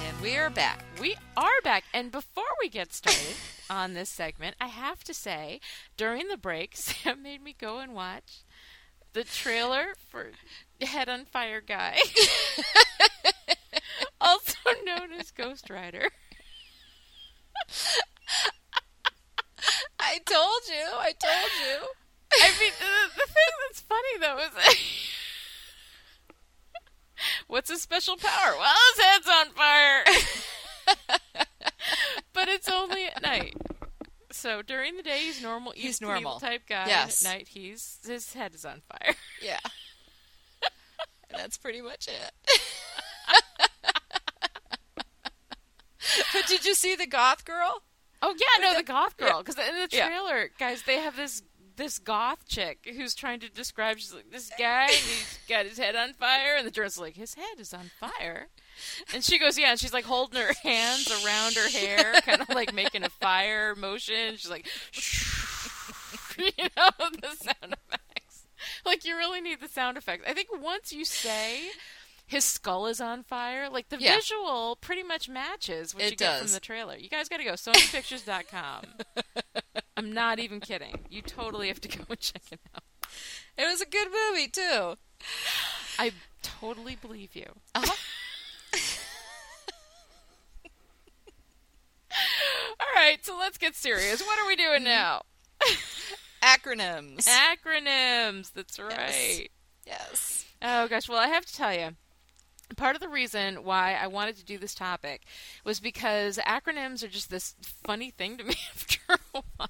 And 0.03 0.21
we 0.21 0.35
are 0.35 0.49
back. 0.49 0.83
We 0.99 1.15
are 1.37 1.61
back, 1.63 1.85
and 1.93 2.11
before 2.11 2.43
we 2.59 2.67
get 2.67 2.91
started 2.91 3.37
on 3.69 3.93
this 3.93 4.09
segment, 4.09 4.57
I 4.59 4.67
have 4.67 5.05
to 5.05 5.13
say, 5.13 5.61
during 5.95 6.27
the 6.27 6.35
break, 6.35 6.71
Sam 6.75 7.23
made 7.23 7.41
me 7.41 7.55
go 7.57 7.79
and 7.79 7.93
watch 7.95 8.43
the 9.13 9.23
trailer 9.23 9.95
for 10.09 10.31
Head 10.85 11.09
on 11.09 11.25
Fire 11.25 11.61
Guy, 11.61 11.97
also 14.21 14.57
known 14.85 15.13
as 15.19 15.31
Ghost 15.31 15.69
Rider. 15.69 16.09
I 19.99 20.19
told 20.25 20.61
you. 20.67 20.85
I 20.93 21.13
told 21.19 21.51
you. 21.65 21.87
I 22.33 22.51
mean, 22.59 22.71
the, 22.79 23.09
the 23.15 23.27
thing 23.27 23.53
that's 23.67 23.81
funny 23.81 24.17
though 24.21 24.37
is, 24.39 24.51
what's 27.47 27.69
his 27.69 27.81
special 27.81 28.17
power? 28.17 28.55
Well, 28.57 28.75
his 28.95 29.05
head's 29.05 29.27
on 29.27 29.47
fire. 29.51 30.03
but 32.33 32.47
it's 32.47 32.69
only 32.69 33.05
at 33.05 33.21
night. 33.21 33.55
So 34.31 34.61
during 34.61 34.97
the 34.97 35.03
day 35.03 35.19
he's 35.19 35.41
normal. 35.41 35.73
He's 35.75 35.99
normal. 36.01 36.39
type 36.39 36.63
guy. 36.67 36.87
Yes. 36.87 37.25
At 37.25 37.31
night 37.31 37.47
he's 37.47 37.99
his 38.05 38.33
head 38.33 38.53
is 38.53 38.65
on 38.65 38.81
fire. 38.87 39.15
Yeah. 39.41 39.59
That's 41.29 41.57
pretty 41.57 41.81
much 41.81 42.07
it. 42.07 42.31
but 46.33 46.45
did 46.47 46.65
you 46.65 46.73
see 46.73 46.95
the 46.95 47.07
goth 47.07 47.45
girl? 47.45 47.83
Oh 48.21 48.33
yeah, 48.37 48.61
no, 48.67 48.75
the 48.77 48.83
goth 48.83 49.17
girl. 49.17 49.39
Because 49.43 49.57
in 49.57 49.75
the 49.75 49.87
Yeah. 49.91 50.07
trailer, 50.07 50.49
guys, 50.59 50.83
they 50.83 50.97
have 50.99 51.15
this 51.15 51.43
this 51.75 51.99
goth 51.99 52.47
chick 52.47 52.91
who's 52.97 53.13
trying 53.13 53.39
to 53.41 53.49
describe. 53.49 53.99
She's 53.99 54.11
like, 54.13 54.31
this 54.31 54.49
guy, 54.57 54.85
and 54.85 54.91
he's 54.93 55.39
got 55.47 55.65
his 55.67 55.77
head 55.77 55.95
on 55.95 56.13
fire, 56.13 56.55
and 56.57 56.65
the 56.65 56.71
journalist's 56.71 56.99
like, 56.99 57.13
his 57.15 57.35
head 57.35 57.59
is 57.59 57.71
on 57.71 57.91
fire. 57.99 58.47
And 59.13 59.23
she 59.23 59.37
goes, 59.37 59.59
yeah, 59.59 59.69
and 59.71 59.79
she's 59.79 59.93
like 59.93 60.05
holding 60.05 60.41
her 60.41 60.53
hands 60.63 61.07
around 61.23 61.53
her 61.55 61.69
hair, 61.69 62.13
kind 62.21 62.41
of 62.41 62.49
like 62.49 62.73
making 62.73 63.03
a 63.03 63.09
fire 63.09 63.75
motion. 63.75 64.37
She's 64.37 64.49
like, 64.49 64.65
you 66.39 66.67
know, 66.75 66.89
the 67.21 67.35
sound 67.35 67.75
effects. 67.75 68.03
Like 68.91 69.03
you 69.05 69.17
really 69.17 69.41
need 69.41 69.59
the 69.59 69.67
sound 69.67 69.97
effects. 69.97 70.23
I 70.27 70.33
think 70.33 70.47
once 70.61 70.93
you 70.93 71.03
say 71.05 71.69
his 72.25 72.43
skull 72.45 72.87
is 72.87 72.99
on 73.01 73.23
fire, 73.23 73.69
like 73.69 73.89
the 73.89 73.97
Yeah. 73.99 74.15
visual 74.15 74.77
pretty 74.79 75.03
much 75.03 75.27
matches 75.29 75.93
what 75.93 76.03
It 76.03 76.11
you 76.11 76.17
get 76.17 76.39
from 76.41 76.51
the 76.53 76.59
trailer. 76.61 76.95
You 76.95 77.09
guys 77.09 77.27
got 77.29 77.37
to 77.37 77.43
go 77.43 77.53
sonypictures.com. 77.53 78.83
I'm 79.97 80.11
not 80.13 80.39
even 80.39 80.59
kidding. 80.61 80.99
You 81.09 81.21
totally 81.21 81.67
have 81.67 81.81
to 81.81 81.87
go 81.89 82.03
and 82.09 82.19
check 82.19 82.43
it 82.51 82.59
out. 82.75 82.83
It 83.57 83.65
was 83.65 83.81
a 83.81 83.85
good 83.85 84.07
movie 84.09 84.47
too. 84.47 84.95
I 85.99 86.11
totally 86.41 86.95
believe 86.95 87.35
you. 87.35 87.47
Uh-huh. 87.75 87.93
All 92.79 92.87
right, 92.95 93.23
so 93.25 93.37
let's 93.37 93.57
get 93.57 93.75
serious. 93.75 94.21
What 94.21 94.39
are 94.39 94.47
we 94.47 94.55
doing 94.55 94.83
now? 94.83 95.23
Acronyms. 96.47 97.27
Acronyms. 97.27 98.53
That's 98.53 98.79
right. 98.79 99.49
yes. 99.85 100.45
Oh 100.61 100.87
gosh, 100.87 101.09
well 101.09 101.19
I 101.19 101.27
have 101.27 101.45
to 101.45 101.53
tell 101.53 101.73
you, 101.73 101.89
part 102.75 102.95
of 102.95 103.01
the 103.01 103.09
reason 103.09 103.63
why 103.63 103.93
I 103.93 104.07
wanted 104.07 104.37
to 104.37 104.45
do 104.45 104.57
this 104.57 104.75
topic 104.75 105.23
was 105.63 105.79
because 105.79 106.37
acronyms 106.37 107.03
are 107.03 107.07
just 107.07 107.29
this 107.29 107.55
funny 107.61 108.11
thing 108.11 108.37
to 108.37 108.43
me 108.43 108.55
after 108.75 108.99
a 109.33 109.43
while. 109.57 109.69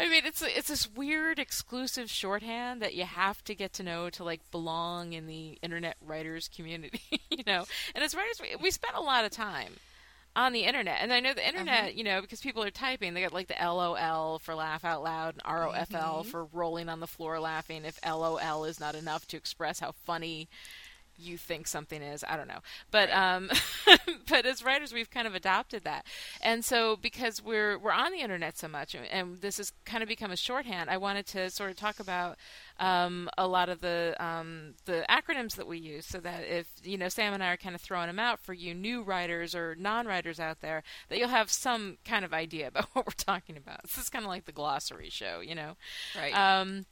I 0.00 0.08
mean, 0.08 0.24
it's 0.24 0.42
it's 0.42 0.68
this 0.68 0.88
weird 0.88 1.38
exclusive 1.38 2.10
shorthand 2.10 2.80
that 2.82 2.94
you 2.94 3.04
have 3.04 3.44
to 3.44 3.54
get 3.54 3.72
to 3.74 3.82
know 3.82 4.10
to 4.10 4.24
like 4.24 4.50
belong 4.50 5.12
in 5.12 5.26
the 5.26 5.58
internet 5.62 5.96
writers 6.00 6.48
community, 6.54 7.00
you 7.30 7.44
know. 7.46 7.64
And 7.94 8.02
as 8.02 8.14
writers, 8.14 8.40
we, 8.40 8.56
we 8.56 8.70
spend 8.70 8.96
a 8.96 9.02
lot 9.02 9.24
of 9.24 9.30
time 9.30 9.74
on 10.36 10.52
the 10.52 10.64
internet, 10.64 10.98
and 11.00 11.12
I 11.12 11.20
know 11.20 11.32
the 11.32 11.46
internet, 11.46 11.80
uh-huh. 11.80 11.92
you 11.94 12.04
know, 12.04 12.20
because 12.20 12.40
people 12.40 12.62
are 12.64 12.70
typing, 12.70 13.14
they 13.14 13.22
got 13.22 13.32
like 13.32 13.48
the 13.48 13.56
LOL 13.60 14.38
for 14.40 14.54
laugh 14.54 14.84
out 14.84 15.02
loud, 15.02 15.34
and 15.34 15.42
ROFL 15.44 15.88
mm-hmm. 15.90 16.28
for 16.28 16.46
rolling 16.52 16.88
on 16.88 17.00
the 17.00 17.06
floor 17.06 17.38
laughing. 17.38 17.84
If 17.84 17.98
LOL 18.04 18.64
is 18.64 18.80
not 18.80 18.94
enough 18.94 19.26
to 19.28 19.36
express 19.36 19.80
how 19.80 19.92
funny 19.92 20.48
you 21.18 21.38
think 21.38 21.66
something 21.66 22.02
is. 22.02 22.24
I 22.28 22.36
don't 22.36 22.48
know, 22.48 22.60
but 22.90 23.10
um, 23.10 23.50
but 24.28 24.46
as 24.46 24.64
writers, 24.64 24.92
we've 24.92 25.10
kind 25.10 25.26
of 25.26 25.34
adopted 25.34 25.84
that, 25.84 26.06
and 26.40 26.64
so 26.64 26.96
because 26.96 27.42
we're 27.42 27.78
we're 27.78 27.92
on 27.92 28.12
the 28.12 28.20
internet 28.20 28.58
so 28.58 28.68
much, 28.68 28.94
and 28.94 29.40
this 29.40 29.58
has 29.58 29.72
kind 29.84 30.02
of 30.02 30.08
become 30.08 30.30
a 30.30 30.36
shorthand, 30.36 30.90
I 30.90 30.96
wanted 30.96 31.26
to 31.28 31.50
sort 31.50 31.70
of 31.70 31.76
talk 31.76 32.00
about 32.00 32.36
um, 32.78 33.28
a 33.38 33.46
lot 33.46 33.68
of 33.68 33.80
the 33.80 34.16
um, 34.18 34.74
the 34.84 35.04
acronyms 35.08 35.56
that 35.56 35.66
we 35.66 35.78
use, 35.78 36.06
so 36.06 36.18
that 36.20 36.44
if 36.48 36.68
you 36.82 36.98
know 36.98 37.08
Sam 37.08 37.32
and 37.32 37.42
I 37.42 37.52
are 37.52 37.56
kind 37.56 37.74
of 37.74 37.80
throwing 37.80 38.06
them 38.06 38.18
out 38.18 38.40
for 38.40 38.52
you 38.52 38.74
new 38.74 39.02
writers 39.02 39.54
or 39.54 39.76
non-writers 39.78 40.40
out 40.40 40.60
there, 40.60 40.82
that 41.08 41.18
you'll 41.18 41.28
have 41.28 41.50
some 41.50 41.98
kind 42.04 42.24
of 42.24 42.32
idea 42.32 42.68
about 42.68 42.88
what 42.92 43.06
we're 43.06 43.12
talking 43.16 43.56
about. 43.56 43.82
This 43.82 43.98
is 43.98 44.08
kind 44.08 44.24
of 44.24 44.28
like 44.28 44.44
the 44.44 44.52
glossary 44.52 45.10
show, 45.10 45.40
you 45.40 45.54
know. 45.54 45.76
Right. 46.16 46.34
Um, 46.34 46.86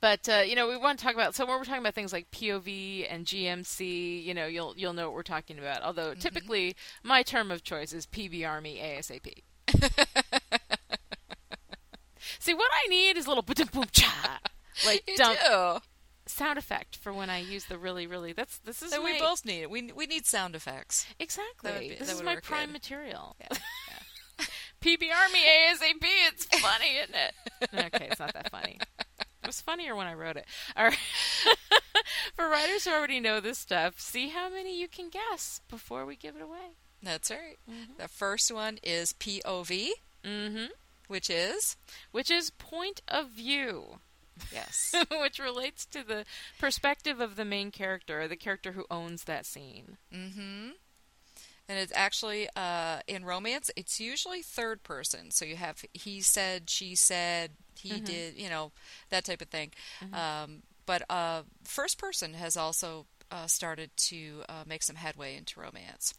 but 0.00 0.28
uh, 0.28 0.42
you 0.46 0.54
know, 0.54 0.68
we 0.68 0.76
want 0.76 0.98
to 0.98 1.04
talk 1.04 1.14
about 1.14 1.34
so 1.34 1.44
when 1.46 1.58
we're 1.58 1.64
talking 1.64 1.80
about 1.80 1.94
things 1.94 2.12
like 2.12 2.30
POV 2.30 3.06
and 3.10 3.24
GMC, 3.26 4.24
you 4.24 4.34
know, 4.34 4.46
you'll 4.46 4.74
you'll 4.76 4.92
know 4.92 5.06
what 5.08 5.14
we're 5.14 5.22
talking 5.22 5.58
about. 5.58 5.82
Although 5.82 6.14
typically 6.14 6.76
my 7.02 7.22
term 7.22 7.50
of 7.50 7.62
choice 7.64 7.92
is 7.92 8.06
PB 8.06 8.46
Army 8.48 8.78
ASAP. 8.82 9.42
See, 12.38 12.54
what 12.54 12.70
I 12.72 12.88
need 12.88 13.16
is 13.16 13.26
a 13.26 13.28
little 13.28 13.42
boom 13.42 13.86
cha, 13.92 14.40
like 14.86 15.08
dump 15.16 15.38
do. 15.46 15.78
sound 16.26 16.58
effect 16.58 16.96
for 16.96 17.12
when 17.12 17.28
I 17.30 17.38
use 17.40 17.64
the 17.66 17.78
really 17.78 18.06
really. 18.06 18.32
That's 18.32 18.58
this 18.58 18.82
is 18.82 18.90
So 18.92 19.02
we 19.02 19.18
both 19.18 19.44
need 19.44 19.62
it. 19.62 19.70
We 19.70 19.90
we 19.92 20.06
need 20.06 20.26
sound 20.26 20.54
effects. 20.54 21.06
exactly. 21.18 21.88
be- 21.90 21.94
this 21.96 22.12
is 22.12 22.22
my 22.22 22.36
prime 22.36 22.66
good. 22.66 22.72
material. 22.74 23.36
Yeah. 23.40 23.48
PB 24.80 25.02
Army 25.14 25.40
ASAP. 25.40 26.02
It's 26.28 26.46
funny, 26.60 26.96
isn't 27.02 27.14
it? 27.14 27.34
Okay, 27.94 28.08
it's 28.10 28.18
not 28.18 28.32
that 28.32 28.50
funny. 28.50 28.78
It 29.42 29.46
was 29.46 29.60
funnier 29.60 29.94
when 29.96 30.06
I 30.06 30.14
wrote 30.14 30.36
it. 30.36 30.46
All 30.76 30.84
right. 30.84 30.98
For 32.36 32.48
writers 32.48 32.84
who 32.84 32.90
already 32.92 33.20
know 33.20 33.40
this 33.40 33.58
stuff, 33.58 33.98
see 34.00 34.28
how 34.28 34.48
many 34.50 34.78
you 34.78 34.88
can 34.88 35.08
guess 35.10 35.60
before 35.68 36.04
we 36.06 36.16
give 36.16 36.36
it 36.36 36.42
away. 36.42 36.76
That's 37.02 37.30
right. 37.30 37.58
The 37.98 38.08
first 38.08 38.52
one 38.52 38.78
is 38.82 39.12
POV, 39.14 39.88
Mm-hmm. 40.24 40.66
which 41.08 41.30
is 41.30 41.76
Which 42.12 42.30
is 42.30 42.50
point 42.50 43.00
of 43.08 43.30
view, 43.30 44.00
yes. 44.52 44.94
which 45.10 45.38
relates 45.38 45.86
to 45.86 46.06
the 46.06 46.24
perspective 46.58 47.20
of 47.20 47.36
the 47.36 47.44
main 47.46 47.70
character, 47.70 48.28
the 48.28 48.36
character 48.36 48.72
who 48.72 48.84
owns 48.90 49.24
that 49.24 49.46
scene. 49.46 49.96
mm-hmm. 50.14 50.70
And 51.70 51.78
it's 51.78 51.92
actually 51.96 52.48
uh, 52.56 53.00
in 53.08 53.24
romance. 53.24 53.70
It's 53.76 54.00
usually 54.00 54.42
third 54.42 54.82
person, 54.84 55.30
so 55.30 55.46
you 55.46 55.56
have 55.56 55.84
he 55.94 56.22
said, 56.22 56.70
she 56.70 56.96
said, 56.96 57.52
he 57.76 58.00
Mm-hmm. 58.00 58.20
did, 58.20 58.36
you 58.36 58.50
know, 58.50 58.72
that 59.10 59.24
type 59.24 59.42
of 59.42 59.48
thing. 59.48 59.72
Um, 60.12 60.62
but 60.86 61.02
uh, 61.10 61.42
first 61.64 61.98
person 61.98 62.34
has 62.34 62.56
also 62.56 63.06
uh, 63.30 63.46
started 63.46 63.90
to 63.96 64.42
uh, 64.48 64.64
make 64.66 64.82
some 64.82 64.96
headway 64.96 65.36
into 65.36 65.60
romance. 65.60 66.14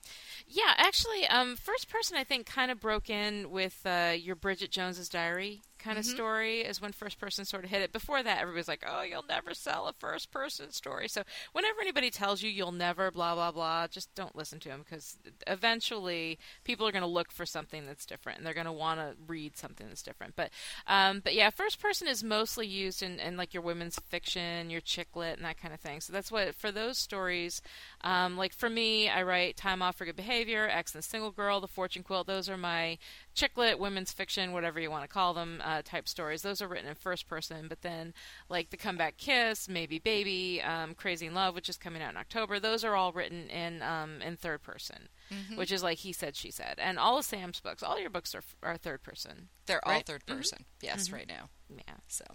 Yeah, 0.48 0.74
actually, 0.78 1.28
um, 1.28 1.56
first 1.58 1.90
person 1.90 2.18
I 2.18 2.24
think 2.24 2.46
kind 2.46 2.72
of 2.72 2.80
broke 2.80 3.10
in 3.10 3.52
with 3.52 3.82
uh, 3.86 4.14
your 4.18 4.36
Bridget 4.36 4.72
Jones's 4.72 5.10
Diary 5.10 5.62
kind 5.82 5.98
of 5.98 6.06
story 6.06 6.62
is 6.62 6.82
when 6.82 6.92
first 6.92 7.20
person 7.20 7.46
sort 7.46 7.64
of 7.64 7.70
hit 7.70 7.82
it. 7.82 7.92
Before 7.92 8.22
that, 8.24 8.42
everybody's 8.42 8.68
like, 8.68 8.84
"Oh, 8.88 9.02
you'll 9.02 9.26
never 9.28 9.54
sell 9.54 9.88
a 9.88 9.94
first 9.94 10.32
person 10.32 10.72
story." 10.72 11.08
So 11.08 11.24
whenever 11.52 11.82
anybody 11.82 12.10
tells 12.10 12.42
you 12.42 12.50
you'll 12.50 12.72
never, 12.72 13.12
blah 13.12 13.36
blah 13.36 13.52
blah, 13.52 13.88
just 13.88 14.14
don't 14.16 14.36
listen 14.36 14.60
to 14.62 14.70
them 14.70 14.84
because 14.88 15.18
eventually 15.48 16.40
people 16.64 16.88
are 16.88 16.92
going 16.92 17.02
to 17.02 17.08
look 17.08 17.32
for 17.32 17.46
something 17.46 17.86
that's 17.86 18.06
different 18.06 18.38
and 18.38 18.46
they're 18.46 18.54
going 18.54 18.66
to 18.66 18.72
want 18.72 19.00
to 19.00 19.16
read 19.28 19.58
something 19.58 19.88
that's 19.88 20.04
different. 20.04 20.36
But 20.36 20.52
um, 20.88 21.22
but 21.24 21.34
yeah, 21.34 21.50
first 21.50 21.80
person 21.80 22.08
is 22.08 22.24
mostly 22.24 22.68
used 22.68 23.04
in, 23.04 23.20
in 23.20 23.38
like 23.38 23.54
your 23.54 23.64
women's 23.64 24.00
fiction, 24.00 24.70
your 24.70 24.82
chick 24.82 25.16
lit, 25.16 25.38
and 25.38 25.46
that 25.46 25.60
kind 25.60 25.74
of 25.74 25.80
thing. 25.80 26.02
So 26.02 26.14
that's 26.14 26.32
what 26.32 26.56
for 26.56 26.72
those 26.72 26.98
stories. 26.98 27.62
Um, 28.02 28.38
like 28.38 28.54
for 28.54 28.70
me, 28.70 29.10
I 29.10 29.24
write 29.24 29.58
Time 29.58 29.82
Off 29.82 29.96
for 29.96 30.06
Good 30.06 30.16
Behavior, 30.16 30.70
Ex 30.72 30.94
and 30.94 31.04
the 31.04 31.08
Single 31.08 31.32
Girl, 31.32 31.60
The 31.60 31.68
Fortune 31.68 32.04
Quilt. 32.04 32.28
Those 32.28 32.50
are 32.50 32.58
my 32.58 32.98
chick 33.34 33.58
lit, 33.58 33.80
women's 33.80 34.12
fiction, 34.12 34.52
whatever 34.52 34.80
you 34.80 34.92
want 34.92 35.04
to 35.04 35.08
call 35.08 35.34
them, 35.34 35.62
uh, 35.64 35.82
type 35.84 36.08
stories. 36.08 36.42
Those 36.42 36.62
are 36.62 36.68
written 36.68 36.88
in 36.88 36.96
first 36.96 37.28
person. 37.28 37.68
But 37.68 37.82
then, 37.82 38.14
like 38.50 38.70
The 38.70 38.78
Comeback 38.78 39.18
Kiss, 39.18 39.70
Maybe 39.70 40.00
Baby, 40.00 40.62
um, 40.62 40.94
Crazy 40.94 41.28
in 41.28 41.34
Love, 41.34 41.56
which 41.56 41.70
is 41.70 41.78
coming 41.78 42.02
out 42.02 42.12
in 42.12 42.18
October, 42.18 42.60
those 42.60 42.84
are 42.84 42.96
all 42.96 43.12
written 43.12 43.50
in 43.50 43.82
um, 43.82 44.22
in 44.22 44.38
third 44.38 44.62
person, 44.62 45.10
which 45.56 45.72
is 45.72 45.84
like 45.84 46.00
he 46.00 46.12
said, 46.14 46.36
she 46.36 46.52
said. 46.52 46.76
And 46.78 47.00
all 47.00 47.18
of 47.18 47.26
Sam's 47.26 47.60
books, 47.60 47.84
all 47.84 48.00
your 48.00 48.10
books 48.10 48.36
are, 48.36 48.44
are 48.64 48.78
third 48.78 49.04
person. 49.04 49.50
They're 49.66 49.86
all 49.88 50.02
third 50.02 50.26
person, 50.26 50.66
yes, 50.82 51.12
right 51.12 51.28
now. 51.28 51.50
Yeah. 51.70 51.96
So, 52.08 52.26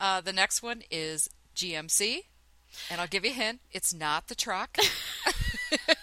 uh, 0.00 0.20
the 0.20 0.32
next 0.32 0.62
one 0.62 0.82
is 0.90 1.28
GMC, 1.56 2.24
and 2.90 3.00
I'll 3.00 3.06
give 3.06 3.24
you 3.24 3.30
a 3.30 3.34
hint: 3.34 3.60
it's 3.70 3.94
not 3.94 4.28
the 4.28 4.34
truck. 4.34 4.76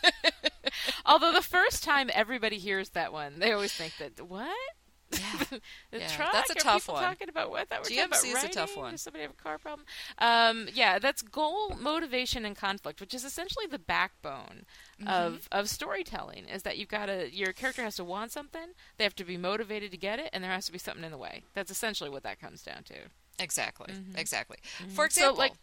Although 1.09 1.33
the 1.33 1.41
first 1.41 1.83
time 1.83 2.09
everybody 2.13 2.57
hears 2.57 2.89
that 2.91 3.11
one, 3.11 3.39
they 3.39 3.51
always 3.51 3.73
think 3.73 3.97
that 3.97 4.21
what? 4.25 4.55
Yeah. 5.11 5.19
Yeah, 5.91 6.07
truck? 6.09 6.31
that's 6.31 6.51
a 6.51 6.53
Are 6.53 6.61
tough 6.61 6.87
one. 6.87 7.01
Talking 7.01 7.29
about 7.29 7.49
what? 7.49 7.67
That 7.69 7.79
we're 7.81 7.89
GMC 7.89 8.25
is 8.37 8.43
a 8.43 8.47
tough 8.47 8.77
one. 8.77 8.91
Does 8.91 9.01
somebody 9.01 9.23
have 9.23 9.31
a 9.31 9.41
car 9.41 9.57
problem? 9.57 9.87
Um, 10.19 10.67
yeah, 10.71 10.99
that's 10.99 11.23
goal, 11.23 11.75
motivation, 11.81 12.45
and 12.45 12.55
conflict, 12.55 13.01
which 13.01 13.15
is 13.15 13.23
essentially 13.25 13.65
the 13.65 13.79
backbone 13.79 14.65
Mm-hmm. 15.01 15.07
of 15.07 15.47
of 15.51 15.67
storytelling. 15.69 16.45
Is 16.47 16.61
that 16.63 16.77
you've 16.77 16.89
got 16.89 17.07
to 17.07 17.33
your 17.33 17.53
character 17.53 17.81
has 17.83 17.95
to 17.95 18.03
want 18.03 18.31
something, 18.31 18.67
they 18.97 19.03
have 19.03 19.15
to 19.15 19.23
be 19.23 19.35
motivated 19.37 19.89
to 19.91 19.97
get 19.97 20.19
it, 20.19 20.29
and 20.31 20.43
there 20.43 20.51
has 20.51 20.67
to 20.67 20.71
be 20.71 20.77
something 20.77 21.03
in 21.03 21.11
the 21.11 21.17
way. 21.17 21.41
That's 21.55 21.71
essentially 21.71 22.09
what 22.11 22.21
that 22.23 22.39
comes 22.39 22.61
down 22.61 22.83
to. 22.83 22.95
exactly, 23.39 23.93
exactly. 24.15 24.57
For 24.61 24.83
Mm-hmm. 24.83 24.95
So, 24.95 25.03
example, 25.05 25.37
like- 25.37 25.53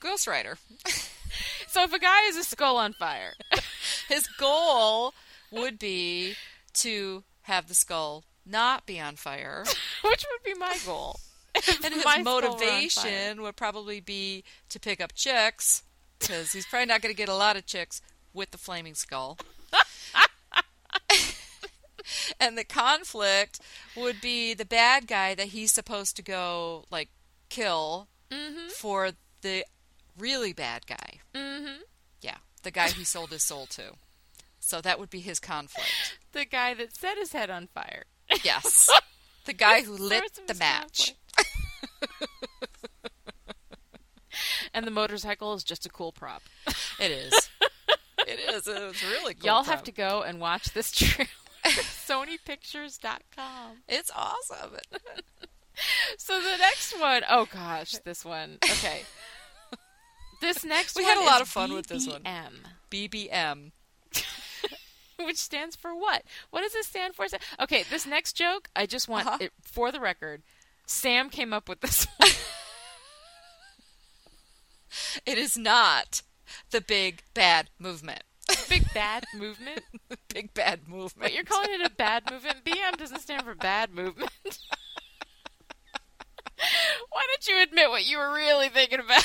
Ghost 0.00 0.26
Rider. 0.26 0.56
So 1.68 1.82
if 1.82 1.92
a 1.92 1.98
guy 1.98 2.20
has 2.26 2.36
a 2.36 2.44
skull 2.44 2.76
on 2.76 2.92
fire, 2.92 3.34
His 4.08 4.26
goal 4.26 5.12
would 5.50 5.78
be 5.78 6.34
to 6.74 7.24
have 7.42 7.68
the 7.68 7.74
skull 7.74 8.24
not 8.46 8.86
be 8.86 9.00
on 9.00 9.16
fire, 9.16 9.64
which 10.04 10.24
would 10.30 10.42
be 10.44 10.54
my 10.58 10.76
goal. 10.84 11.18
If 11.56 11.84
and 11.84 11.94
his 11.94 12.04
my 12.04 12.20
skull 12.20 12.40
were 12.42 12.48
on 12.48 12.58
fire. 12.58 12.68
motivation 12.68 13.42
would 13.42 13.54
probably 13.56 14.00
be 14.00 14.42
to 14.70 14.80
pick 14.80 15.00
up 15.00 15.14
chicks 15.14 15.84
because 16.18 16.52
he's 16.52 16.66
probably 16.66 16.86
not 16.86 17.00
going 17.00 17.14
to 17.14 17.16
get 17.16 17.28
a 17.28 17.34
lot 17.34 17.56
of 17.56 17.64
chicks 17.64 18.00
with 18.32 18.50
the 18.50 18.58
flaming 18.58 18.94
skull. 18.94 19.38
and 22.40 22.58
the 22.58 22.64
conflict 22.64 23.60
would 23.96 24.20
be 24.20 24.52
the 24.54 24.64
bad 24.64 25.06
guy 25.06 25.34
that 25.34 25.48
he's 25.48 25.72
supposed 25.72 26.16
to 26.16 26.22
go 26.22 26.84
like 26.90 27.08
kill 27.48 28.08
Mm-hmm. 28.30 28.68
for 28.70 29.10
the 29.42 29.64
really 30.18 30.52
bad 30.52 30.86
guy. 30.86 31.20
Mhm. 31.34 31.78
Yeah, 32.20 32.36
the 32.62 32.70
guy 32.70 32.90
he 32.90 33.04
sold 33.04 33.30
his 33.30 33.42
soul 33.42 33.66
to. 33.66 33.94
So 34.60 34.80
that 34.80 34.98
would 34.98 35.10
be 35.10 35.20
his 35.20 35.40
conflict. 35.40 36.18
the 36.32 36.44
guy 36.44 36.74
that 36.74 36.96
set 36.96 37.18
his 37.18 37.32
head 37.32 37.50
on 37.50 37.68
fire. 37.68 38.04
Yes. 38.42 38.88
The 39.46 39.52
guy 39.52 39.82
who 39.82 39.94
lit 39.94 40.40
the 40.46 40.54
match. 40.54 41.12
And 44.72 44.86
the 44.86 44.90
motorcycle 44.90 45.54
is 45.54 45.62
just 45.62 45.86
a 45.86 45.88
cool 45.88 46.10
prop. 46.12 46.42
It 46.98 47.10
is. 47.12 47.32
It 48.26 48.40
is. 48.40 48.66
It's 48.66 49.04
really 49.04 49.34
cool. 49.34 49.46
Y'all 49.46 49.62
prop. 49.64 49.76
have 49.76 49.84
to 49.84 49.92
go 49.92 50.22
and 50.22 50.40
watch 50.40 50.72
this 50.72 50.90
trailer. 50.92 51.28
SonyPictures.com. 51.64 53.76
It's 53.88 54.10
awesome. 54.16 54.76
So 56.18 56.40
the 56.40 56.56
next 56.58 56.98
one, 56.98 57.22
oh 57.28 57.46
gosh, 57.52 57.92
this 58.04 58.24
one. 58.24 58.58
Okay. 58.64 59.02
This 60.44 60.62
next 60.62 60.94
We 60.94 61.04
had 61.04 61.16
a 61.16 61.24
lot 61.24 61.40
of 61.40 61.48
fun 61.48 61.72
with 61.72 61.86
this 61.86 62.06
one. 62.06 62.20
BBM, 62.90 63.30
BBM. 63.30 63.72
which 65.24 65.38
stands 65.38 65.74
for 65.74 65.94
what? 65.94 66.22
What 66.50 66.60
does 66.60 66.74
this 66.74 66.86
stand 66.86 67.14
for? 67.14 67.24
Okay, 67.60 67.84
this 67.88 68.06
next 68.06 68.34
joke, 68.34 68.68
I 68.76 68.84
just 68.84 69.08
want 69.08 69.26
Uh-huh. 69.26 69.38
it 69.40 69.52
for 69.62 69.90
the 69.90 70.00
record. 70.00 70.42
Sam 70.84 71.30
came 71.30 71.54
up 71.54 71.66
with 71.68 71.80
this 71.80 72.06
one. 72.18 72.28
It 75.26 75.38
is 75.38 75.56
not 75.56 76.22
the 76.70 76.80
big 76.80 77.22
bad 77.32 77.70
movement. 77.80 78.22
Big 78.68 78.84
bad 78.92 79.24
movement. 79.34 79.80
Big 80.28 80.52
bad 80.54 80.86
movement. 80.86 81.14
But 81.22 81.32
you're 81.32 81.44
calling 81.44 81.70
it 81.72 81.80
a 81.84 81.90
bad 81.90 82.30
movement. 82.30 82.62
BM 82.64 82.96
doesn't 82.98 83.20
stand 83.20 83.42
for 83.42 83.54
bad 83.54 83.92
movement. 83.94 84.30
Why 87.10 87.22
don't 87.26 87.48
you 87.48 87.60
admit 87.62 87.88
what 87.90 88.04
you 88.04 88.18
were 88.18 88.32
really 88.32 88.68
thinking 88.68 89.00
about? 89.00 89.24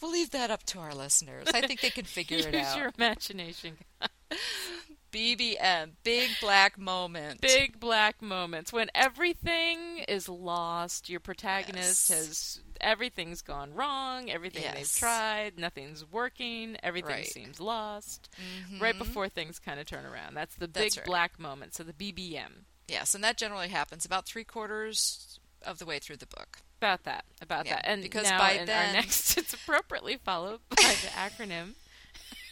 We'll 0.00 0.12
leave 0.12 0.30
that 0.30 0.50
up 0.50 0.62
to 0.66 0.78
our 0.78 0.94
listeners. 0.94 1.48
I 1.52 1.60
think 1.60 1.82
they 1.82 1.90
can 1.90 2.06
figure 2.06 2.38
it 2.38 2.46
out. 2.54 2.54
Use 2.54 2.76
your 2.76 2.90
imagination. 2.96 3.76
BBM. 5.12 5.90
Big 6.04 6.30
black 6.40 6.78
moment. 6.78 7.42
Big 7.42 7.78
black 7.78 8.22
moments 8.22 8.72
when 8.72 8.88
everything 8.94 9.98
is 10.08 10.26
lost. 10.28 11.10
Your 11.10 11.20
protagonist 11.20 12.08
Yes. 12.08 12.18
has 12.18 12.60
everything's 12.80 13.42
gone 13.42 13.74
wrong. 13.74 14.30
Everything 14.30 14.64
they've 14.74 14.90
tried, 14.90 15.58
nothing's 15.58 16.10
working. 16.10 16.76
Everything 16.82 17.10
Right. 17.10 17.26
seems 17.26 17.60
lost. 17.60 18.30
Mm-hmm. 18.70 18.82
Right 18.82 18.96
before 18.96 19.28
things 19.28 19.58
kind 19.58 19.78
of 19.80 19.84
turn 19.86 20.06
around. 20.06 20.32
That's 20.34 20.54
the 20.54 20.68
big 20.68 20.84
That's 20.84 20.96
right. 20.98 21.06
black 21.06 21.38
moment. 21.38 21.74
So 21.74 21.82
the 21.82 21.92
BBM. 21.92 22.64
Yes, 22.88 23.14
and 23.14 23.22
that 23.22 23.36
generally 23.36 23.68
happens 23.68 24.06
about 24.06 24.24
three 24.26 24.44
quarters 24.44 25.38
of 25.62 25.78
the 25.78 25.84
way 25.84 25.98
through 25.98 26.16
the 26.16 26.26
book. 26.26 26.58
About 26.80 27.04
that, 27.04 27.26
about 27.42 27.66
Yeah, 27.66 27.74
that, 27.74 27.86
and 27.86 28.02
because 28.02 28.24
now 28.24 28.38
by 28.38 28.52
in 28.52 28.64
then- 28.66 28.86
our 28.86 28.92
next, 28.94 29.36
it's 29.38 29.52
appropriately 29.52 30.16
followed 30.16 30.60
by 30.70 30.76
the 31.02 31.08
acronym 31.08 31.74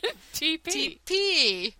TP. 0.35 0.99
TP. 1.07 1.75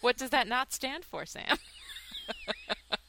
What 0.00 0.16
does 0.16 0.30
that 0.30 0.48
not 0.48 0.72
stand 0.72 1.04
for, 1.04 1.24
Sam? 1.24 1.56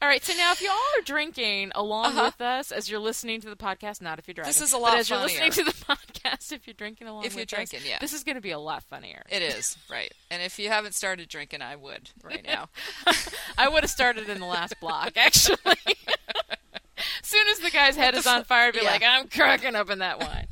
All 0.00 0.08
right, 0.08 0.24
so 0.24 0.32
now 0.34 0.52
if 0.52 0.60
you 0.62 0.70
all 0.70 0.76
are 0.98 1.02
drinking 1.04 1.72
along 1.74 2.06
Uh-huh. 2.06 2.22
with 2.26 2.40
us 2.40 2.72
as 2.72 2.90
you're 2.90 3.00
listening 3.00 3.40
to 3.42 3.50
the 3.50 3.56
podcast, 3.56 4.00
not 4.00 4.18
if 4.18 4.26
you're 4.26 4.34
driving. 4.34 4.48
This 4.48 4.60
is 4.60 4.72
a 4.72 4.76
but 4.76 4.82
lot 4.82 4.98
as 4.98 5.10
you're 5.10 5.18
listening 5.18 5.50
to 5.52 5.64
the 5.64 5.72
podcast, 5.72 6.52
if 6.52 6.66
you're 6.66 6.74
drinking 6.74 7.08
along 7.08 7.24
If 7.24 7.34
you're 7.34 7.42
with 7.42 7.52
us, 7.52 7.70
drinking, 7.70 7.80
yeah. 7.88 7.98
this 8.00 8.12
is 8.12 8.24
going 8.24 8.36
to 8.36 8.40
be 8.40 8.50
a 8.52 8.58
lot 8.58 8.82
funnier. 8.84 9.22
It 9.30 9.42
is, 9.42 9.76
right. 9.90 10.12
And 10.30 10.42
if 10.42 10.58
you 10.58 10.68
haven't 10.68 10.94
started 10.94 11.28
drinking, 11.28 11.60
I 11.62 11.76
would 11.76 12.10
right 12.22 12.44
now. 12.44 12.68
I 13.58 13.68
would 13.68 13.82
have 13.82 13.90
started 13.90 14.28
in 14.28 14.40
the 14.40 14.46
last 14.46 14.74
block, 14.80 15.12
actually. 15.16 15.56
as 15.66 15.76
soon 17.22 17.46
as 17.50 17.58
the 17.58 17.70
guy's 17.70 17.96
head 17.96 18.14
is 18.14 18.26
on 18.26 18.44
fire, 18.44 18.68
I'd 18.68 18.74
be 18.74 18.80
Yeah. 18.82 18.90
like, 18.92 19.02
I'm 19.02 19.28
cracking 19.28 19.74
up 19.76 19.90
in 19.90 19.98
that 19.98 20.20
wine. 20.20 20.46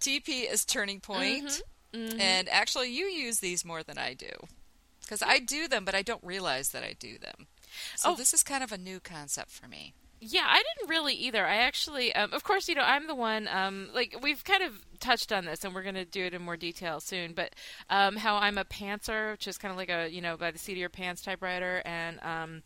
TP 0.00 0.50
is 0.50 0.64
turning 0.64 1.00
point, 1.00 1.62
Mm-hmm. 1.94 2.20
and 2.20 2.48
actually, 2.48 2.90
you 2.92 3.04
use 3.06 3.38
these 3.38 3.64
more 3.64 3.84
than 3.84 3.98
I 3.98 4.14
do 4.14 4.28
because 5.04 5.22
I 5.22 5.38
do 5.38 5.68
them, 5.68 5.84
but 5.84 5.94
I 5.94 6.02
don't 6.02 6.22
realize 6.24 6.70
that 6.70 6.82
I 6.82 6.94
do 6.98 7.18
them. 7.18 7.46
So 7.96 8.12
Oh. 8.12 8.14
this 8.16 8.32
is 8.34 8.42
kind 8.42 8.62
of 8.64 8.72
a 8.72 8.78
new 8.78 9.00
concept 9.00 9.50
for 9.50 9.66
me. 9.68 9.94
Yeah, 10.20 10.46
I 10.48 10.62
didn't 10.62 10.88
really 10.88 11.12
either. 11.14 11.44
I 11.46 11.56
actually, 11.56 12.14
um, 12.14 12.32
of 12.32 12.44
course, 12.44 12.66
you 12.68 12.74
know, 12.74 12.82
I'm 12.82 13.06
the 13.08 13.14
one. 13.14 13.46
Um, 13.48 13.90
like 13.92 14.16
we've 14.22 14.42
kind 14.42 14.62
of 14.62 14.72
touched 14.98 15.32
on 15.32 15.44
this, 15.44 15.64
and 15.64 15.74
we're 15.74 15.82
going 15.82 15.96
to 15.96 16.06
do 16.06 16.24
it 16.24 16.32
in 16.32 16.40
more 16.40 16.56
detail 16.56 16.98
soon. 17.00 17.34
But 17.34 17.54
um, 17.90 18.16
how 18.16 18.36
I'm 18.36 18.56
a 18.56 18.64
pantser, 18.64 19.32
which 19.32 19.46
is 19.46 19.58
kind 19.58 19.70
of 19.72 19.76
like 19.76 19.90
a 19.90 20.08
you 20.08 20.22
know 20.22 20.36
by 20.38 20.50
the 20.50 20.58
seat 20.58 20.72
of 20.72 20.78
your 20.78 20.88
pants 20.88 21.20
typewriter, 21.20 21.82
and 21.84 22.20
um, 22.22 22.62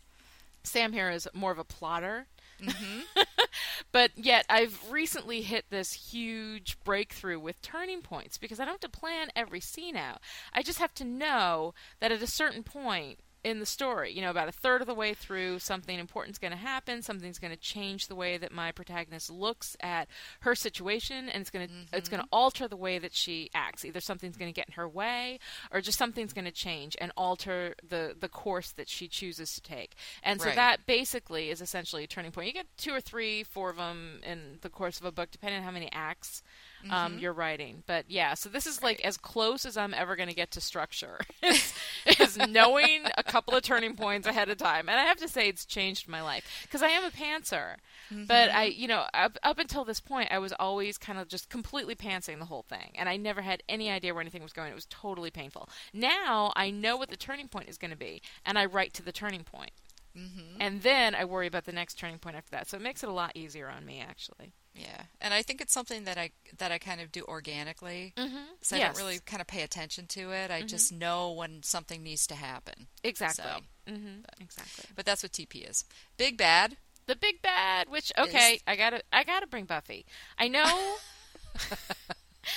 Sam 0.63 0.93
here 0.93 1.09
is 1.09 1.27
more 1.33 1.51
of 1.51 1.59
a 1.59 1.65
plotter. 1.65 2.27
Mm-hmm. 2.61 3.21
but 3.91 4.11
yet, 4.15 4.45
I've 4.49 4.79
recently 4.91 5.41
hit 5.41 5.65
this 5.69 5.93
huge 5.93 6.77
breakthrough 6.83 7.39
with 7.39 7.61
turning 7.61 8.01
points 8.01 8.37
because 8.37 8.59
I 8.59 8.65
don't 8.65 8.73
have 8.81 8.91
to 8.91 8.97
plan 8.99 9.29
every 9.35 9.59
scene 9.59 9.95
out. 9.95 10.19
I 10.53 10.61
just 10.61 10.79
have 10.79 10.93
to 10.95 11.05
know 11.05 11.73
that 11.99 12.11
at 12.11 12.21
a 12.21 12.27
certain 12.27 12.63
point, 12.63 13.19
in 13.43 13.59
the 13.59 13.65
story. 13.65 14.11
You 14.11 14.21
know, 14.21 14.29
about 14.29 14.49
a 14.49 14.51
third 14.51 14.81
of 14.81 14.87
the 14.87 14.93
way 14.93 15.13
through, 15.13 15.59
something 15.59 15.97
important's 15.97 16.39
going 16.39 16.51
to 16.51 16.57
happen. 16.57 17.01
Something's 17.01 17.39
going 17.39 17.53
to 17.53 17.59
change 17.59 18.07
the 18.07 18.15
way 18.15 18.37
that 18.37 18.51
my 18.51 18.71
protagonist 18.71 19.29
looks 19.29 19.77
at 19.79 20.07
her 20.41 20.55
situation, 20.55 21.29
and 21.29 21.41
it's 21.41 21.49
going 21.49 21.67
to 21.67 21.73
mm-hmm. 21.73 21.95
it's 21.95 22.09
going 22.09 22.21
to 22.21 22.27
alter 22.31 22.67
the 22.67 22.77
way 22.77 22.99
that 22.99 23.13
she 23.13 23.49
acts. 23.53 23.85
Either 23.85 23.99
something's 23.99 24.37
going 24.37 24.51
to 24.51 24.55
get 24.55 24.67
in 24.67 24.73
her 24.73 24.87
way, 24.87 25.39
or 25.71 25.81
just 25.81 25.97
something's 25.97 26.33
going 26.33 26.45
to 26.45 26.51
change 26.51 26.95
and 26.99 27.11
alter 27.15 27.75
the 27.87 28.15
the 28.19 28.29
course 28.29 28.71
that 28.71 28.89
she 28.89 29.07
chooses 29.07 29.53
to 29.53 29.61
take. 29.61 29.95
And 30.23 30.41
so 30.41 30.47
right. 30.47 30.55
that 30.55 30.85
basically 30.85 31.49
is 31.49 31.61
essentially 31.61 32.03
a 32.03 32.07
turning 32.07 32.31
point. 32.31 32.47
You 32.47 32.53
get 32.53 32.67
two 32.77 32.93
or 32.93 33.01
three, 33.01 33.43
four 33.43 33.69
of 33.69 33.77
them 33.77 34.19
in 34.23 34.59
the 34.61 34.69
course 34.69 34.99
of 34.99 35.05
a 35.05 35.11
book, 35.11 35.31
depending 35.31 35.59
on 35.59 35.63
how 35.63 35.71
many 35.71 35.89
acts 35.91 36.43
um, 36.85 37.13
mm-hmm. 37.13 37.19
you're 37.19 37.33
writing. 37.33 37.83
But 37.85 38.05
yeah, 38.07 38.33
so 38.33 38.49
this 38.49 38.65
is 38.65 38.81
like 38.81 39.01
as 39.01 39.17
close 39.17 39.65
as 39.65 39.77
I'm 39.77 39.93
ever 39.93 40.15
going 40.15 40.29
to 40.29 40.35
get 40.35 40.51
to 40.51 40.61
structure 40.61 41.19
is, 41.43 41.73
is 42.19 42.37
knowing 42.37 43.05
a 43.17 43.23
couple 43.23 43.55
of 43.55 43.63
turning 43.63 43.95
points 43.95 44.27
ahead 44.27 44.49
of 44.49 44.57
time. 44.57 44.89
And 44.89 44.99
I 44.99 45.03
have 45.03 45.17
to 45.17 45.27
say, 45.27 45.47
it's 45.47 45.65
changed 45.65 46.07
my 46.07 46.21
life 46.21 46.45
because 46.63 46.81
I 46.81 46.89
am 46.89 47.03
a 47.03 47.11
pantser. 47.11 47.75
Mm-hmm. 48.11 48.25
But 48.25 48.51
I, 48.51 48.65
you 48.65 48.87
know, 48.87 49.05
up, 49.13 49.37
up 49.43 49.59
until 49.59 49.85
this 49.85 49.99
point, 49.99 50.29
I 50.31 50.39
was 50.39 50.53
always 50.53 50.97
kind 50.97 51.19
of 51.19 51.27
just 51.27 51.49
completely 51.49 51.95
pantsing 51.95 52.39
the 52.39 52.45
whole 52.45 52.63
thing, 52.63 52.91
and 52.95 53.07
I 53.07 53.17
never 53.17 53.41
had 53.41 53.61
any 53.69 53.89
idea 53.89 54.13
where 54.13 54.21
anything 54.21 54.43
was 54.43 54.53
going. 54.53 54.71
It 54.71 54.75
was 54.75 54.87
totally 54.89 55.31
painful. 55.31 55.69
Now 55.93 56.51
I 56.55 56.71
know 56.71 56.97
what 56.97 57.09
the 57.09 57.17
turning 57.17 57.47
point 57.47 57.69
is 57.69 57.77
going 57.77 57.91
to 57.91 57.97
be, 57.97 58.21
and 58.45 58.57
I 58.57 58.65
write 58.65 58.93
to 58.95 59.03
the 59.03 59.11
turning 59.11 59.43
point. 59.43 59.71
Mm-hmm. 60.17 60.59
And 60.59 60.81
then 60.81 61.15
I 61.15 61.25
worry 61.25 61.47
about 61.47 61.65
the 61.65 61.71
next 61.71 61.95
turning 61.95 62.19
point 62.19 62.35
after 62.35 62.51
that. 62.51 62.67
So 62.67 62.77
it 62.77 62.83
makes 62.83 63.03
it 63.03 63.09
a 63.09 63.13
lot 63.13 63.31
easier 63.35 63.69
on 63.69 63.85
me, 63.85 64.03
actually. 64.07 64.51
Yeah, 64.79 65.01
and 65.21 65.33
I 65.33 65.41
think 65.41 65.61
it's 65.61 65.73
something 65.73 66.05
that 66.05 66.17
I 66.17 66.31
that 66.57 66.71
I 66.71 66.77
kind 66.77 67.01
of 67.01 67.11
do 67.11 67.23
organically. 67.27 68.13
Mm-hmm. 68.15 68.37
So 68.61 68.77
I 68.77 68.79
don't 68.79 68.97
really 68.97 69.19
kind 69.25 69.41
of 69.41 69.47
pay 69.47 69.63
attention 69.63 70.07
to 70.07 70.31
it. 70.31 70.51
I 70.51 70.59
mm-hmm. 70.59 70.67
just 70.67 70.91
know 70.91 71.31
when 71.31 71.63
something 71.63 72.01
needs 72.01 72.25
to 72.27 72.35
happen. 72.35 72.87
Exactly. 73.03 73.43
So, 73.45 73.91
mm-hmm. 73.91 74.21
But, 74.21 74.35
exactly. 74.39 74.85
But 74.95 75.05
that's 75.05 75.23
what 75.23 75.31
TP 75.31 75.69
is. 75.69 75.85
Big 76.17 76.37
bad. 76.37 76.77
The 77.07 77.15
big 77.15 77.41
bad. 77.41 77.89
Which 77.89 78.11
okay, 78.17 78.55
is... 78.55 78.63
I 78.65 78.75
gotta 78.75 79.01
I 79.11 79.23
gotta 79.23 79.47
bring 79.47 79.65
Buffy. 79.65 80.05
I 80.37 80.47
know. 80.47 80.95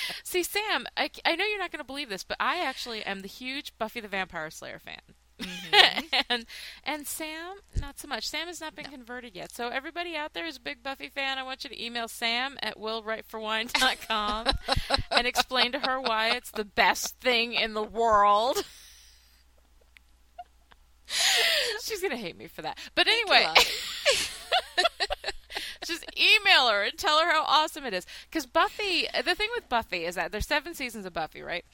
See, 0.24 0.42
Sam, 0.42 0.86
I, 0.96 1.10
I 1.24 1.36
know 1.36 1.44
you're 1.44 1.58
not 1.58 1.72
going 1.72 1.80
to 1.80 1.86
believe 1.86 2.08
this, 2.08 2.24
but 2.24 2.36
I 2.40 2.64
actually 2.64 3.02
am 3.04 3.20
the 3.20 3.28
huge 3.28 3.76
Buffy 3.78 4.00
the 4.00 4.08
Vampire 4.08 4.50
Slayer 4.50 4.78
fan. 4.78 5.00
Mm-hmm. 5.40 6.16
and 6.30 6.46
and 6.84 7.06
Sam, 7.06 7.56
not 7.80 7.98
so 7.98 8.08
much. 8.08 8.28
Sam 8.28 8.46
has 8.48 8.60
not 8.60 8.74
been 8.74 8.84
no. 8.84 8.90
converted 8.90 9.34
yet. 9.34 9.52
So 9.52 9.68
everybody 9.68 10.16
out 10.16 10.34
there 10.34 10.46
is 10.46 10.56
a 10.56 10.60
big 10.60 10.82
Buffy 10.82 11.08
fan. 11.08 11.38
I 11.38 11.42
want 11.42 11.64
you 11.64 11.70
to 11.70 11.84
email 11.84 12.08
Sam 12.08 12.56
at 12.62 12.78
willwriteforwine.com 12.78 14.46
and 15.10 15.26
explain 15.26 15.72
to 15.72 15.80
her 15.80 16.00
why 16.00 16.30
it's 16.30 16.50
the 16.50 16.64
best 16.64 17.20
thing 17.20 17.54
in 17.54 17.74
the 17.74 17.82
world. 17.82 18.64
She's 21.82 22.00
gonna 22.00 22.16
hate 22.16 22.36
me 22.36 22.46
for 22.46 22.62
that. 22.62 22.78
But 22.94 23.06
anyway. 23.08 23.46
just 25.84 26.04
email 26.16 26.68
her 26.68 26.84
and 26.84 26.96
tell 26.96 27.18
her 27.20 27.30
how 27.30 27.44
awesome 27.44 27.84
it 27.84 27.94
is. 27.94 28.06
Because 28.30 28.46
Buffy, 28.46 29.06
the 29.24 29.34
thing 29.34 29.48
with 29.54 29.68
Buffy 29.68 30.04
is 30.04 30.14
that 30.14 30.32
there's 30.32 30.46
seven 30.46 30.74
seasons 30.74 31.06
of 31.06 31.12
Buffy, 31.12 31.42
right? 31.42 31.64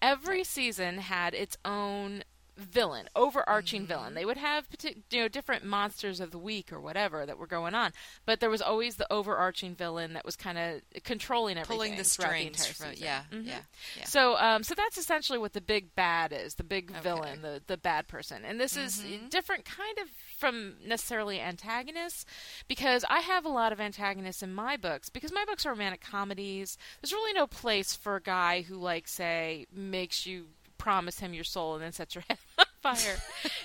Every 0.00 0.42
season 0.44 0.98
had 0.98 1.32
its 1.32 1.56
own 1.64 2.24
villain, 2.62 3.08
overarching 3.14 3.82
mm-hmm. 3.82 3.88
villain. 3.88 4.14
They 4.14 4.24
would 4.24 4.36
have 4.36 4.66
you 4.82 5.20
know 5.20 5.28
different 5.28 5.64
monsters 5.64 6.20
of 6.20 6.30
the 6.30 6.38
week 6.38 6.72
or 6.72 6.80
whatever 6.80 7.26
that 7.26 7.38
were 7.38 7.46
going 7.46 7.74
on, 7.74 7.92
but 8.26 8.40
there 8.40 8.50
was 8.50 8.62
always 8.62 8.96
the 8.96 9.10
overarching 9.12 9.74
villain 9.74 10.14
that 10.14 10.24
was 10.24 10.36
kind 10.36 10.58
of 10.58 11.02
controlling 11.04 11.56
everything, 11.56 11.76
pulling 11.76 11.96
the 11.96 12.04
strings. 12.04 12.66
The 12.66 12.74
from, 12.74 12.92
yeah, 12.96 13.22
mm-hmm. 13.32 13.46
yeah, 13.46 13.60
yeah, 13.98 14.04
So, 14.04 14.36
um, 14.38 14.62
so 14.62 14.74
that's 14.74 14.98
essentially 14.98 15.38
what 15.38 15.52
the 15.52 15.60
big 15.60 15.94
bad 15.94 16.32
is, 16.32 16.54
the 16.54 16.64
big 16.64 16.90
okay. 16.90 17.00
villain, 17.00 17.42
the 17.42 17.62
the 17.66 17.76
bad 17.76 18.08
person, 18.08 18.44
and 18.44 18.60
this 18.60 18.74
mm-hmm. 18.74 18.84
is 18.86 19.30
different 19.30 19.64
kind 19.64 19.98
of 19.98 20.08
from 20.38 20.74
necessarily 20.84 21.40
antagonists 21.40 22.24
because 22.68 23.04
I 23.08 23.20
have 23.20 23.44
a 23.44 23.48
lot 23.48 23.72
of 23.72 23.80
antagonists 23.80 24.42
in 24.42 24.52
my 24.52 24.76
books 24.76 25.08
because 25.08 25.32
my 25.32 25.44
books 25.44 25.64
are 25.64 25.70
romantic 25.70 26.00
comedies. 26.00 26.76
There's 27.00 27.12
really 27.12 27.32
no 27.32 27.46
place 27.46 27.94
for 27.94 28.16
a 28.16 28.20
guy 28.20 28.62
who 28.62 28.76
like 28.76 29.08
say 29.08 29.66
makes 29.72 30.26
you 30.26 30.46
promise 30.82 31.20
him 31.20 31.32
your 31.32 31.44
soul 31.44 31.74
and 31.74 31.84
then 31.84 31.92
sets 31.92 32.16
your 32.16 32.24
head 32.28 32.38
on 32.58 32.66
fire. 32.82 33.16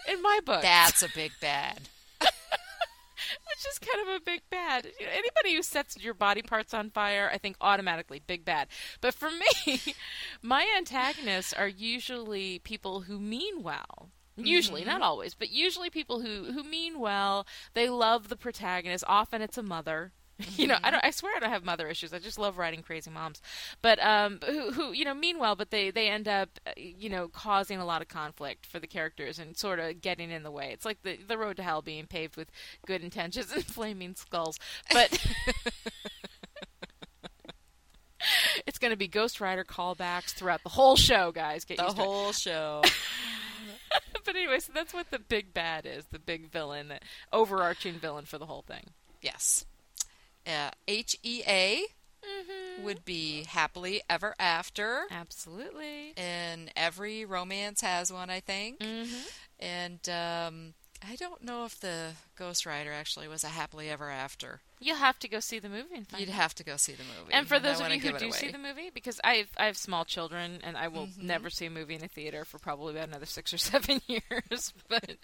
In 0.08 0.22
my 0.22 0.40
book, 0.46 0.62
that's 0.62 1.02
a 1.02 1.10
big 1.16 1.32
bad. 1.42 1.90
Which 2.22 3.66
is 3.72 3.80
kind 3.80 4.08
of 4.08 4.16
a 4.16 4.24
big 4.24 4.42
bad. 4.52 4.86
You 5.00 5.08
know, 5.08 5.12
anybody 5.12 5.56
who 5.56 5.64
sets 5.64 5.98
your 5.98 6.14
body 6.14 6.44
parts 6.44 6.76
on 6.76 6.92
fire, 6.92 7.30
I 7.34 7.40
think 7.40 7.58
automatically 7.60 8.22
big 8.26 8.46
bad. 8.46 8.68
But 9.02 9.16
for 9.16 9.30
me, 9.32 9.82
my 10.44 10.72
antagonists 10.78 11.54
are 11.54 11.68
usually 11.68 12.60
people 12.60 13.02
who 13.02 13.20
mean 13.20 13.64
well. 13.64 14.10
Usually, 14.40 14.82
mm-hmm. 14.82 14.92
not 14.92 15.02
always, 15.02 15.34
but 15.34 15.50
usually 15.50 15.90
people 15.90 16.22
who 16.22 16.52
who 16.52 16.62
mean 16.64 17.00
well. 17.00 17.48
They 17.74 17.90
love 17.90 18.30
the 18.30 18.36
protagonist. 18.36 19.04
Often 19.08 19.42
it's 19.42 19.58
a 19.58 19.64
mother 19.64 20.12
you 20.56 20.68
know, 20.68 20.78
I 20.84 20.92
don't. 20.92 21.04
I 21.04 21.12
swear 21.12 21.34
I 21.36 21.40
don't 21.40 21.50
have 21.50 21.66
mother 21.66 21.88
issues. 21.88 22.14
I 22.14 22.20
just 22.20 22.38
love 22.38 22.58
writing 22.58 22.84
crazy 22.84 23.10
moms, 23.10 23.42
but 23.82 24.04
um, 24.04 24.40
who, 24.46 24.72
who, 24.72 24.92
you 24.92 25.04
know, 25.04 25.16
meanwhile, 25.16 25.56
but 25.56 25.72
they 25.72 25.90
they 25.90 26.10
end 26.10 26.28
up, 26.28 26.50
uh, 26.68 26.72
you 26.76 27.10
know, 27.10 27.28
causing 27.28 27.80
a 27.80 27.86
lot 27.86 28.02
of 28.02 28.08
conflict 28.08 28.66
for 28.66 28.80
the 28.80 28.88
characters 28.88 29.40
and 29.40 29.58
sort 29.58 29.80
of 29.80 30.00
getting 30.02 30.30
in 30.30 30.44
the 30.44 30.52
way. 30.52 30.70
It's 30.72 30.86
like 30.86 31.02
the 31.02 31.18
the 31.28 31.38
road 31.38 31.58
to 31.58 31.64
hell 31.64 31.82
being 31.82 32.06
paved 32.06 32.38
with 32.38 32.52
good 32.86 33.04
intentions 33.04 33.52
and 33.56 33.66
flaming 33.66 34.16
skulls, 34.16 34.60
but. 34.92 35.26
it's 38.66 38.78
going 38.78 38.92
to 38.92 38.98
be 38.98 39.08
Ghost 39.08 39.42
Rider 39.42 39.64
callbacks 39.64 40.34
throughout 40.34 40.62
the 40.64 40.70
whole 40.70 40.96
show, 40.96 41.32
guys. 41.32 41.66
Get 41.66 41.78
the 41.78 41.84
whole 41.84 42.32
show. 42.32 42.84
but 44.26 44.36
anyway, 44.36 44.60
so 44.60 44.72
that's 44.74 44.94
what 44.94 45.10
the 45.10 45.20
big 45.20 45.54
bad 45.54 45.86
is, 45.88 46.06
the 46.12 46.20
big 46.20 46.52
villain, 46.52 46.90
the 46.90 47.00
overarching 47.34 47.96
villain 47.96 48.26
for 48.26 48.38
the 48.38 48.46
whole 48.46 48.64
thing. 48.64 48.92
Yes. 49.22 49.66
Uh, 50.48 50.72
H 50.88 51.18
E 51.24 51.44
A 51.46 51.84
mm-hmm. 52.24 52.84
would 52.84 53.04
be 53.04 53.44
happily 53.44 54.02
ever 54.10 54.34
after. 54.40 55.04
Absolutely. 55.12 56.14
And 56.16 56.72
every 56.76 57.26
romance 57.26 57.82
has 57.82 58.12
one, 58.14 58.30
I 58.30 58.40
think. 58.40 58.80
Mm-hmm. 58.80 59.28
And 59.60 60.10
um, 60.10 60.74
I 61.06 61.16
don't 61.16 61.44
know 61.44 61.66
if 61.66 61.80
the 61.80 62.12
Ghost 62.38 62.66
Rider 62.66 62.92
actually 62.92 63.28
was 63.28 63.44
a 63.44 63.48
happily 63.48 63.90
ever 63.90 64.10
after. 64.10 64.62
You'll 64.80 64.98
have 64.98 65.18
to 65.20 65.28
go 65.28 65.40
see 65.40 65.60
the 65.60 65.70
movie. 65.70 65.96
And 65.96 66.08
find 66.08 66.22
You'd 66.22 66.30
out. 66.30 66.36
have 66.36 66.56
to 66.56 66.64
go 66.64 66.78
see 66.78 66.94
the 66.94 67.04
movie. 67.04 67.34
And 67.34 67.48
for 67.48 67.60
those 67.60 67.80
of 67.80 67.92
you 67.92 68.00
who 68.00 68.18
do 68.18 68.32
see 68.32 68.52
the 68.52 68.58
movie, 68.58 68.92
because 68.94 69.20
I 69.24 69.36
have, 69.36 69.48
I 69.58 69.66
have 69.66 69.78
small 69.78 70.06
children 70.06 70.60
and 70.64 70.78
I 70.78 70.88
will 70.88 71.08
mm-hmm. 71.08 71.26
never 71.26 71.50
see 71.50 71.66
a 71.66 71.70
movie 71.70 71.96
in 71.96 72.04
a 72.04 72.08
theater 72.08 72.46
for 72.46 72.60
probably 72.60 72.94
about 72.94 73.08
another 73.08 73.26
six 73.26 73.54
or 73.54 73.58
seven 73.58 74.02
years. 74.08 74.74
but 74.88 75.18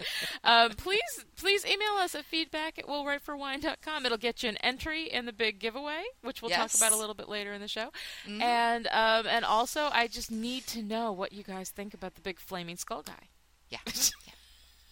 um, 0.44 0.72
please 0.72 1.26
please 1.36 1.66
email 1.66 1.94
us 2.00 2.16
at 2.16 2.26
feedback 2.26 2.80
at 2.80 2.86
willwriteforwine.com. 2.86 4.06
It'll 4.06 4.18
get 4.18 4.44
you 4.44 4.50
an 4.50 4.58
entry 4.58 5.12
in 5.12 5.26
the 5.26 5.34
big 5.34 5.60
giveaway, 5.60 6.04
which 6.22 6.42
we'll 6.42 6.52
yes. 6.52 6.74
talk 6.74 6.88
about 6.88 6.96
a 6.96 7.00
little 7.00 7.16
bit 7.16 7.30
later 7.30 7.54
in 7.54 7.62
the 7.62 7.68
show. 7.68 7.90
Mm-hmm. 8.28 8.42
And 8.42 8.88
um, 8.88 9.28
and 9.28 9.46
also, 9.46 9.90
I 9.92 10.08
just 10.08 10.32
need 10.32 10.66
to 10.68 10.82
know 10.82 11.12
what 11.12 11.32
you 11.32 11.44
guys 11.44 11.70
think 11.70 11.94
about 11.94 12.16
the 12.16 12.22
big 12.22 12.40
flaming 12.40 12.78
skull 12.78 13.04
guy. 13.04 13.30
Yeah. 13.70 13.80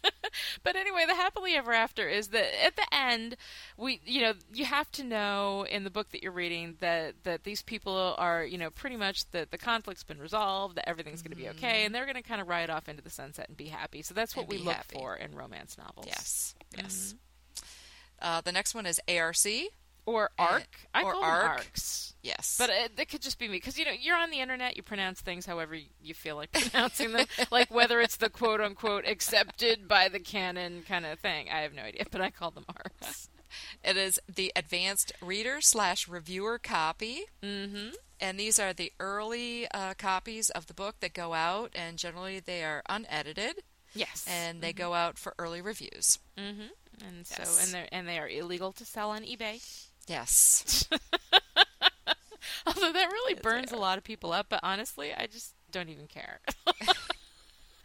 but 0.64 0.76
anyway, 0.76 1.06
the 1.08 1.16
happily 1.16 1.54
ever 1.56 1.74
after 1.74 2.08
is 2.08 2.30
that 2.30 2.66
at 2.66 2.76
the 2.76 2.86
end, 2.94 3.36
we 3.78 4.02
you 4.06 4.22
know 4.22 4.34
you 4.54 4.66
have 4.66 4.92
to 4.94 5.04
know 5.04 5.66
in 5.70 5.84
the 5.84 5.90
book 5.90 6.10
that 6.12 6.24
you're 6.24 6.32
reading 6.32 6.76
that 6.80 7.16
that 7.24 7.44
these 7.44 7.62
people 7.62 8.16
are 8.18 8.44
you 8.44 8.58
know 8.58 8.70
pretty 8.70 8.98
much 8.98 9.30
that 9.32 9.52
the 9.52 9.58
conflict's 9.58 10.04
been 10.04 10.20
resolved, 10.20 10.76
that 10.76 10.88
everything's 10.88 11.22
going 11.22 11.32
to 11.32 11.38
be 11.38 11.50
okay, 11.50 11.68
mm-hmm. 11.68 11.86
and 11.88 11.96
they're 11.96 12.06
going 12.06 12.16
to 12.16 12.24
kind 12.24 12.42
of 12.42 12.48
ride 12.48 12.70
off 12.70 12.90
into 12.90 13.02
the 13.02 13.10
sunset 13.10 13.48
and 13.48 13.58
be 13.58 13.68
happy. 13.68 14.02
So 14.02 14.14
that's 14.14 14.36
what 14.36 14.48
we 14.48 14.58
look 14.58 14.76
happy. 14.76 14.96
for 14.96 15.16
in 15.16 15.36
romance 15.36 15.78
novels. 15.78 16.08
Yes, 16.08 16.56
yes. 16.78 17.16
Mm-hmm. 17.16 18.28
Uh, 18.28 18.42
the 18.42 18.52
next 18.52 18.76
one 18.76 18.86
is 18.86 19.00
ARC 19.08 19.36
or 20.06 20.30
arc. 20.38 20.68
I 20.94 21.04
or 21.04 21.14
call 21.14 21.24
arc. 21.24 21.50
arcs. 21.50 22.01
Yes, 22.24 22.56
but 22.60 22.70
it, 22.70 22.92
it, 22.98 23.10
could 23.10 23.22
just 23.22 23.40
be 23.40 23.48
me 23.48 23.56
because 23.56 23.80
you 23.80 23.86
know 23.86 23.92
you're 24.00 24.16
on 24.16 24.30
the 24.30 24.42
internet. 24.42 24.78
You 24.78 24.84
pronounce 24.84 25.22
things 25.22 25.46
however 25.46 25.76
you 26.02 26.14
feel 26.14 26.36
like 26.36 26.52
pronouncing 26.72 27.14
them, 27.14 27.26
like 27.50 27.74
whether 27.74 28.00
it's 28.00 28.18
the 28.18 28.30
quote 28.30 28.62
unquote 28.62 29.08
accepted 29.08 29.88
by 29.88 30.08
the 30.08 30.20
canon 30.20 30.84
kind 30.88 31.06
of 31.06 31.20
thing. 31.20 31.48
I 31.50 31.62
have 31.62 31.74
no 31.74 31.82
idea, 31.82 32.04
but 32.12 32.22
I 32.22 32.30
call 32.30 32.52
them 32.52 32.66
arcs. 32.68 33.30
It 33.84 33.98
is 33.98 34.18
the 34.34 34.52
advanced 34.56 35.12
reader 35.22 35.60
slash 35.60 36.08
reviewer 36.08 36.58
copy. 36.58 37.24
Mm-hmm. 37.44 37.96
And 38.22 38.40
these 38.40 38.60
are 38.60 38.72
the 38.72 38.94
early 39.00 39.68
uh, 39.72 39.94
copies 39.98 40.50
of 40.52 40.68
the 40.68 40.74
book 40.74 41.02
that 41.02 41.14
go 41.14 41.34
out, 41.34 41.72
and 41.76 41.98
generally 41.98 42.40
they 42.40 42.64
are 42.64 42.84
unedited. 42.88 43.64
Yes. 43.94 44.26
And 44.30 44.62
they 44.62 44.70
mm-hmm. 44.70 44.78
go 44.78 44.94
out 44.94 45.18
for 45.18 45.34
early 45.38 45.62
reviews. 45.62 46.20
Mm-hmm. 46.38 47.06
And 47.06 47.26
yes. 47.30 47.50
so, 47.50 47.64
and 47.64 47.74
they 47.74 47.90
and 47.92 48.08
they 48.08 48.20
are 48.20 48.30
illegal 48.30 48.72
to 48.74 48.86
sell 48.86 49.10
on 49.10 49.24
eBay. 49.24 49.62
Yes. 50.08 50.88
Although 52.68 52.92
that 52.92 53.12
really 53.12 53.36
burns 53.36 53.72
a 53.72 53.78
lot 53.78 53.98
of 53.98 54.04
people 54.04 54.32
up, 54.32 54.48
but 54.50 54.60
honestly, 54.64 55.14
I 55.14 55.28
just 55.28 55.54
don't 55.72 55.90
even 55.90 56.08
care. 56.08 56.40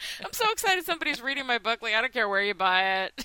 I'm 0.24 0.32
so 0.32 0.50
excited 0.50 0.84
somebody's 0.84 1.22
reading 1.22 1.46
my 1.46 1.58
book. 1.58 1.82
Like, 1.82 1.94
I 1.94 2.00
don't 2.00 2.12
care 2.12 2.28
where 2.28 2.42
you 2.42 2.54
buy 2.54 3.04
it. 3.04 3.24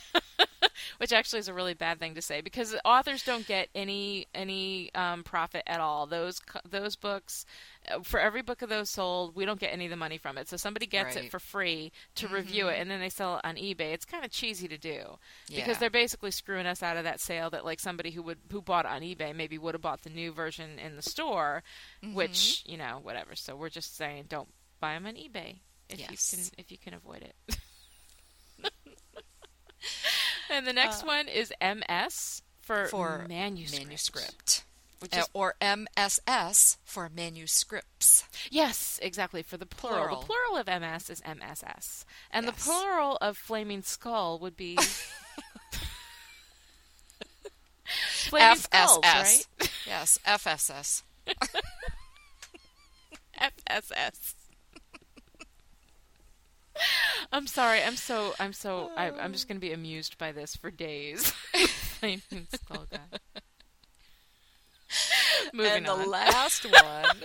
which 0.97 1.11
actually 1.11 1.39
is 1.39 1.47
a 1.47 1.53
really 1.53 1.73
bad 1.73 1.99
thing 1.99 2.15
to 2.15 2.21
say 2.21 2.41
because 2.41 2.75
authors 2.85 3.23
don't 3.23 3.47
get 3.47 3.69
any 3.73 4.27
any 4.33 4.93
um, 4.95 5.23
profit 5.23 5.63
at 5.67 5.79
all. 5.79 6.05
Those 6.05 6.39
those 6.69 6.95
books, 6.95 7.45
for 8.03 8.19
every 8.19 8.41
book 8.41 8.61
of 8.61 8.69
those 8.69 8.89
sold, 8.89 9.35
we 9.35 9.43
don't 9.45 9.59
get 9.59 9.73
any 9.73 9.85
of 9.85 9.89
the 9.91 9.95
money 9.97 10.17
from 10.17 10.37
it. 10.37 10.47
So 10.47 10.55
somebody 10.57 10.85
gets 10.85 11.15
Right. 11.15 11.25
it 11.25 11.31
for 11.31 11.39
free 11.39 11.91
to 12.15 12.25
Mm-hmm. 12.25 12.35
review 12.35 12.67
it, 12.67 12.79
and 12.79 12.89
then 12.91 12.99
they 12.99 13.09
sell 13.09 13.37
it 13.37 13.41
on 13.45 13.55
eBay. 13.55 13.93
It's 13.93 14.05
kind 14.05 14.23
of 14.23 14.31
cheesy 14.31 14.67
to 14.67 14.77
do 14.77 15.17
Yeah. 15.47 15.57
because 15.63 15.77
they're 15.79 15.89
basically 15.89 16.31
screwing 16.31 16.65
us 16.67 16.83
out 16.83 16.97
of 16.97 17.03
that 17.05 17.19
sale 17.19 17.49
that 17.49 17.65
like 17.65 17.79
somebody 17.79 18.11
who 18.11 18.21
would 18.23 18.39
who 18.51 18.61
bought 18.61 18.85
on 18.85 19.01
eBay 19.01 19.35
maybe 19.35 19.57
would 19.57 19.73
have 19.73 19.81
bought 19.81 20.01
the 20.03 20.09
new 20.09 20.31
version 20.31 20.77
in 20.79 20.95
the 20.95 21.01
store, 21.01 21.63
Mm-hmm. 22.03 22.13
which 22.15 22.63
you 22.65 22.77
know 22.77 22.99
whatever. 23.01 23.35
So 23.35 23.55
we're 23.55 23.69
just 23.69 23.95
saying 23.95 24.25
don't 24.29 24.49
buy 24.79 24.93
them 24.93 25.05
on 25.07 25.15
eBay 25.15 25.59
if 25.89 25.99
Yes. 25.99 26.31
you 26.33 26.37
can 26.37 26.47
if 26.59 26.71
you 26.71 26.77
can 26.77 26.93
avoid 26.93 27.23
it. 27.23 27.57
and 30.49 30.67
the 30.67 30.73
next 30.73 31.05
one 31.05 31.27
is 31.27 31.51
MS 31.61 32.41
for, 32.61 32.83
Uh, 32.83 32.87
for 32.87 33.25
manuscript. 33.27 33.85
manuscript. 33.85 34.63
Which 35.01 35.17
is, 35.17 35.27
or 35.33 35.55
MSS 35.59 36.77
for 36.83 37.09
manuscripts. 37.09 38.23
yes, 38.51 38.99
exactly 39.01 39.41
for 39.41 39.57
the 39.57 39.65
plural. 39.65 39.97
Plural. 39.97 40.21
The 40.21 40.25
plural 40.27 40.57
of 40.57 40.67
MS 40.67 41.09
is 41.09 41.21
MSS, 41.25 42.05
and 42.29 42.47
the 42.47 42.51
plural 42.51 43.17
of 43.19 43.35
flaming 43.35 43.81
skull 43.81 44.37
would 44.39 44.55
be 44.55 44.77
flaming 47.83 48.57
skulls, 48.57 48.99
right? 49.03 49.47
Yes, 49.87 50.19
FSS. 50.25 51.01
FSS. 53.41 54.35
I'm 57.31 57.47
sorry. 57.47 57.81
I'm 57.83 57.95
so. 57.95 58.33
I'm 58.39 58.53
so. 58.53 58.91
I, 58.95 59.11
I'm 59.11 59.33
just 59.33 59.47
going 59.47 59.57
to 59.57 59.61
be 59.61 59.73
amused 59.73 60.17
by 60.17 60.31
this 60.31 60.55
for 60.55 60.71
days. 60.71 61.31
Flaming 62.01 62.47
skull 62.53 62.85
guy. 62.89 63.40
Moving 65.57 65.71
and 65.73 65.85
the 65.85 65.91
on. 65.91 66.09
last 66.09 66.65
one 66.71 67.17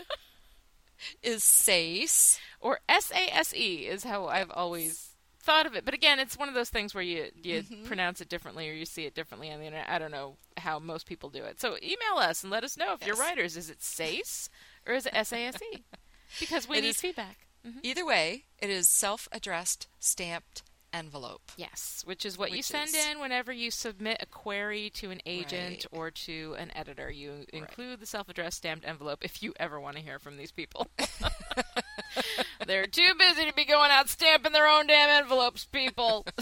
is 1.22 1.44
SACE. 1.44 2.38
or 2.60 2.80
S 2.88 3.10
A 3.12 3.34
S 3.34 3.54
E 3.54 3.86
is 3.86 4.04
how 4.04 4.26
I've 4.26 4.50
always 4.50 5.10
thought 5.40 5.66
of 5.66 5.74
it. 5.74 5.84
But 5.84 5.94
again, 5.94 6.18
it's 6.18 6.36
one 6.36 6.48
of 6.48 6.54
those 6.54 6.70
things 6.70 6.94
where 6.94 7.04
you 7.04 7.26
you 7.42 7.62
Mm-hmm. 7.62 7.84
pronounce 7.84 8.20
it 8.20 8.28
differently 8.28 8.68
or 8.68 8.72
you 8.72 8.84
see 8.86 9.04
it 9.06 9.14
differently 9.14 9.50
on 9.52 9.60
the 9.60 9.66
internet. 9.66 9.88
I 9.88 9.98
don't 9.98 10.10
know 10.10 10.36
how 10.56 10.78
most 10.78 11.06
people 11.06 11.30
do 11.30 11.44
it. 11.44 11.60
So 11.60 11.76
email 11.82 12.16
us 12.18 12.42
and 12.42 12.50
let 12.50 12.64
us 12.64 12.76
know 12.76 12.94
if 12.94 13.06
you're 13.06 13.16
writers. 13.16 13.56
Is 13.56 13.70
it 13.70 13.82
SACE 13.82 14.48
or 14.86 14.94
is 14.94 15.06
it 15.06 15.12
S 15.14 15.32
A 15.32 15.46
S 15.46 15.56
E? 15.74 15.84
Because 16.40 16.68
we 16.68 16.78
It 16.78 16.82
need 16.82 16.88
is- 16.88 17.00
feedback. 17.00 17.46
Either 17.82 18.04
way, 18.06 18.44
it 18.60 18.70
is 18.70 18.88
self-addressed 18.88 19.88
stamped 19.98 20.62
envelope. 20.96 21.42
Yes, 21.56 22.02
which 22.06 22.24
is 22.24 22.38
what 22.38 22.52
you 22.52 22.62
send 22.62 22.88
is- 22.88 23.06
in 23.06 23.20
whenever 23.20 23.52
you 23.52 23.70
submit 23.70 24.16
a 24.20 24.26
query 24.26 24.90
to 24.94 25.10
an 25.10 25.20
agent 25.26 25.86
Right. 25.92 25.98
or 25.98 26.10
to 26.10 26.56
an 26.58 26.70
editor. 26.74 27.10
You 27.10 27.44
include 27.52 28.00
the 28.00 28.06
self-addressed 28.06 28.56
stamped 28.56 28.84
envelope 28.86 29.24
if 29.24 29.42
you 29.42 29.52
ever 29.60 29.78
want 29.78 29.96
to 29.96 30.02
hear 30.02 30.18
from 30.18 30.36
these 30.36 30.52
people. 30.52 30.88
They're 32.66 32.86
too 32.86 33.12
busy 33.18 33.44
to 33.44 33.52
be 33.54 33.64
going 33.64 33.90
out 33.90 34.08
stamping 34.08 34.52
their 34.52 34.66
own 34.66 34.86
damn 34.86 35.10
envelopes, 35.22 35.64
people. 35.66 36.26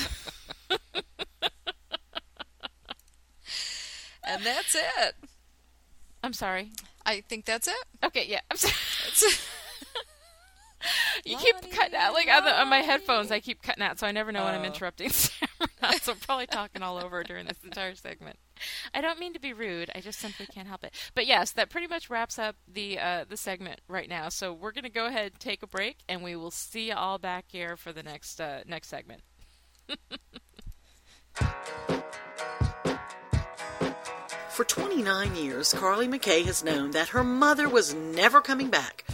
And 4.26 4.42
that's 4.42 4.74
it. 4.74 5.14
I'm 6.22 6.32
sorry. 6.32 6.70
I 7.04 7.20
think 7.20 7.44
that's 7.44 7.68
it. 7.68 7.74
Okay, 8.02 8.24
yeah. 8.26 8.40
I'm 8.50 8.56
sorry. 8.56 8.72
you 11.24 11.36
keep 11.38 11.56
cutting 11.70 11.94
out, 11.96 12.12
like 12.14 12.28
on, 12.28 12.44
the, 12.44 12.60
on 12.60 12.68
my 12.68 12.78
headphones. 12.78 13.30
I 13.30 13.40
keep 13.40 13.62
cutting 13.62 13.82
out, 13.82 13.98
so 13.98 14.06
I 14.06 14.12
never 14.12 14.32
know 14.32 14.44
when 14.44 14.54
I'm 14.54 14.62
Oh. 14.62 14.64
interrupting 14.64 15.10
Sam 15.10 15.48
or 15.60 15.66
not. 15.82 16.00
So 16.02 16.12
I'm 16.12 16.18
probably 16.18 16.46
talking 16.46 16.82
all 16.82 16.98
over 16.98 17.22
during 17.22 17.46
this 17.46 17.58
entire 17.64 17.94
segment. 17.94 18.36
I 18.94 19.00
don't 19.00 19.18
mean 19.18 19.32
to 19.34 19.40
be 19.40 19.52
rude. 19.52 19.90
I 19.94 20.00
just 20.00 20.18
simply 20.20 20.46
can't 20.46 20.68
help 20.68 20.84
it. 20.84 20.94
But 21.14 21.26
yes, 21.26 21.50
that 21.52 21.70
pretty 21.70 21.86
much 21.88 22.08
wraps 22.10 22.38
up 22.38 22.56
the 22.72 22.98
uh, 22.98 23.24
the 23.28 23.36
segment 23.36 23.80
right 23.88 24.08
now. 24.08 24.28
So 24.28 24.52
we're 24.52 24.72
gonna 24.72 24.88
go 24.90 25.06
ahead 25.06 25.32
and 25.32 25.40
take 25.40 25.62
a 25.62 25.66
break, 25.66 25.98
and 26.08 26.22
we 26.22 26.36
will 26.36 26.50
see 26.52 26.88
you 26.88 26.94
all 26.94 27.18
back 27.18 27.46
here 27.48 27.76
for 27.76 27.92
the 27.92 28.02
next 28.02 28.40
uh, 28.40 28.60
next 28.66 28.88
segment. 28.88 29.22
For 34.50 34.64
29 34.64 35.34
years, 35.34 35.72
Carly 35.74 36.06
McKay 36.06 36.44
has 36.44 36.62
known 36.62 36.92
that 36.92 37.08
her 37.08 37.24
mother 37.24 37.68
was 37.68 37.92
never 37.92 38.40
coming 38.40 38.70
back. 38.70 39.04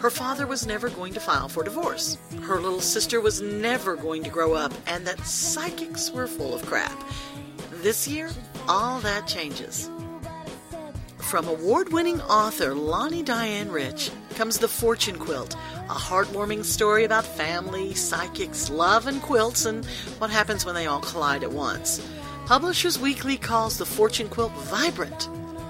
Her 0.00 0.10
father 0.10 0.46
was 0.46 0.66
never 0.66 0.88
going 0.88 1.12
to 1.14 1.20
file 1.20 1.48
for 1.48 1.64
divorce. 1.64 2.18
Her 2.42 2.60
little 2.60 2.80
sister 2.80 3.20
was 3.20 3.42
never 3.42 3.96
going 3.96 4.22
to 4.24 4.30
grow 4.30 4.54
up, 4.54 4.72
and 4.86 5.06
that 5.06 5.26
psychics 5.26 6.10
were 6.10 6.26
full 6.26 6.54
of 6.54 6.64
crap. 6.66 7.02
This 7.82 8.06
year, 8.06 8.30
all 8.68 9.00
that 9.00 9.26
changes. 9.26 9.90
From 11.18 11.46
award 11.46 11.92
winning 11.92 12.20
author 12.22 12.74
Lani 12.74 13.22
Diane 13.22 13.70
Rich 13.70 14.10
comes 14.36 14.58
The 14.58 14.68
Fortune 14.68 15.18
Quilt, 15.18 15.56
a 15.90 15.94
heartwarming 15.94 16.64
story 16.64 17.04
about 17.04 17.24
family, 17.24 17.92
psychics, 17.94 18.70
love, 18.70 19.06
and 19.06 19.20
quilts, 19.20 19.66
and 19.66 19.84
what 20.18 20.30
happens 20.30 20.64
when 20.64 20.74
they 20.74 20.86
all 20.86 21.00
collide 21.00 21.42
at 21.42 21.52
once. 21.52 22.00
Publishers 22.46 22.98
Weekly 22.98 23.36
calls 23.36 23.76
The 23.76 23.84
Fortune 23.84 24.28
Quilt 24.28 24.52
vibrant. 24.52 25.28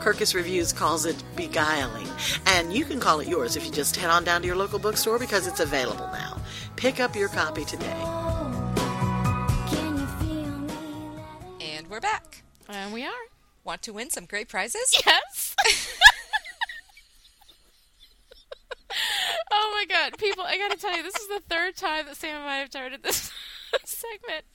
Kirkus 0.08 0.34
Reviews 0.34 0.72
calls 0.72 1.04
it 1.04 1.22
beguiling. 1.36 2.08
And 2.46 2.72
you 2.72 2.86
can 2.86 2.98
call 2.98 3.20
it 3.20 3.28
yours 3.28 3.56
if 3.56 3.66
you 3.66 3.70
just 3.70 3.94
head 3.94 4.08
on 4.08 4.24
down 4.24 4.40
to 4.40 4.46
your 4.46 4.56
local 4.56 4.78
bookstore 4.78 5.18
because 5.18 5.46
it's 5.46 5.60
available 5.60 6.06
now. 6.06 6.40
Pick 6.76 6.98
up 6.98 7.14
your 7.14 7.28
copy 7.28 7.66
today. 7.66 7.92
And 11.60 11.86
we're 11.90 12.00
back. 12.00 12.42
And 12.70 12.94
we 12.94 13.04
are. 13.04 13.12
Want 13.64 13.82
to 13.82 13.92
win 13.92 14.08
some 14.08 14.24
great 14.24 14.48
prizes? 14.48 14.94
Yes. 15.06 15.54
oh 19.50 19.72
my 19.74 19.84
god, 19.84 20.16
people! 20.16 20.44
I 20.44 20.56
gotta 20.56 20.78
tell 20.78 20.96
you, 20.96 21.02
this 21.02 21.16
is 21.16 21.28
the 21.28 21.42
third 21.50 21.76
time 21.76 22.06
that 22.06 22.16
Sam 22.16 22.40
and 22.40 22.48
I 22.48 22.56
have 22.56 22.68
started 22.68 23.02
this 23.02 23.30
segment, 23.84 24.46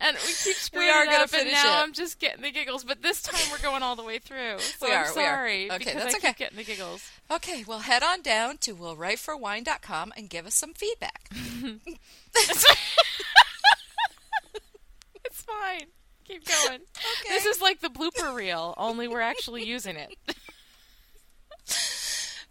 and 0.00 0.16
we 0.16 0.32
keep 0.32 0.56
screwing 0.56 0.88
are 0.88 1.04
gonna 1.06 1.24
up, 1.24 1.32
and 1.34 1.50
now 1.50 1.80
it. 1.80 1.82
I'm 1.84 1.92
just 1.92 2.18
getting 2.18 2.42
the 2.42 2.50
giggles. 2.50 2.84
But 2.84 3.02
this 3.02 3.20
time 3.22 3.40
we're 3.50 3.58
going 3.58 3.82
all 3.82 3.96
the 3.96 4.02
way 4.04 4.18
through. 4.18 4.58
So 4.78 4.86
We 4.86 4.92
I'm 4.94 4.98
are, 4.98 5.02
we 5.14 5.22
are. 5.22 5.34
sorry 5.36 5.64
Okay, 5.70 5.78
because 5.78 5.94
that's 5.94 6.14
I 6.14 6.18
okay. 6.18 6.28
keep 6.28 6.36
getting 6.36 6.56
the 6.58 6.64
giggles. 6.64 7.10
Okay, 7.30 7.64
well, 7.66 7.80
head 7.80 8.02
on 8.02 8.22
down 8.22 8.58
to 8.58 8.74
willwriteforwine.com 8.76 10.12
and 10.16 10.28
give 10.30 10.46
us 10.46 10.54
some 10.54 10.72
feedback. 10.74 11.28
It's 15.24 15.42
fine. 15.42 15.86
Keep 16.24 16.44
going. 16.46 16.80
Okay. 16.80 17.28
This 17.28 17.46
is 17.46 17.60
like 17.60 17.80
the 17.80 17.88
blooper 17.88 18.34
reel, 18.34 18.74
only 18.76 19.08
we're 19.08 19.20
actually 19.20 19.64
using 19.64 19.96
it. 19.96 20.14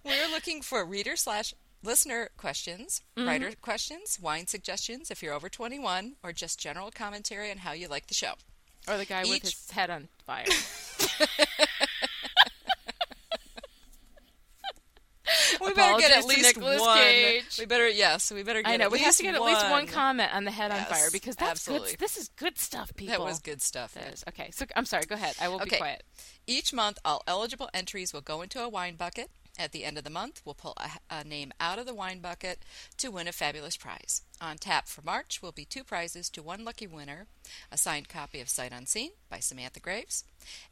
We're 0.04 0.30
looking 0.30 0.62
for 0.62 0.86
reader 0.86 1.16
slash 1.16 1.54
listener 1.88 2.30
questions, 2.38 3.02
Mm-hmm. 3.18 3.28
writer 3.28 3.52
questions, 3.62 4.20
wine 4.22 4.46
suggestions 4.46 5.10
if 5.10 5.24
you're 5.24 5.34
over 5.34 5.50
21, 5.50 6.18
or 6.22 6.32
just 6.34 6.60
general 6.60 6.92
commentary 6.92 7.50
on 7.50 7.58
how 7.58 7.72
you 7.72 7.88
like 7.88 8.08
the 8.08 8.14
show. 8.14 8.34
Or 8.88 8.98
the 8.98 9.06
guy 9.06 9.24
with 9.24 9.42
his 9.42 9.72
head 9.72 9.90
on 9.90 10.10
fire. 10.26 10.46
We 15.62 15.74
better 15.74 16.00
get 16.00 16.12
at 16.12 16.26
least 16.26 16.58
one. 16.58 16.98
Cage. 16.98 17.58
We 17.60 17.66
better 17.66 17.88
yes, 17.88 18.32
we 18.32 18.44
better 18.44 18.62
get. 18.62 18.72
I 18.72 18.78
know 18.78 18.86
at 18.86 18.92
we 18.92 19.00
have 19.00 19.16
to 19.16 19.24
get 19.24 19.36
at 19.36 19.42
least 19.42 19.70
one 19.70 19.88
comment 19.88 20.34
on 20.34 20.46
the 20.46 20.52
head 20.52 20.72
on 20.72 20.86
fire 20.86 21.10
because 21.12 21.36
that's 21.36 21.52
absolutely. 21.52 21.92
good. 21.92 22.00
This 22.00 22.18
is 22.18 22.30
good 22.30 22.58
stuff, 22.58 22.96
people. 22.96 23.18
That 23.18 23.22
was 23.24 23.40
good 23.40 23.62
stuff. 23.62 23.94
That 23.94 24.14
is. 24.14 24.24
Okay, 24.30 24.52
so 24.52 24.66
I'm 24.76 24.86
sorry. 24.86 25.04
Go 25.06 25.16
ahead. 25.16 25.36
I 25.42 25.50
will 25.50 25.60
be 25.60 25.72
quiet. 25.72 26.04
Each 26.46 26.74
month, 26.74 26.98
all 27.04 27.24
eligible 27.28 27.70
entries 27.74 28.14
will 28.14 28.22
go 28.22 28.42
into 28.42 28.62
a 28.62 28.70
wine 28.70 28.96
bucket. 28.96 29.30
At 29.60 29.72
the 29.72 29.86
end 29.86 29.98
of 29.98 30.04
the 30.04 30.10
month, 30.10 30.42
we'll 30.46 30.56
pull 30.56 30.76
a, 30.78 30.90
a 31.10 31.24
name 31.24 31.52
out 31.60 31.80
of 31.80 31.86
the 31.86 31.94
wine 31.96 32.20
bucket 32.20 32.60
to 32.98 33.10
win 33.10 33.28
a 33.28 33.32
fabulous 33.32 33.76
prize. 33.76 34.22
On 34.40 34.58
tap 34.58 34.88
for 34.88 35.02
March 35.02 35.42
will 35.42 35.52
be 35.52 35.66
two 35.66 35.84
prizes 35.84 36.30
to 36.30 36.44
one 36.44 36.64
lucky 36.64 36.86
winner 36.86 37.26
a 37.72 37.78
signed 37.78 38.10
copy 38.10 38.40
of 38.40 38.50
Sight 38.50 38.72
Unseen 38.72 39.12
by 39.30 39.40
Samantha 39.40 39.80
Graves, 39.80 40.24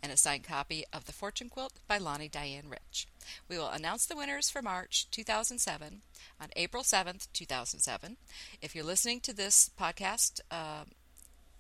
and 0.04 0.12
a 0.12 0.18
signed 0.18 0.44
copy 0.44 0.84
of 0.94 1.06
The 1.06 1.14
Fortune 1.14 1.50
Quilt 1.50 1.74
by 1.88 1.98
Lani 1.98 2.28
Diane 2.28 2.70
Rich. 2.70 3.08
We 3.50 3.58
will 3.58 3.70
announce 3.70 4.06
the 4.06 4.16
winners 4.16 4.50
for 4.50 4.62
March 4.62 5.10
2007 5.12 6.02
on 6.40 6.50
April 6.56 6.84
7th, 6.84 7.28
2007. 7.34 8.18
If 8.62 8.76
you're 8.76 8.84
listening 8.84 9.20
to 9.22 9.34
this 9.34 9.72
podcast, 9.80 10.42
uh, 10.52 10.84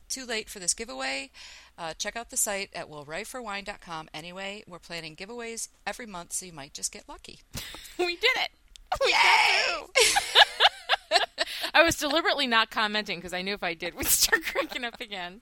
too 0.09 0.25
late 0.25 0.49
for 0.49 0.59
this 0.59 0.73
giveaway. 0.73 1.31
Uh, 1.77 1.93
check 1.93 2.15
out 2.15 2.29
the 2.29 2.37
site 2.37 2.69
at 2.73 2.89
willwriteforwine.com. 2.89 4.09
Anyway, 4.13 4.63
we're 4.67 4.79
planning 4.79 5.15
giveaways 5.15 5.67
every 5.85 6.05
month, 6.05 6.33
so 6.33 6.45
you 6.45 6.53
might 6.53 6.73
just 6.73 6.91
get 6.91 7.07
lucky. 7.07 7.39
We 7.97 8.15
did 8.17 8.31
it. 8.35 8.49
We 9.03 9.11
got. 9.11 9.89
I 11.73 11.83
was 11.83 11.97
deliberately 11.97 12.47
not 12.47 12.71
commenting 12.71 13.19
because 13.19 13.33
I 13.33 13.41
knew 13.41 13.53
if 13.53 13.63
I 13.63 13.73
did, 13.73 13.93
we'd 13.95 14.07
start 14.07 14.43
cranking 14.45 14.85
up 14.85 14.99
again. 15.01 15.41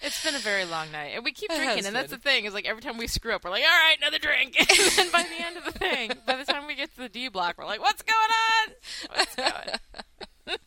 It's 0.00 0.22
been 0.24 0.34
a 0.34 0.38
very 0.38 0.64
long 0.64 0.92
night, 0.92 1.12
and 1.14 1.24
we 1.24 1.32
keep 1.32 1.50
It 1.50 1.56
drinking, 1.56 1.86
and 1.86 1.96
that's 1.96 2.10
the 2.10 2.18
thing 2.18 2.44
is 2.44 2.54
like 2.54 2.64
every 2.66 2.80
time 2.80 2.96
we 2.96 3.08
screw 3.08 3.34
up, 3.34 3.44
we're 3.44 3.50
like, 3.50 3.64
"All 3.64 3.68
right, 3.68 3.96
another 3.98 4.18
drink," 4.18 4.54
and 4.58 4.68
then 4.96 5.10
by 5.10 5.24
the 5.24 5.44
end 5.44 5.56
of 5.56 5.64
the 5.64 5.72
thing, 5.72 6.12
by 6.26 6.36
the 6.36 6.44
time 6.44 6.66
we 6.66 6.74
get 6.76 6.94
to 6.94 7.00
the 7.02 7.08
D 7.08 7.28
block, 7.28 7.56
we're 7.58 7.64
like, 7.64 7.80
"What's 7.80 8.02
going 8.02 8.30
on? 8.60 8.74
What's 9.16 9.34
going?" 9.34 10.58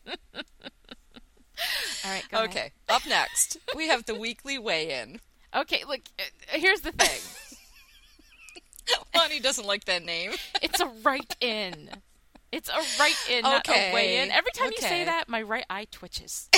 All 2.06 2.12
right, 2.12 2.24
go 2.30 2.38
ahead. 2.38 2.50
Okay. 2.50 2.72
Up 2.90 3.06
next, 3.08 3.58
we 3.76 3.88
have 3.88 4.06
the 4.06 4.16
weekly 4.16 4.58
weigh-in. 4.60 5.20
Okay, 5.56 5.84
look. 5.88 6.02
Uh, 6.20 6.24
here's 6.58 6.82
the 6.82 6.92
thing. 6.92 7.22
Lani 9.16 9.40
doesn't 9.40 9.66
like 9.66 9.86
that 9.86 10.04
name. 10.04 10.32
It's 10.62 10.80
a 10.80 10.88
write-in. 11.04 11.90
It's 12.52 12.70
a 12.70 12.82
write-in, 13.00 13.42
not 13.42 13.68
Okay. 13.68 13.90
a 13.90 13.94
weigh-in. 13.94 14.32
Every 14.32 14.52
time 14.54 14.72
you 14.72 14.78
say 14.78 15.04
that, 15.06 15.28
my 15.28 15.42
right 15.42 15.66
eye 15.70 15.88
twitches. 15.92 16.48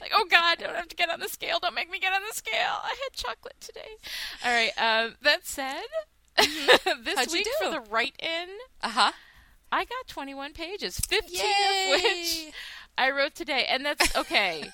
like, 0.00 0.12
oh 0.14 0.26
God, 0.30 0.58
don't 0.58 0.74
have 0.74 0.88
to 0.88 0.96
get 0.96 1.10
on 1.10 1.20
the 1.20 1.28
scale. 1.28 1.58
Don't 1.60 1.74
make 1.74 1.90
me 1.90 1.98
get 1.98 2.12
on 2.12 2.22
the 2.28 2.34
scale. 2.34 2.54
I 2.82 2.88
had 3.02 3.12
chocolate 3.12 3.60
today. 3.60 3.80
All 4.44 4.52
right. 4.52 4.72
Um, 4.78 5.14
that 5.22 5.46
said, 5.46 5.82
this 6.36 6.46
Mm-hmm. 6.48 7.16
How'd 7.16 7.26
you 7.28 7.32
week 7.38 7.48
for 7.62 7.70
the 7.70 7.80
write-in, 7.90 8.48
Uh 8.82 8.88
huh. 8.88 9.12
I 9.72 9.84
got 9.84 10.06
21 10.06 10.52
pages, 10.52 10.98
15 11.00 11.36
Yay! 11.36 11.92
of 11.94 12.02
which 12.02 12.52
I 12.96 13.10
wrote 13.10 13.34
today. 13.34 13.66
And 13.68 13.84
that's 13.84 14.14
okay. 14.16 14.70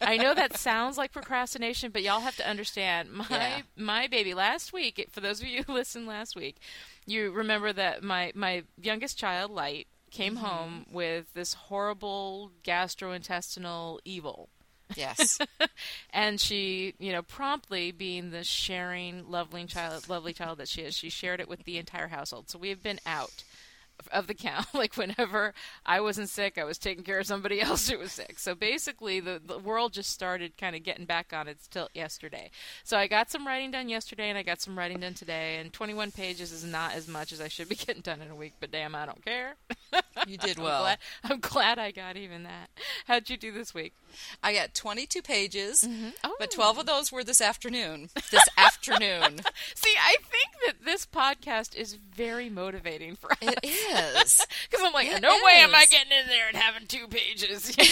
I 0.00 0.16
know 0.16 0.34
that 0.34 0.56
sounds 0.58 0.98
like 0.98 1.12
procrastination, 1.12 1.90
but 1.92 2.02
y'all 2.02 2.20
have 2.20 2.36
to 2.36 2.48
understand 2.48 3.12
my 3.12 3.24
Yeah. 3.30 3.60
my 3.76 4.06
baby 4.06 4.34
last 4.34 4.72
week, 4.72 5.06
for 5.10 5.20
those 5.20 5.40
of 5.40 5.46
you 5.46 5.62
who 5.64 5.72
listened 5.74 6.06
last 6.06 6.34
week, 6.36 6.56
you 7.06 7.30
remember 7.30 7.72
that 7.72 8.02
my 8.02 8.32
my 8.34 8.64
youngest 8.80 9.18
child, 9.18 9.50
Light, 9.50 9.86
came 10.10 10.34
Mm-hmm. 10.36 10.44
home 10.44 10.86
with 10.90 11.32
this 11.34 11.54
horrible 11.54 12.50
gastrointestinal 12.64 13.98
evil. 14.04 14.48
Yes. 14.96 15.38
and 16.12 16.40
she, 16.40 16.94
you 16.98 17.12
know, 17.12 17.22
promptly 17.22 17.92
being 17.92 18.30
the 18.30 18.42
sharing, 18.42 19.30
lovely 19.30 19.64
child, 19.66 20.08
lovely 20.08 20.32
child 20.32 20.58
that 20.58 20.66
she 20.68 20.82
is, 20.82 20.96
she 20.96 21.10
shared 21.10 21.38
it 21.40 21.48
with 21.48 21.62
the 21.62 21.78
entire 21.78 22.08
household. 22.08 22.50
So 22.50 22.58
we 22.58 22.70
have 22.70 22.82
been 22.82 22.98
out 23.06 23.44
of 24.12 24.26
the 24.26 24.34
count. 24.34 24.66
Like 24.80 24.96
whenever 24.96 25.52
I 25.84 26.00
wasn't 26.00 26.30
sick, 26.30 26.56
I 26.56 26.64
was 26.64 26.78
taking 26.78 27.04
care 27.04 27.18
of 27.18 27.26
somebody 27.26 27.60
else 27.60 27.88
who 27.88 27.98
was 27.98 28.12
sick. 28.12 28.38
So 28.38 28.54
basically, 28.54 29.20
the 29.20 29.40
the 29.44 29.58
world 29.58 29.92
just 29.92 30.10
started 30.10 30.56
kind 30.56 30.74
of 30.74 30.82
getting 30.82 31.04
back 31.04 31.32
on 31.34 31.48
its 31.48 31.66
tilt 31.66 31.90
yesterday. 31.92 32.50
So 32.82 32.96
I 32.96 33.06
got 33.08 33.30
some 33.30 33.46
writing 33.46 33.70
done 33.72 33.88
yesterday, 33.90 34.28
and 34.30 34.38
I 34.38 34.42
got 34.42 34.60
some 34.62 34.78
writing 34.78 35.00
done 35.00 35.14
today. 35.14 35.58
And 35.58 35.72
21 35.72 36.12
pages 36.12 36.50
is 36.52 36.64
not 36.64 36.94
as 36.94 37.08
much 37.08 37.32
as 37.32 37.40
I 37.40 37.48
should 37.48 37.68
be 37.68 37.74
getting 37.86 38.00
done 38.02 38.22
in 38.22 38.30
a 38.30 38.34
week, 38.34 38.54
but 38.60 38.70
damn, 38.70 38.94
I 38.94 39.04
don't 39.06 39.24
care. 39.24 39.56
You 40.26 40.36
did 40.36 40.58
I'm 40.58 40.64
well. 40.64 40.82
glad, 40.82 40.98
I'm 41.24 41.40
glad 41.40 41.78
I 41.78 41.90
got 41.92 42.16
even 42.16 42.42
that. 42.42 42.68
How'd 43.06 43.30
you 43.30 43.36
do 43.38 43.52
this 43.52 43.72
week? 43.72 43.94
I 44.42 44.52
got 44.52 44.74
22 44.74 45.22
pages, 45.22 45.80
mm-hmm. 45.82 46.10
Oh. 46.22 46.36
but 46.38 46.50
12 46.50 46.78
of 46.78 46.86
those 46.86 47.10
were 47.10 47.24
this 47.24 47.40
afternoon. 47.40 48.10
This 48.30 48.46
afternoon. 48.58 49.40
See, 49.74 49.94
I 49.98 50.16
think 50.20 50.48
that 50.66 50.84
this 50.84 51.06
podcast 51.06 51.74
is 51.74 51.94
very 51.94 52.50
motivating 52.50 53.16
for 53.16 53.32
us. 53.32 53.38
It 53.40 53.58
is. 53.62 53.89
Because 53.90 54.46
I'm 54.84 54.92
like, 54.92 55.20
no 55.22 55.30
way 55.44 55.52
am 55.56 55.74
I 55.74 55.84
getting 55.90 56.12
in 56.12 56.26
there 56.28 56.48
and 56.48 56.56
having 56.56 56.86
two 56.86 57.06
pages. 57.08 57.74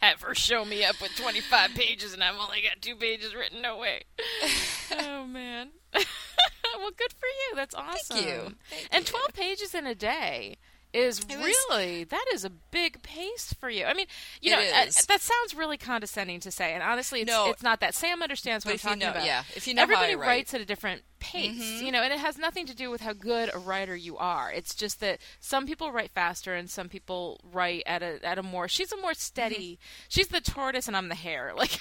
Have 0.00 0.20
her 0.22 0.34
show 0.34 0.64
me 0.64 0.84
up 0.84 1.00
with 1.00 1.14
25 1.14 1.74
pages 1.74 2.12
and 2.12 2.24
I've 2.24 2.34
only 2.36 2.60
got 2.60 2.82
two 2.82 2.96
pages 2.96 3.36
written. 3.36 3.62
No 3.62 3.78
way. 3.78 4.02
oh, 4.98 5.24
man. 5.26 5.68
well, 5.94 6.90
good 6.96 7.12
for 7.12 7.26
you. 7.26 7.54
That's 7.54 7.74
awesome. 7.76 8.16
Thank 8.16 8.26
you. 8.26 8.54
Thank 8.68 8.88
and 8.90 9.04
you. 9.06 9.10
12 9.12 9.32
pages 9.32 9.74
in 9.76 9.86
a 9.86 9.94
day 9.94 10.56
is 10.92 11.20
was- 11.24 11.36
really 11.36 12.02
that 12.04 12.24
is 12.34 12.44
a 12.44 12.50
big 12.50 13.00
pace 13.04 13.54
for 13.60 13.70
you. 13.70 13.84
I 13.84 13.94
mean, 13.94 14.06
you 14.40 14.50
know, 14.50 14.58
uh, 14.60 14.86
that 15.08 15.20
sounds 15.20 15.54
really 15.56 15.78
condescending 15.78 16.40
to 16.40 16.50
say, 16.50 16.74
and 16.74 16.82
honestly, 16.82 17.20
it's, 17.20 17.30
No. 17.30 17.48
it's 17.50 17.62
not 17.62 17.78
that. 17.80 17.94
Sam 17.94 18.22
understands 18.22 18.64
what 18.66 18.72
I'm 18.72 18.74
you 18.74 18.78
talking 18.80 18.98
know- 18.98 19.10
about. 19.12 19.24
yeah, 19.24 19.44
if 19.54 19.66
you 19.68 19.72
know 19.74 19.82
how 19.82 19.90
I 19.90 19.92
everybody 19.94 20.16
write. 20.16 20.26
writes 20.26 20.54
at 20.54 20.60
a 20.60 20.64
different 20.66 21.02
pace, 21.22 21.58
Mm-hmm. 21.58 21.84
you 21.86 21.92
know, 21.92 22.02
and 22.02 22.12
it 22.12 22.18
has 22.18 22.36
nothing 22.36 22.66
to 22.66 22.74
do 22.74 22.90
with 22.90 23.00
how 23.00 23.12
good 23.12 23.50
a 23.54 23.58
writer 23.58 23.94
you 23.96 24.16
are. 24.18 24.50
It's 24.52 24.74
just 24.74 25.00
that 25.00 25.20
some 25.40 25.66
people 25.66 25.92
write 25.92 26.10
faster 26.10 26.54
and 26.54 26.68
some 26.68 26.88
people 26.88 27.40
write 27.52 27.84
at 27.86 28.02
a 28.02 28.18
at 28.26 28.38
a 28.38 28.42
more. 28.42 28.66
She's 28.68 28.92
a 28.92 28.96
more 28.96 29.14
steady. 29.14 29.78
She's 30.08 30.28
the 30.28 30.40
tortoise 30.40 30.88
and 30.88 30.96
I'm 30.96 31.08
the 31.08 31.14
hare. 31.14 31.52
Like 31.62 31.78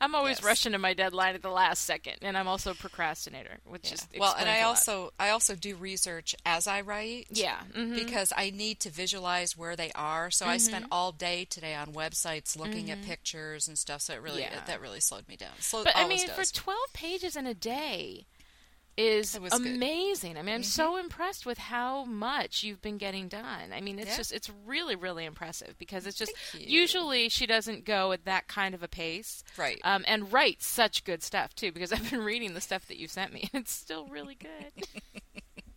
I'm 0.00 0.14
always 0.14 0.36
Yes. 0.38 0.44
rushing 0.44 0.72
to 0.72 0.78
my 0.78 0.92
deadline 0.92 1.34
at 1.34 1.42
the 1.42 1.48
last 1.50 1.84
second, 1.84 2.16
and 2.22 2.36
I'm 2.36 2.46
also 2.48 2.72
a 2.72 2.74
procrastinator, 2.74 3.58
which 3.64 3.88
Yeah. 3.88 3.94
is 3.94 4.08
well, 4.18 4.34
and 4.38 4.48
I 4.50 4.62
also 4.62 5.12
I 5.18 5.30
also 5.30 5.54
do 5.54 5.76
research 5.76 6.34
as 6.44 6.66
I 6.66 6.80
write. 6.82 7.26
yeah. 7.30 7.60
mhm. 7.74 7.94
Because 7.94 8.32
I 8.36 8.50
need 8.50 8.80
to 8.80 8.90
visualize 8.90 9.56
where 9.56 9.76
they 9.76 9.92
are, 9.94 10.30
so 10.30 10.44
I 10.46 10.56
Mm-hmm. 10.56 10.58
spent 10.66 10.86
all 10.92 11.10
day 11.12 11.44
today 11.48 11.74
on 11.74 11.92
websites 11.94 12.56
looking 12.58 12.90
at 12.90 13.02
pictures 13.02 13.66
and 13.68 13.78
stuff. 13.78 14.02
So 14.02 14.12
it 14.14 14.20
really 14.22 14.42
Yeah. 14.42 14.60
that 14.66 14.80
really 14.80 15.00
slowed 15.00 15.26
me 15.28 15.36
down. 15.36 15.52
Slow, 15.60 15.84
But 15.84 15.96
I 15.96 16.06
mean, 16.06 16.26
does. 16.26 16.50
for 16.50 16.54
12 16.62 16.92
pages 16.92 17.36
in 17.36 17.46
a 17.46 17.54
day 17.54 18.26
is 18.96 19.38
was 19.40 19.52
good. 19.52 19.62
Mm-hmm. 19.62 19.74
amazing. 19.74 20.36
I 20.38 20.42
mean, 20.42 20.54
I'm 20.54 20.62
so 20.62 20.96
impressed 20.96 21.44
with 21.46 21.58
how 21.58 22.04
much 22.04 22.62
you've 22.62 22.80
been 22.80 22.98
getting 22.98 23.28
done. 23.28 23.72
I 23.72 23.80
mean, 23.80 23.98
it's 23.98 24.10
Yeah. 24.10 24.16
just 24.16 24.32
it's 24.32 24.50
really 24.64 24.94
really 24.96 25.24
impressive 25.24 25.74
because 25.78 26.06
it's 26.06 26.16
just 26.16 26.32
usually 26.58 27.28
she 27.28 27.46
doesn't 27.46 27.84
go 27.84 28.12
at 28.12 28.24
that 28.24 28.46
kind 28.48 28.74
of 28.74 28.82
a 28.82 28.88
pace. 28.88 29.42
Right. 29.56 29.80
Um, 29.84 30.04
and 30.06 30.32
writes 30.32 30.66
such 30.66 31.04
good 31.04 31.22
stuff 31.22 31.54
too 31.54 31.72
because 31.72 31.92
I've 31.94 32.08
been 32.10 32.24
reading 32.24 32.54
the 32.54 32.60
stuff 32.60 32.86
that 32.88 32.96
you 32.96 33.08
sent 33.08 33.32
me 33.32 33.48
and 33.52 33.62
it's 33.62 33.72
still 33.72 34.06
really 34.06 34.36
good. 34.36 34.86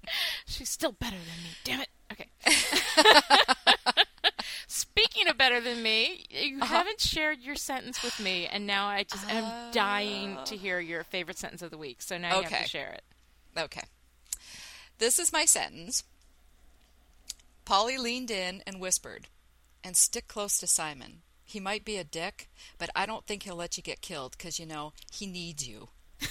She's 0.45 0.69
still 0.69 0.93
better 0.93 1.17
than 1.17 1.43
me. 1.43 1.49
Damn 1.63 1.81
it. 1.81 1.89
Okay. 2.11 2.27
Speaking 4.67 5.27
of 5.27 5.37
better 5.37 5.59
than 5.61 5.81
me, 5.81 6.25
you 6.47 6.61
Uh-huh. 6.61 6.65
haven't 6.77 6.99
shared 7.01 7.39
your 7.41 7.55
sentence 7.55 8.01
with 8.03 8.19
me, 8.19 8.47
and 8.47 8.65
now 8.65 8.87
I 8.87 9.03
just 9.03 9.29
am 9.29 9.71
dying 9.71 10.37
to 10.45 10.55
hear 10.57 10.79
your 10.79 11.03
favorite 11.03 11.37
sentence 11.37 11.61
of 11.61 11.71
the 11.71 11.77
week. 11.77 12.01
So 12.01 12.17
now 12.17 12.37
you 12.37 12.43
have 12.43 12.53
Okay. 12.53 12.63
to 12.63 12.69
share 12.69 12.89
it. 12.91 13.03
Okay. 13.57 13.83
This 14.99 15.19
is 15.19 15.31
my 15.33 15.45
sentence. 15.45 16.03
Polly 17.65 17.97
leaned 17.97 18.31
in 18.31 18.63
and 18.65 18.79
whispered, 18.79 19.27
and 19.83 19.95
stick 19.97 20.27
close 20.27 20.57
to 20.59 20.67
Simon. 20.67 21.21
He 21.43 21.59
might 21.59 21.85
be 21.85 21.97
a 21.97 22.03
dick, 22.03 22.49
but 22.77 22.89
I 22.95 23.05
don't 23.05 23.25
think 23.25 23.43
he'll 23.43 23.55
let 23.55 23.77
you 23.77 23.83
get 23.83 24.01
killed 24.01 24.37
because, 24.37 24.59
you 24.59 24.65
know, 24.65 24.93
he 25.11 25.25
needs 25.27 25.67
you. 25.67 25.89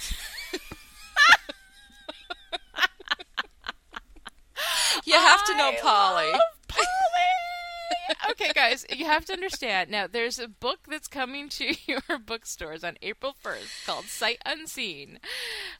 you 5.05 5.13
have 5.13 5.45
to 5.45 5.55
know 5.57 5.71
Polly. 5.81 6.31
Okay, 8.31 8.51
guys, 8.53 8.85
you 8.89 9.05
have 9.05 9.25
to 9.25 9.33
understand. 9.33 9.89
Now, 9.89 10.07
there's 10.07 10.39
a 10.39 10.47
book 10.47 10.79
that's 10.89 11.07
coming 11.07 11.49
to 11.49 11.73
your 11.85 12.01
bookstores 12.25 12.83
on 12.83 12.97
April 13.01 13.35
1st 13.43 13.85
called 13.85 14.05
Sight 14.05 14.37
Unseen 14.45 15.19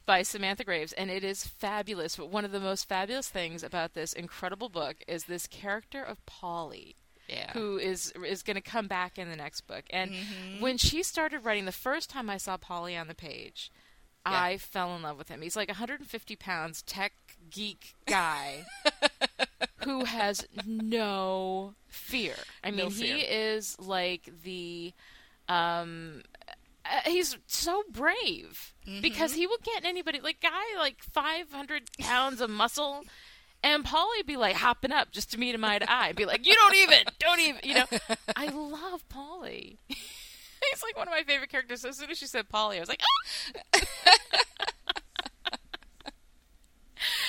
by 0.06 0.22
Samantha 0.22 0.64
Graves, 0.64 0.92
and 0.92 1.10
it 1.10 1.24
is 1.24 1.46
fabulous. 1.46 2.16
But 2.16 2.30
one 2.30 2.44
of 2.44 2.52
the 2.52 2.60
most 2.60 2.88
fabulous 2.88 3.28
things 3.28 3.62
about 3.62 3.94
this 3.94 4.12
incredible 4.12 4.68
book 4.68 4.96
is 5.06 5.24
this 5.24 5.46
character 5.46 6.02
of 6.02 6.24
Polly. 6.26 6.96
Yeah. 7.28 7.52
Who 7.52 7.76
is 7.76 8.12
is 8.26 8.42
going 8.42 8.56
to 8.56 8.62
come 8.62 8.86
back 8.88 9.18
in 9.18 9.28
the 9.28 9.36
next 9.36 9.62
book? 9.66 9.84
And 9.90 10.10
Mm-hmm. 10.12 10.60
when 10.62 10.78
she 10.78 11.02
started 11.02 11.44
writing, 11.44 11.66
the 11.66 11.72
first 11.72 12.08
time 12.08 12.30
I 12.30 12.38
saw 12.38 12.56
Polly 12.56 12.96
on 12.96 13.06
the 13.08 13.14
page, 13.14 13.70
Yeah. 14.26 14.32
I 14.42 14.56
fell 14.58 14.96
in 14.96 15.02
love 15.02 15.18
with 15.18 15.28
him. 15.28 15.42
He's 15.42 15.54
like 15.56 15.68
150 15.68 16.36
pounds, 16.36 16.80
tech 16.82 17.12
geek 17.50 17.92
guy 18.06 18.64
who 19.84 20.04
has 20.04 20.46
no 20.66 21.74
fear. 21.86 22.34
I 22.64 22.70
mean, 22.70 22.78
No 22.86 22.90
fear. 22.90 23.16
he 23.16 23.22
is 23.22 23.78
like 23.78 24.28
the. 24.42 24.92
Um, 25.48 26.22
uh, 26.84 27.10
he's 27.10 27.36
so 27.46 27.82
brave 27.90 28.74
because 29.02 29.30
Mm-hmm. 29.32 29.38
he 29.40 29.46
will 29.46 29.58
get 29.62 29.84
anybody 29.84 30.20
like 30.20 30.40
guy 30.40 30.50
like 30.78 31.02
500 31.02 31.82
pounds 31.98 32.40
of 32.40 32.48
muscle 32.50 33.02
and 33.62 33.84
Polly 33.84 34.22
be 34.24 34.36
like 34.36 34.56
hopping 34.56 34.92
up 34.92 35.10
just 35.10 35.30
to 35.32 35.38
meet 35.38 35.54
him 35.54 35.64
eye 35.64 35.78
to 35.80 35.90
eye 35.90 36.08
and 36.08 36.16
be 36.16 36.24
like 36.24 36.46
you 36.46 36.54
don't 36.54 36.74
even 36.76 36.98
don't 37.18 37.40
even 37.40 37.60
you 37.64 37.74
know 37.74 37.84
I 38.36 38.46
love 38.48 39.06
Polly 39.10 39.78
he's 39.88 40.82
like 40.82 40.96
one 40.96 41.08
of 41.08 41.12
my 41.12 41.22
favorite 41.24 41.50
characters 41.50 41.82
so 41.82 41.88
as 41.90 41.96
soon 41.98 42.10
as 42.10 42.16
she 42.18 42.26
said 42.26 42.48
Polly 42.48 42.76
I 42.78 42.80
was 42.80 42.88
like 42.88 43.02
ah! 43.74 43.80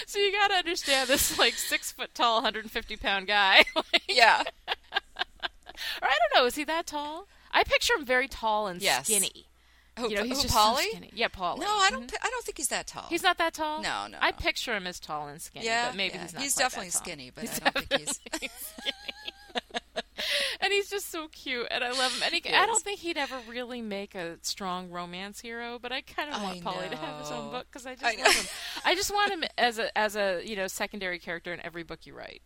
so 0.05 0.19
you 0.19 0.31
gotta 0.31 0.55
understand 0.55 1.09
this 1.09 1.37
like 1.39 1.53
six 1.53 1.91
foot 1.91 2.13
tall 2.13 2.35
150 2.35 2.95
pound 2.97 3.27
guy 3.27 3.63
like, 3.75 4.03
Yeah. 4.07 4.43
or 4.67 6.07
I 6.07 6.17
don't 6.33 6.41
know 6.41 6.45
is 6.45 6.55
he 6.55 6.63
that 6.65 6.85
tall 6.87 7.27
I 7.51 7.63
picture 7.63 7.93
him 7.95 8.05
very 8.05 8.27
tall 8.27 8.67
and 8.67 8.81
Yes. 8.81 9.07
skinny 9.07 9.47
Who, 9.97 10.09
you 10.09 10.15
know, 10.17 10.23
he's 10.23 10.37
who, 10.37 10.43
just 10.43 10.53
Polly? 10.53 10.83
so 10.83 10.89
skinny. 10.91 11.11
Yeah, 11.13 11.27
Paulie. 11.27 11.59
No, 11.59 11.65
I 11.67 11.89
don't. 11.91 12.01
Mm-hmm. 12.03 12.15
pi- 12.15 12.27
I 12.27 12.29
don't 12.29 12.45
think 12.45 12.57
he's 12.57 12.69
that 12.69 12.87
tall. 12.87 13.05
He's 13.09 13.21
not 13.23 13.37
that 13.39 13.53
tall. 13.53 13.81
No, 13.81 14.07
no, 14.07 14.17
I 14.21 14.31
no. 14.31 14.37
picture 14.37 14.73
him 14.73 14.87
as 14.87 14.97
tall 14.99 15.27
and 15.27 15.41
skinny. 15.41 15.65
Yeah, 15.65 15.89
but 15.89 15.97
maybe 15.97 16.15
yeah. 16.15 16.21
he's 16.21 16.33
not. 16.33 16.43
He's 16.43 16.55
definitely 16.55 16.91
skinny, 16.91 17.31
but 17.35 17.41
He's 17.41 17.59
I 17.59 17.69
don't 17.71 17.85
think 17.85 18.01
he's. 18.01 18.19
and 20.69 20.75
he's 20.75 20.89
just 20.89 21.09
so 21.11 21.27
cute, 21.29 21.65
and 21.71 21.83
I 21.83 21.89
love 21.89 22.13
him. 22.15 22.21
And 22.23 22.33
he, 22.33 22.41
He 22.43 22.53
I 22.53 22.67
don't 22.67 22.81
think 22.83 22.99
he'd 22.99 23.17
ever 23.17 23.39
really 23.49 23.81
make 23.81 24.13
a 24.13 24.37
strong 24.43 24.91
romance 24.91 25.39
hero, 25.39 25.79
but 25.81 25.91
I 25.91 26.01
kind 26.01 26.31
of 26.31 26.41
want 26.43 26.63
Polly 26.63 26.87
to 26.89 26.95
have 26.95 27.19
his 27.19 27.31
own 27.31 27.49
book 27.49 27.65
because 27.71 27.87
I 27.87 27.95
just 27.95 28.05
I 28.05 28.21
love 28.23 28.35
him. 28.35 28.45
I 28.85 28.93
just 28.93 29.11
want 29.11 29.31
him 29.31 29.43
as 29.57 29.79
a 29.79 29.97
as 29.97 30.15
a 30.15 30.41
you 30.45 30.55
know 30.55 30.67
secondary 30.67 31.17
character 31.17 31.51
in 31.53 31.59
every 31.65 31.81
book 31.81 32.05
you 32.05 32.15
write. 32.15 32.43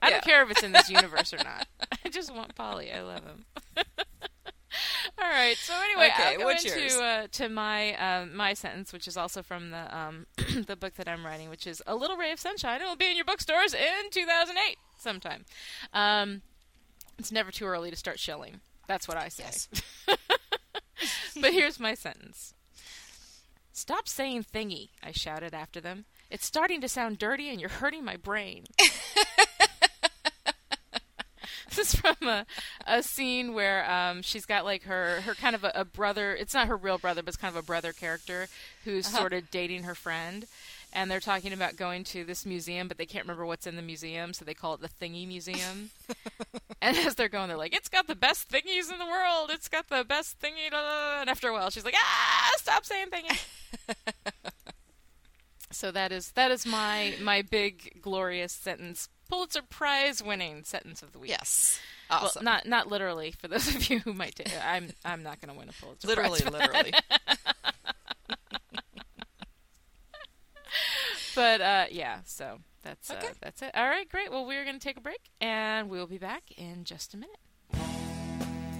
I 0.00 0.08
don't 0.10 0.24
care 0.24 0.42
if 0.44 0.50
it's 0.50 0.62
in 0.62 0.72
this 0.72 0.88
universe 0.88 1.34
or 1.34 1.38
not. 1.38 1.66
I 2.04 2.08
just 2.08 2.34
want 2.34 2.54
Polly. 2.54 2.90
I 2.90 3.02
love 3.02 3.24
him. 3.24 3.44
All 5.20 5.28
right. 5.28 5.56
So 5.56 5.74
anyway, 5.74 6.10
Okay, 6.14 6.32
I'll 6.34 6.38
go 6.38 6.44
what's 6.44 6.64
into 6.64 7.02
uh, 7.02 7.26
to 7.32 7.48
my 7.48 7.94
um, 7.96 8.34
my 8.34 8.54
sentence, 8.54 8.92
which 8.92 9.08
is 9.08 9.16
also 9.16 9.42
from 9.42 9.70
the 9.70 9.96
um, 9.96 10.26
the 10.66 10.76
book 10.76 10.94
that 10.94 11.08
I'm 11.08 11.26
writing, 11.26 11.50
which 11.50 11.66
is 11.66 11.82
"A 11.86 11.94
Little 11.96 12.16
Ray 12.16 12.32
of 12.32 12.40
Sunshine." 12.40 12.80
It 12.80 12.84
will 12.84 12.96
be 12.96 13.10
in 13.10 13.16
your 13.16 13.24
bookstores 13.24 13.74
in 13.74 14.10
2008 14.10 14.76
sometime. 14.98 15.44
Um, 15.92 16.42
It's 17.18 17.32
never 17.32 17.50
too 17.50 17.66
early 17.66 17.90
to 17.90 17.96
start 17.96 18.18
shilling. 18.18 18.60
That's 18.86 19.08
what 19.08 19.16
I 19.16 19.28
say. 19.28 19.44
Yes. 19.44 19.68
but 21.40 21.52
here's 21.52 21.80
my 21.80 21.94
sentence. 21.94 22.54
Stop 23.72 24.08
saying 24.08 24.44
thingy, 24.52 24.88
I 25.02 25.12
shouted 25.12 25.54
after 25.54 25.80
them. 25.80 26.04
It's 26.30 26.46
starting 26.46 26.80
to 26.80 26.88
sound 26.88 27.18
dirty 27.18 27.48
and 27.48 27.60
you're 27.60 27.70
hurting 27.70 28.04
my 28.04 28.16
brain. 28.16 28.64
this 31.68 31.78
is 31.78 31.94
from 31.94 32.16
a, 32.22 32.44
a 32.86 33.02
scene 33.02 33.54
where 33.54 33.88
um, 33.90 34.22
she's 34.22 34.46
got 34.46 34.64
like 34.64 34.82
her, 34.84 35.20
her 35.20 35.34
kind 35.34 35.54
of 35.54 35.64
a, 35.64 35.72
a 35.74 35.84
brother. 35.84 36.34
It's 36.34 36.54
not 36.54 36.66
her 36.66 36.76
real 36.76 36.98
brother, 36.98 37.22
but 37.22 37.28
it's 37.28 37.36
kind 37.36 37.54
of 37.54 37.62
a 37.62 37.66
brother 37.66 37.92
character 37.92 38.48
who's 38.84 39.06
sort 39.06 39.32
of 39.32 39.50
dating 39.50 39.84
her 39.84 39.94
friend. 39.94 40.46
And 40.92 41.10
they're 41.10 41.20
talking 41.20 41.52
about 41.52 41.76
going 41.76 42.02
to 42.04 42.24
this 42.24 42.46
museum, 42.46 42.88
but 42.88 42.96
they 42.96 43.04
can't 43.06 43.24
remember 43.24 43.44
what's 43.44 43.66
in 43.66 43.76
the 43.76 43.82
museum, 43.82 44.32
so 44.32 44.44
they 44.44 44.54
call 44.54 44.74
it 44.74 44.80
the 44.80 44.88
Thingy 44.88 45.28
Museum. 45.28 45.90
and 46.82 46.96
as 46.96 47.14
they're 47.14 47.28
going, 47.28 47.48
they're 47.48 47.58
like, 47.58 47.74
"It's 47.74 47.88
got 47.90 48.06
the 48.06 48.14
best 48.14 48.48
thingies 48.50 48.90
in 48.90 48.98
the 48.98 49.06
world. 49.06 49.50
It's 49.52 49.68
got 49.68 49.88
the 49.90 50.02
best 50.02 50.40
thingy." 50.40 50.70
da, 50.70 50.80
da, 50.80 50.88
da." 51.16 51.20
And 51.20 51.30
after 51.30 51.48
a 51.48 51.52
while, 51.52 51.68
she's 51.70 51.84
like, 51.84 51.94
"Ah, 51.96 52.50
stop 52.56 52.84
saying 52.86 53.08
thingy." 53.08 53.38
so 55.70 55.90
that 55.92 56.10
is 56.10 56.30
that 56.32 56.50
is 56.50 56.64
my 56.66 57.14
my 57.20 57.42
big 57.42 58.00
glorious 58.00 58.52
sentence, 58.52 59.08
Pulitzer 59.28 59.62
Prize 59.68 60.22
winning 60.22 60.64
sentence 60.64 61.02
of 61.02 61.12
the 61.12 61.18
week. 61.18 61.30
Yes. 61.30 61.78
Well, 62.10 62.20
Awesome. 62.24 62.44
not 62.44 62.66
not 62.66 62.88
literally 62.88 63.32
for 63.32 63.48
those 63.48 63.68
of 63.68 63.90
you 63.90 63.98
who 64.00 64.14
might. 64.14 64.36
ta- 64.36 64.50
I'm 64.66 64.90
I'm 65.04 65.22
not 65.22 65.40
going 65.42 65.52
to 65.52 65.58
win 65.58 65.68
a 65.68 65.72
Pulitzer 65.72 66.08
literally, 66.08 66.40
Prize. 66.40 66.52
literally. 66.60 66.92
But 71.34 71.60
uh, 71.60 71.84
yeah, 71.92 72.20
so 72.24 72.58
that's 72.82 73.10
uh, 73.10 73.22
that's 73.40 73.62
it. 73.62 73.70
All 73.74 73.86
right, 73.88 74.08
great. 74.08 74.32
Well, 74.32 74.44
we're 74.44 74.64
going 74.64 74.78
to 74.78 74.84
take 74.84 74.96
a 74.96 75.00
break, 75.00 75.20
and 75.40 75.88
we'll 75.88 76.08
be 76.08 76.18
back 76.18 76.42
in 76.56 76.82
just 76.82 77.14
a 77.14 77.16
minute. 77.16 77.36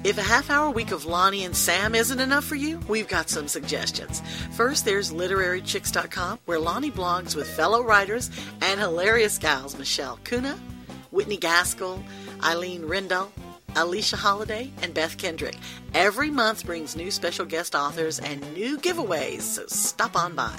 If 0.04 0.16
a 0.16 0.22
half 0.22 0.48
hour 0.48 0.70
week 0.70 0.92
of 0.92 1.06
Lani 1.06 1.44
and 1.44 1.56
Sam 1.56 1.94
isn't 1.94 2.20
enough 2.20 2.44
for 2.44 2.54
you, 2.54 2.78
we've 2.88 3.08
got 3.08 3.28
some 3.28 3.48
suggestions. 3.48 4.22
First, 4.52 4.84
there's 4.84 5.12
literarychicks.com, 5.12 6.38
where 6.46 6.58
Lani 6.58 6.90
blogs 6.90 7.34
with 7.34 7.48
fellow 7.48 7.82
writers 7.82 8.30
and 8.60 8.80
hilarious 8.80 9.38
gals 9.38 9.76
Michele 9.76 10.18
Cunnah, 10.22 10.58
Whitney 11.10 11.36
Gaskell, 11.36 12.02
Eileen 12.44 12.82
Rendahl, 12.82 13.28
Alesia 13.74 14.16
Holliday, 14.16 14.70
and 14.82 14.94
Beth 14.94 15.18
Kendrick. 15.18 15.56
Every 15.94 16.30
month 16.30 16.64
brings 16.64 16.96
new 16.96 17.10
special 17.10 17.44
guest 17.44 17.74
authors 17.74 18.20
and 18.20 18.40
new 18.54 18.78
giveaways, 18.78 19.42
so 19.42 19.66
stop 19.66 20.16
on 20.16 20.34
by. 20.34 20.58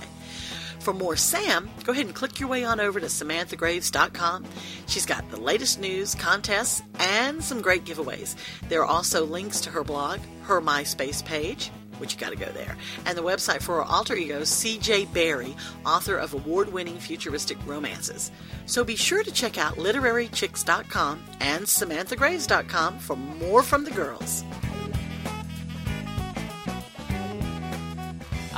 For 0.79 0.93
more 0.93 1.15
Sam, 1.15 1.69
go 1.83 1.91
ahead 1.91 2.05
and 2.05 2.15
click 2.15 2.39
your 2.39 2.49
way 2.49 2.63
on 2.63 2.79
over 2.79 2.99
to 2.99 3.07
SamanthaGraves.com. 3.07 4.45
She's 4.87 5.05
got 5.05 5.29
the 5.29 5.39
latest 5.39 5.79
news, 5.79 6.15
contests, 6.15 6.81
and 6.99 7.43
some 7.43 7.61
great 7.61 7.85
giveaways. 7.85 8.35
There 8.69 8.81
are 8.81 8.85
also 8.85 9.25
links 9.25 9.61
to 9.61 9.69
her 9.69 9.83
blog, 9.83 10.19
her 10.43 10.61
MySpace 10.61 11.23
page, 11.23 11.71
which 11.99 12.13
you 12.13 12.19
got 12.19 12.29
to 12.29 12.37
go 12.37 12.51
there, 12.53 12.77
and 13.05 13.17
the 13.17 13.21
website 13.21 13.61
for 13.61 13.75
her 13.75 13.83
alter 13.83 14.15
ego, 14.15 14.41
CJ 14.41 15.13
Barry, 15.13 15.55
author 15.85 16.17
of 16.17 16.33
award 16.33 16.71
winning 16.71 16.97
futuristic 16.97 17.57
romances. 17.65 18.31
So 18.65 18.83
be 18.83 18.95
sure 18.95 19.23
to 19.23 19.31
check 19.31 19.57
out 19.57 19.75
LiteraryChicks.com 19.75 21.23
and 21.41 21.65
SamanthaGraves.com 21.65 22.99
for 22.99 23.15
more 23.17 23.63
from 23.63 23.83
the 23.83 23.91
girls. 23.91 24.43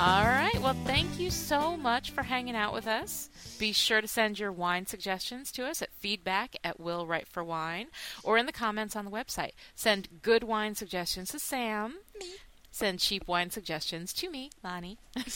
All 0.02 0.26
right. 0.26 0.60
Well, 0.60 0.76
thank 0.86 1.20
you 1.20 1.30
so 1.30 1.78
much 1.78 2.10
for 2.10 2.24
hanging 2.24 2.56
out 2.56 2.74
with 2.74 2.88
us. 2.88 3.30
Be 3.60 3.72
sure 3.72 4.02
to 4.02 4.08
send 4.08 4.39
your 4.39 4.52
wine 4.52 4.88
suggestions 4.88 5.52
to 5.52 5.68
us 5.68 5.84
at 5.84 5.93
feedback 5.93 6.56
at 6.64 6.80
Will 6.80 7.06
Write 7.06 7.28
for 7.28 7.43
Wine 7.43 7.86
or 8.24 8.39
in 8.39 8.47
the 8.47 8.52
comments 8.52 8.95
on 8.95 9.06
the 9.06 9.12
website. 9.12 9.52
Send 9.76 10.24
good 10.24 10.43
wine 10.43 10.74
suggestions 10.74 11.30
to 11.30 11.39
Sam. 11.39 11.99
Me. 12.20 12.32
Send 12.72 12.97
cheap 12.97 13.28
wine 13.28 13.52
suggestions 13.52 14.12
to 14.14 14.32
me, 14.32 14.49
Lani. 14.64 14.97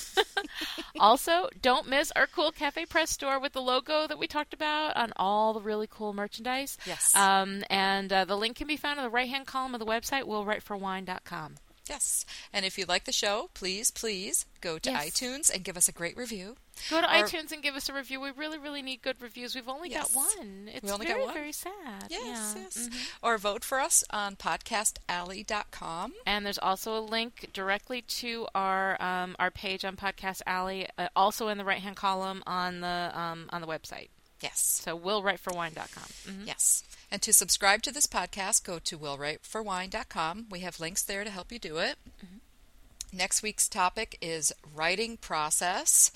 also, 0.99 1.47
don't 1.61 1.87
miss 1.87 2.11
our 2.15 2.25
cool 2.25 2.51
Cafe 2.51 2.87
Press 2.87 3.11
store 3.11 3.39
with 3.39 3.53
the 3.53 3.61
logo 3.61 4.07
that 4.07 4.17
we 4.17 4.25
talked 4.25 4.55
about 4.55 4.97
on 4.97 5.13
all 5.15 5.53
the 5.53 5.61
really 5.61 5.87
cool 5.87 6.11
merchandise. 6.11 6.79
Yes. 6.87 7.15
Um, 7.15 7.63
and 7.69 8.11
uh, 8.11 8.25
the 8.25 8.35
link 8.35 8.57
can 8.57 8.65
be 8.65 8.77
found 8.77 8.97
in 8.97 9.03
the 9.03 9.11
right 9.11 9.29
hand 9.29 9.45
column 9.45 9.75
of 9.75 9.79
the 9.79 9.85
website, 9.85 10.23
willwriteforwine.com. 10.23 11.57
Yes. 11.87 12.25
And 12.51 12.65
if 12.65 12.77
you 12.77 12.85
like 12.85 13.03
the 13.05 13.11
show, 13.11 13.49
please, 13.53 13.91
please 13.91 14.45
go 14.61 14.79
to 14.79 14.89
Yes. 14.89 15.05
iTunes 15.09 15.53
and 15.53 15.63
give 15.63 15.77
us 15.77 15.87
a 15.87 15.91
great 15.91 16.17
review. 16.17 16.55
Go 16.89 16.99
to 16.99 17.07
Or- 17.07 17.23
iTunes 17.23 17.51
and 17.51 17.61
give 17.63 17.75
us 17.75 17.87
a 17.89 17.93
review. 17.93 18.19
We 18.19 18.31
really, 18.31 18.57
really 18.57 18.81
need 18.81 19.01
good 19.01 19.21
reviews. 19.21 19.53
We've 19.55 19.69
only 19.69 19.89
Yes. 19.91 20.11
got 20.13 20.15
one. 20.37 20.69
It's 20.73 20.83
We 20.83 20.91
only 20.91 21.05
got 21.05 21.19
one? 21.21 21.33
very 21.33 21.51
sad. 21.51 22.07
Yes, 22.09 22.21
yeah. 22.25 22.55
yes. 22.63 22.77
mhm. 22.89 23.07
Or 23.21 23.37
vote 23.37 23.63
for 23.63 23.79
us 23.79 24.03
on 24.09 24.35
podcastalley.com. 24.35 26.13
And 26.25 26.45
there's 26.45 26.57
also 26.57 26.97
a 26.97 27.01
link 27.01 27.49
directly 27.53 28.01
to 28.01 28.47
our 28.55 29.01
um, 29.01 29.35
our 29.39 29.51
page 29.51 29.85
on 29.85 29.95
Podcast 29.95 30.41
Alley, 30.45 30.87
uh, 30.97 31.07
also 31.15 31.47
in 31.47 31.57
the 31.57 31.65
right 31.65 31.81
hand 31.81 31.95
column 31.95 32.43
on 32.45 32.81
the 32.81 33.11
um, 33.13 33.49
on 33.51 33.61
the 33.61 33.67
website. 33.67 34.09
Yes. 34.41 34.59
So 34.83 34.99
willwriteforwine.com. 34.99 36.33
Mhm. 36.33 36.47
Yes. 36.47 36.83
And 37.15 37.21
to 37.21 37.31
subscribe 37.31 37.81
to 37.83 37.93
this 37.93 38.07
podcast, 38.07 38.65
go 38.65 38.77
to 38.77 38.97
willwriteforwine.com. 38.99 40.47
We 40.51 40.59
have 40.59 40.81
links 40.81 41.01
there 41.01 41.23
to 41.23 41.29
help 41.29 41.49
you 41.49 41.57
do 41.59 41.77
it. 41.77 41.95
Mm-hmm. 42.21 43.17
Next 43.17 43.41
week's 43.41 43.69
topic 43.69 44.17
is 44.21 44.51
writing 44.75 45.15
process. 45.15 46.11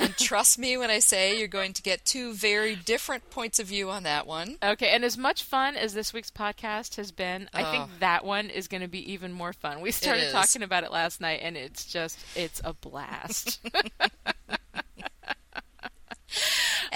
and 0.00 0.16
trust 0.18 0.58
me 0.58 0.76
when 0.76 0.90
I 0.90 0.98
say 0.98 1.38
you're 1.38 1.46
going 1.46 1.72
to 1.74 1.82
get 1.82 2.04
two 2.04 2.32
very 2.34 2.74
different 2.74 3.30
points 3.30 3.60
of 3.60 3.68
view 3.68 3.90
on 3.90 4.02
that 4.02 4.26
one. 4.26 4.56
Okay, 4.60 4.88
and 4.88 5.04
as 5.04 5.16
much 5.16 5.44
fun 5.44 5.76
as 5.76 5.94
this 5.94 6.12
week's 6.12 6.32
podcast 6.32 6.96
has 6.96 7.12
been, 7.12 7.48
I 7.54 7.62
Oh. 7.62 7.70
think 7.70 8.00
that 8.00 8.24
one 8.24 8.50
is 8.50 8.66
going 8.66 8.82
to 8.82 8.88
be 8.88 9.12
even 9.12 9.30
more 9.32 9.52
fun. 9.52 9.80
We 9.80 9.92
started 9.92 10.32
talking 10.32 10.64
about 10.64 10.82
it 10.82 10.90
last 10.90 11.20
night, 11.20 11.38
and 11.44 11.56
it's 11.56 11.84
just 11.84 12.18
it's 12.34 12.60
a 12.64 12.72
blast. 12.72 13.60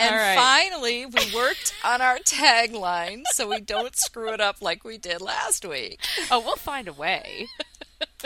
And 0.05 0.15
All 0.15 0.21
right. 0.21 0.37
finally, 0.37 1.07
we 1.07 1.35
worked 1.35 1.75
on 1.85 2.01
our 2.01 2.19
tagline 2.19 3.23
so 3.33 3.49
we 3.49 3.61
don't 3.61 3.97
screw 3.97 4.33
it 4.33 4.41
up 4.41 4.61
like 4.61 4.85
we 4.85 4.99
did 4.99 5.21
last 5.21 5.65
week. 5.65 6.01
oh, 6.31 6.41
we'll 6.41 6.57
find 6.57 6.89
a 6.89 6.93
way. 6.93 7.47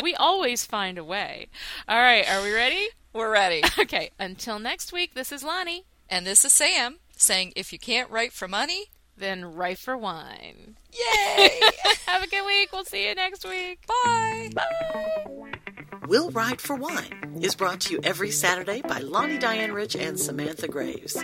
we 0.03 0.15
always 0.15 0.65
find 0.65 0.99
a 0.99 1.05
way. 1.05 1.49
All 1.89 1.99
right, 2.01 2.29
are 2.31 2.43
we 2.43 2.53
ready? 2.53 2.89
We're 3.13 3.31
ready. 3.33 3.63
Okay, 3.79 4.11
until 4.19 4.59
next 4.59 4.93
week, 4.93 5.15
this 5.15 5.33
is 5.33 5.43
Lani. 5.43 5.85
And 6.09 6.27
this 6.27 6.45
is 6.45 6.53
Sam 6.53 6.97
saying 7.17 7.53
if 7.57 7.73
you 7.73 7.79
can't 7.79 8.11
write 8.11 8.33
for 8.33 8.49
money, 8.49 8.87
Then 9.17 9.45
write 9.45 9.79
for 9.79 9.97
wine. 9.97 10.77
yay! 10.93 11.61
Have 12.07 12.23
a 12.23 12.27
good 12.29 12.47
week. 12.47 12.71
We'll 12.73 12.85
see 12.85 13.09
you 13.09 13.15
next 13.15 13.45
week. 13.45 13.81
Bye. 13.87 14.51
Will 16.07 16.31
Write 16.31 16.61
for 16.61 16.75
Wine 16.77 17.39
is 17.43 17.55
brought 17.55 17.81
to 17.83 17.95
you 17.95 18.01
every 18.03 18.31
Saturday 18.31 18.81
by 18.81 18.99
Lani 19.01 19.37
Diane 19.39 19.73
Rich 19.73 19.95
and 19.97 20.19
Samantha 20.19 20.67
Graves. 20.69 21.17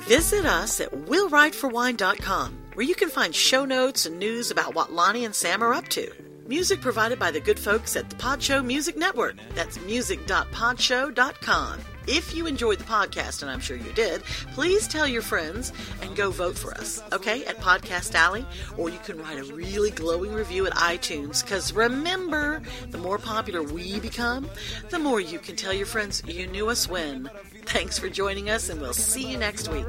Visit 0.00 0.44
us 0.44 0.80
at 0.80 0.90
willwriteforwine.com, 0.90 2.58
where 2.74 2.86
you 2.86 2.94
can 2.94 3.08
find 3.08 3.34
show 3.34 3.64
notes 3.64 4.04
and 4.06 4.18
news 4.18 4.50
about 4.50 4.74
what 4.74 4.92
Lani 4.92 5.24
and 5.24 5.34
Sam 5.34 5.62
are 5.62 5.72
up 5.72 5.88
to. 5.88 6.10
Music 6.46 6.82
provided 6.82 7.18
by 7.18 7.30
the 7.30 7.40
good 7.40 7.58
folks 7.58 7.96
at 7.96 8.10
the 8.10 8.16
Podshow 8.16 8.62
Music 8.64 8.98
Network. 8.98 9.36
That's 9.54 9.80
music.podshow.com. 9.80 11.80
If 12.06 12.34
you 12.34 12.46
enjoyed 12.46 12.78
the 12.78 12.84
podcast, 12.84 13.42
and 13.42 13.50
I'm 13.50 13.60
sure 13.60 13.76
you 13.76 13.92
did, 13.92 14.22
please 14.52 14.86
tell 14.86 15.06
your 15.06 15.22
friends 15.22 15.72
and 16.02 16.14
go 16.14 16.30
vote 16.30 16.56
for 16.56 16.72
us, 16.74 17.02
okay, 17.12 17.44
at 17.46 17.58
Podcast 17.58 18.14
Alley, 18.14 18.44
or 18.76 18.90
you 18.90 18.98
can 19.04 19.18
write 19.18 19.38
a 19.38 19.44
really 19.54 19.90
glowing 19.90 20.32
review 20.32 20.66
at 20.66 20.74
iTunes, 20.74 21.42
because 21.42 21.72
remember, 21.72 22.62
the 22.90 22.98
more 22.98 23.18
popular 23.18 23.62
we 23.62 24.00
become, 24.00 24.48
the 24.90 24.98
more 24.98 25.20
you 25.20 25.38
can 25.38 25.56
tell 25.56 25.72
your 25.72 25.86
friends 25.86 26.22
you 26.26 26.46
knew 26.46 26.68
us 26.68 26.88
when. 26.88 27.30
Thanks 27.66 27.98
for 27.98 28.08
joining 28.08 28.50
us, 28.50 28.68
and 28.68 28.80
we'll 28.80 28.92
see 28.92 29.30
you 29.30 29.38
next 29.38 29.68
week. 29.68 29.86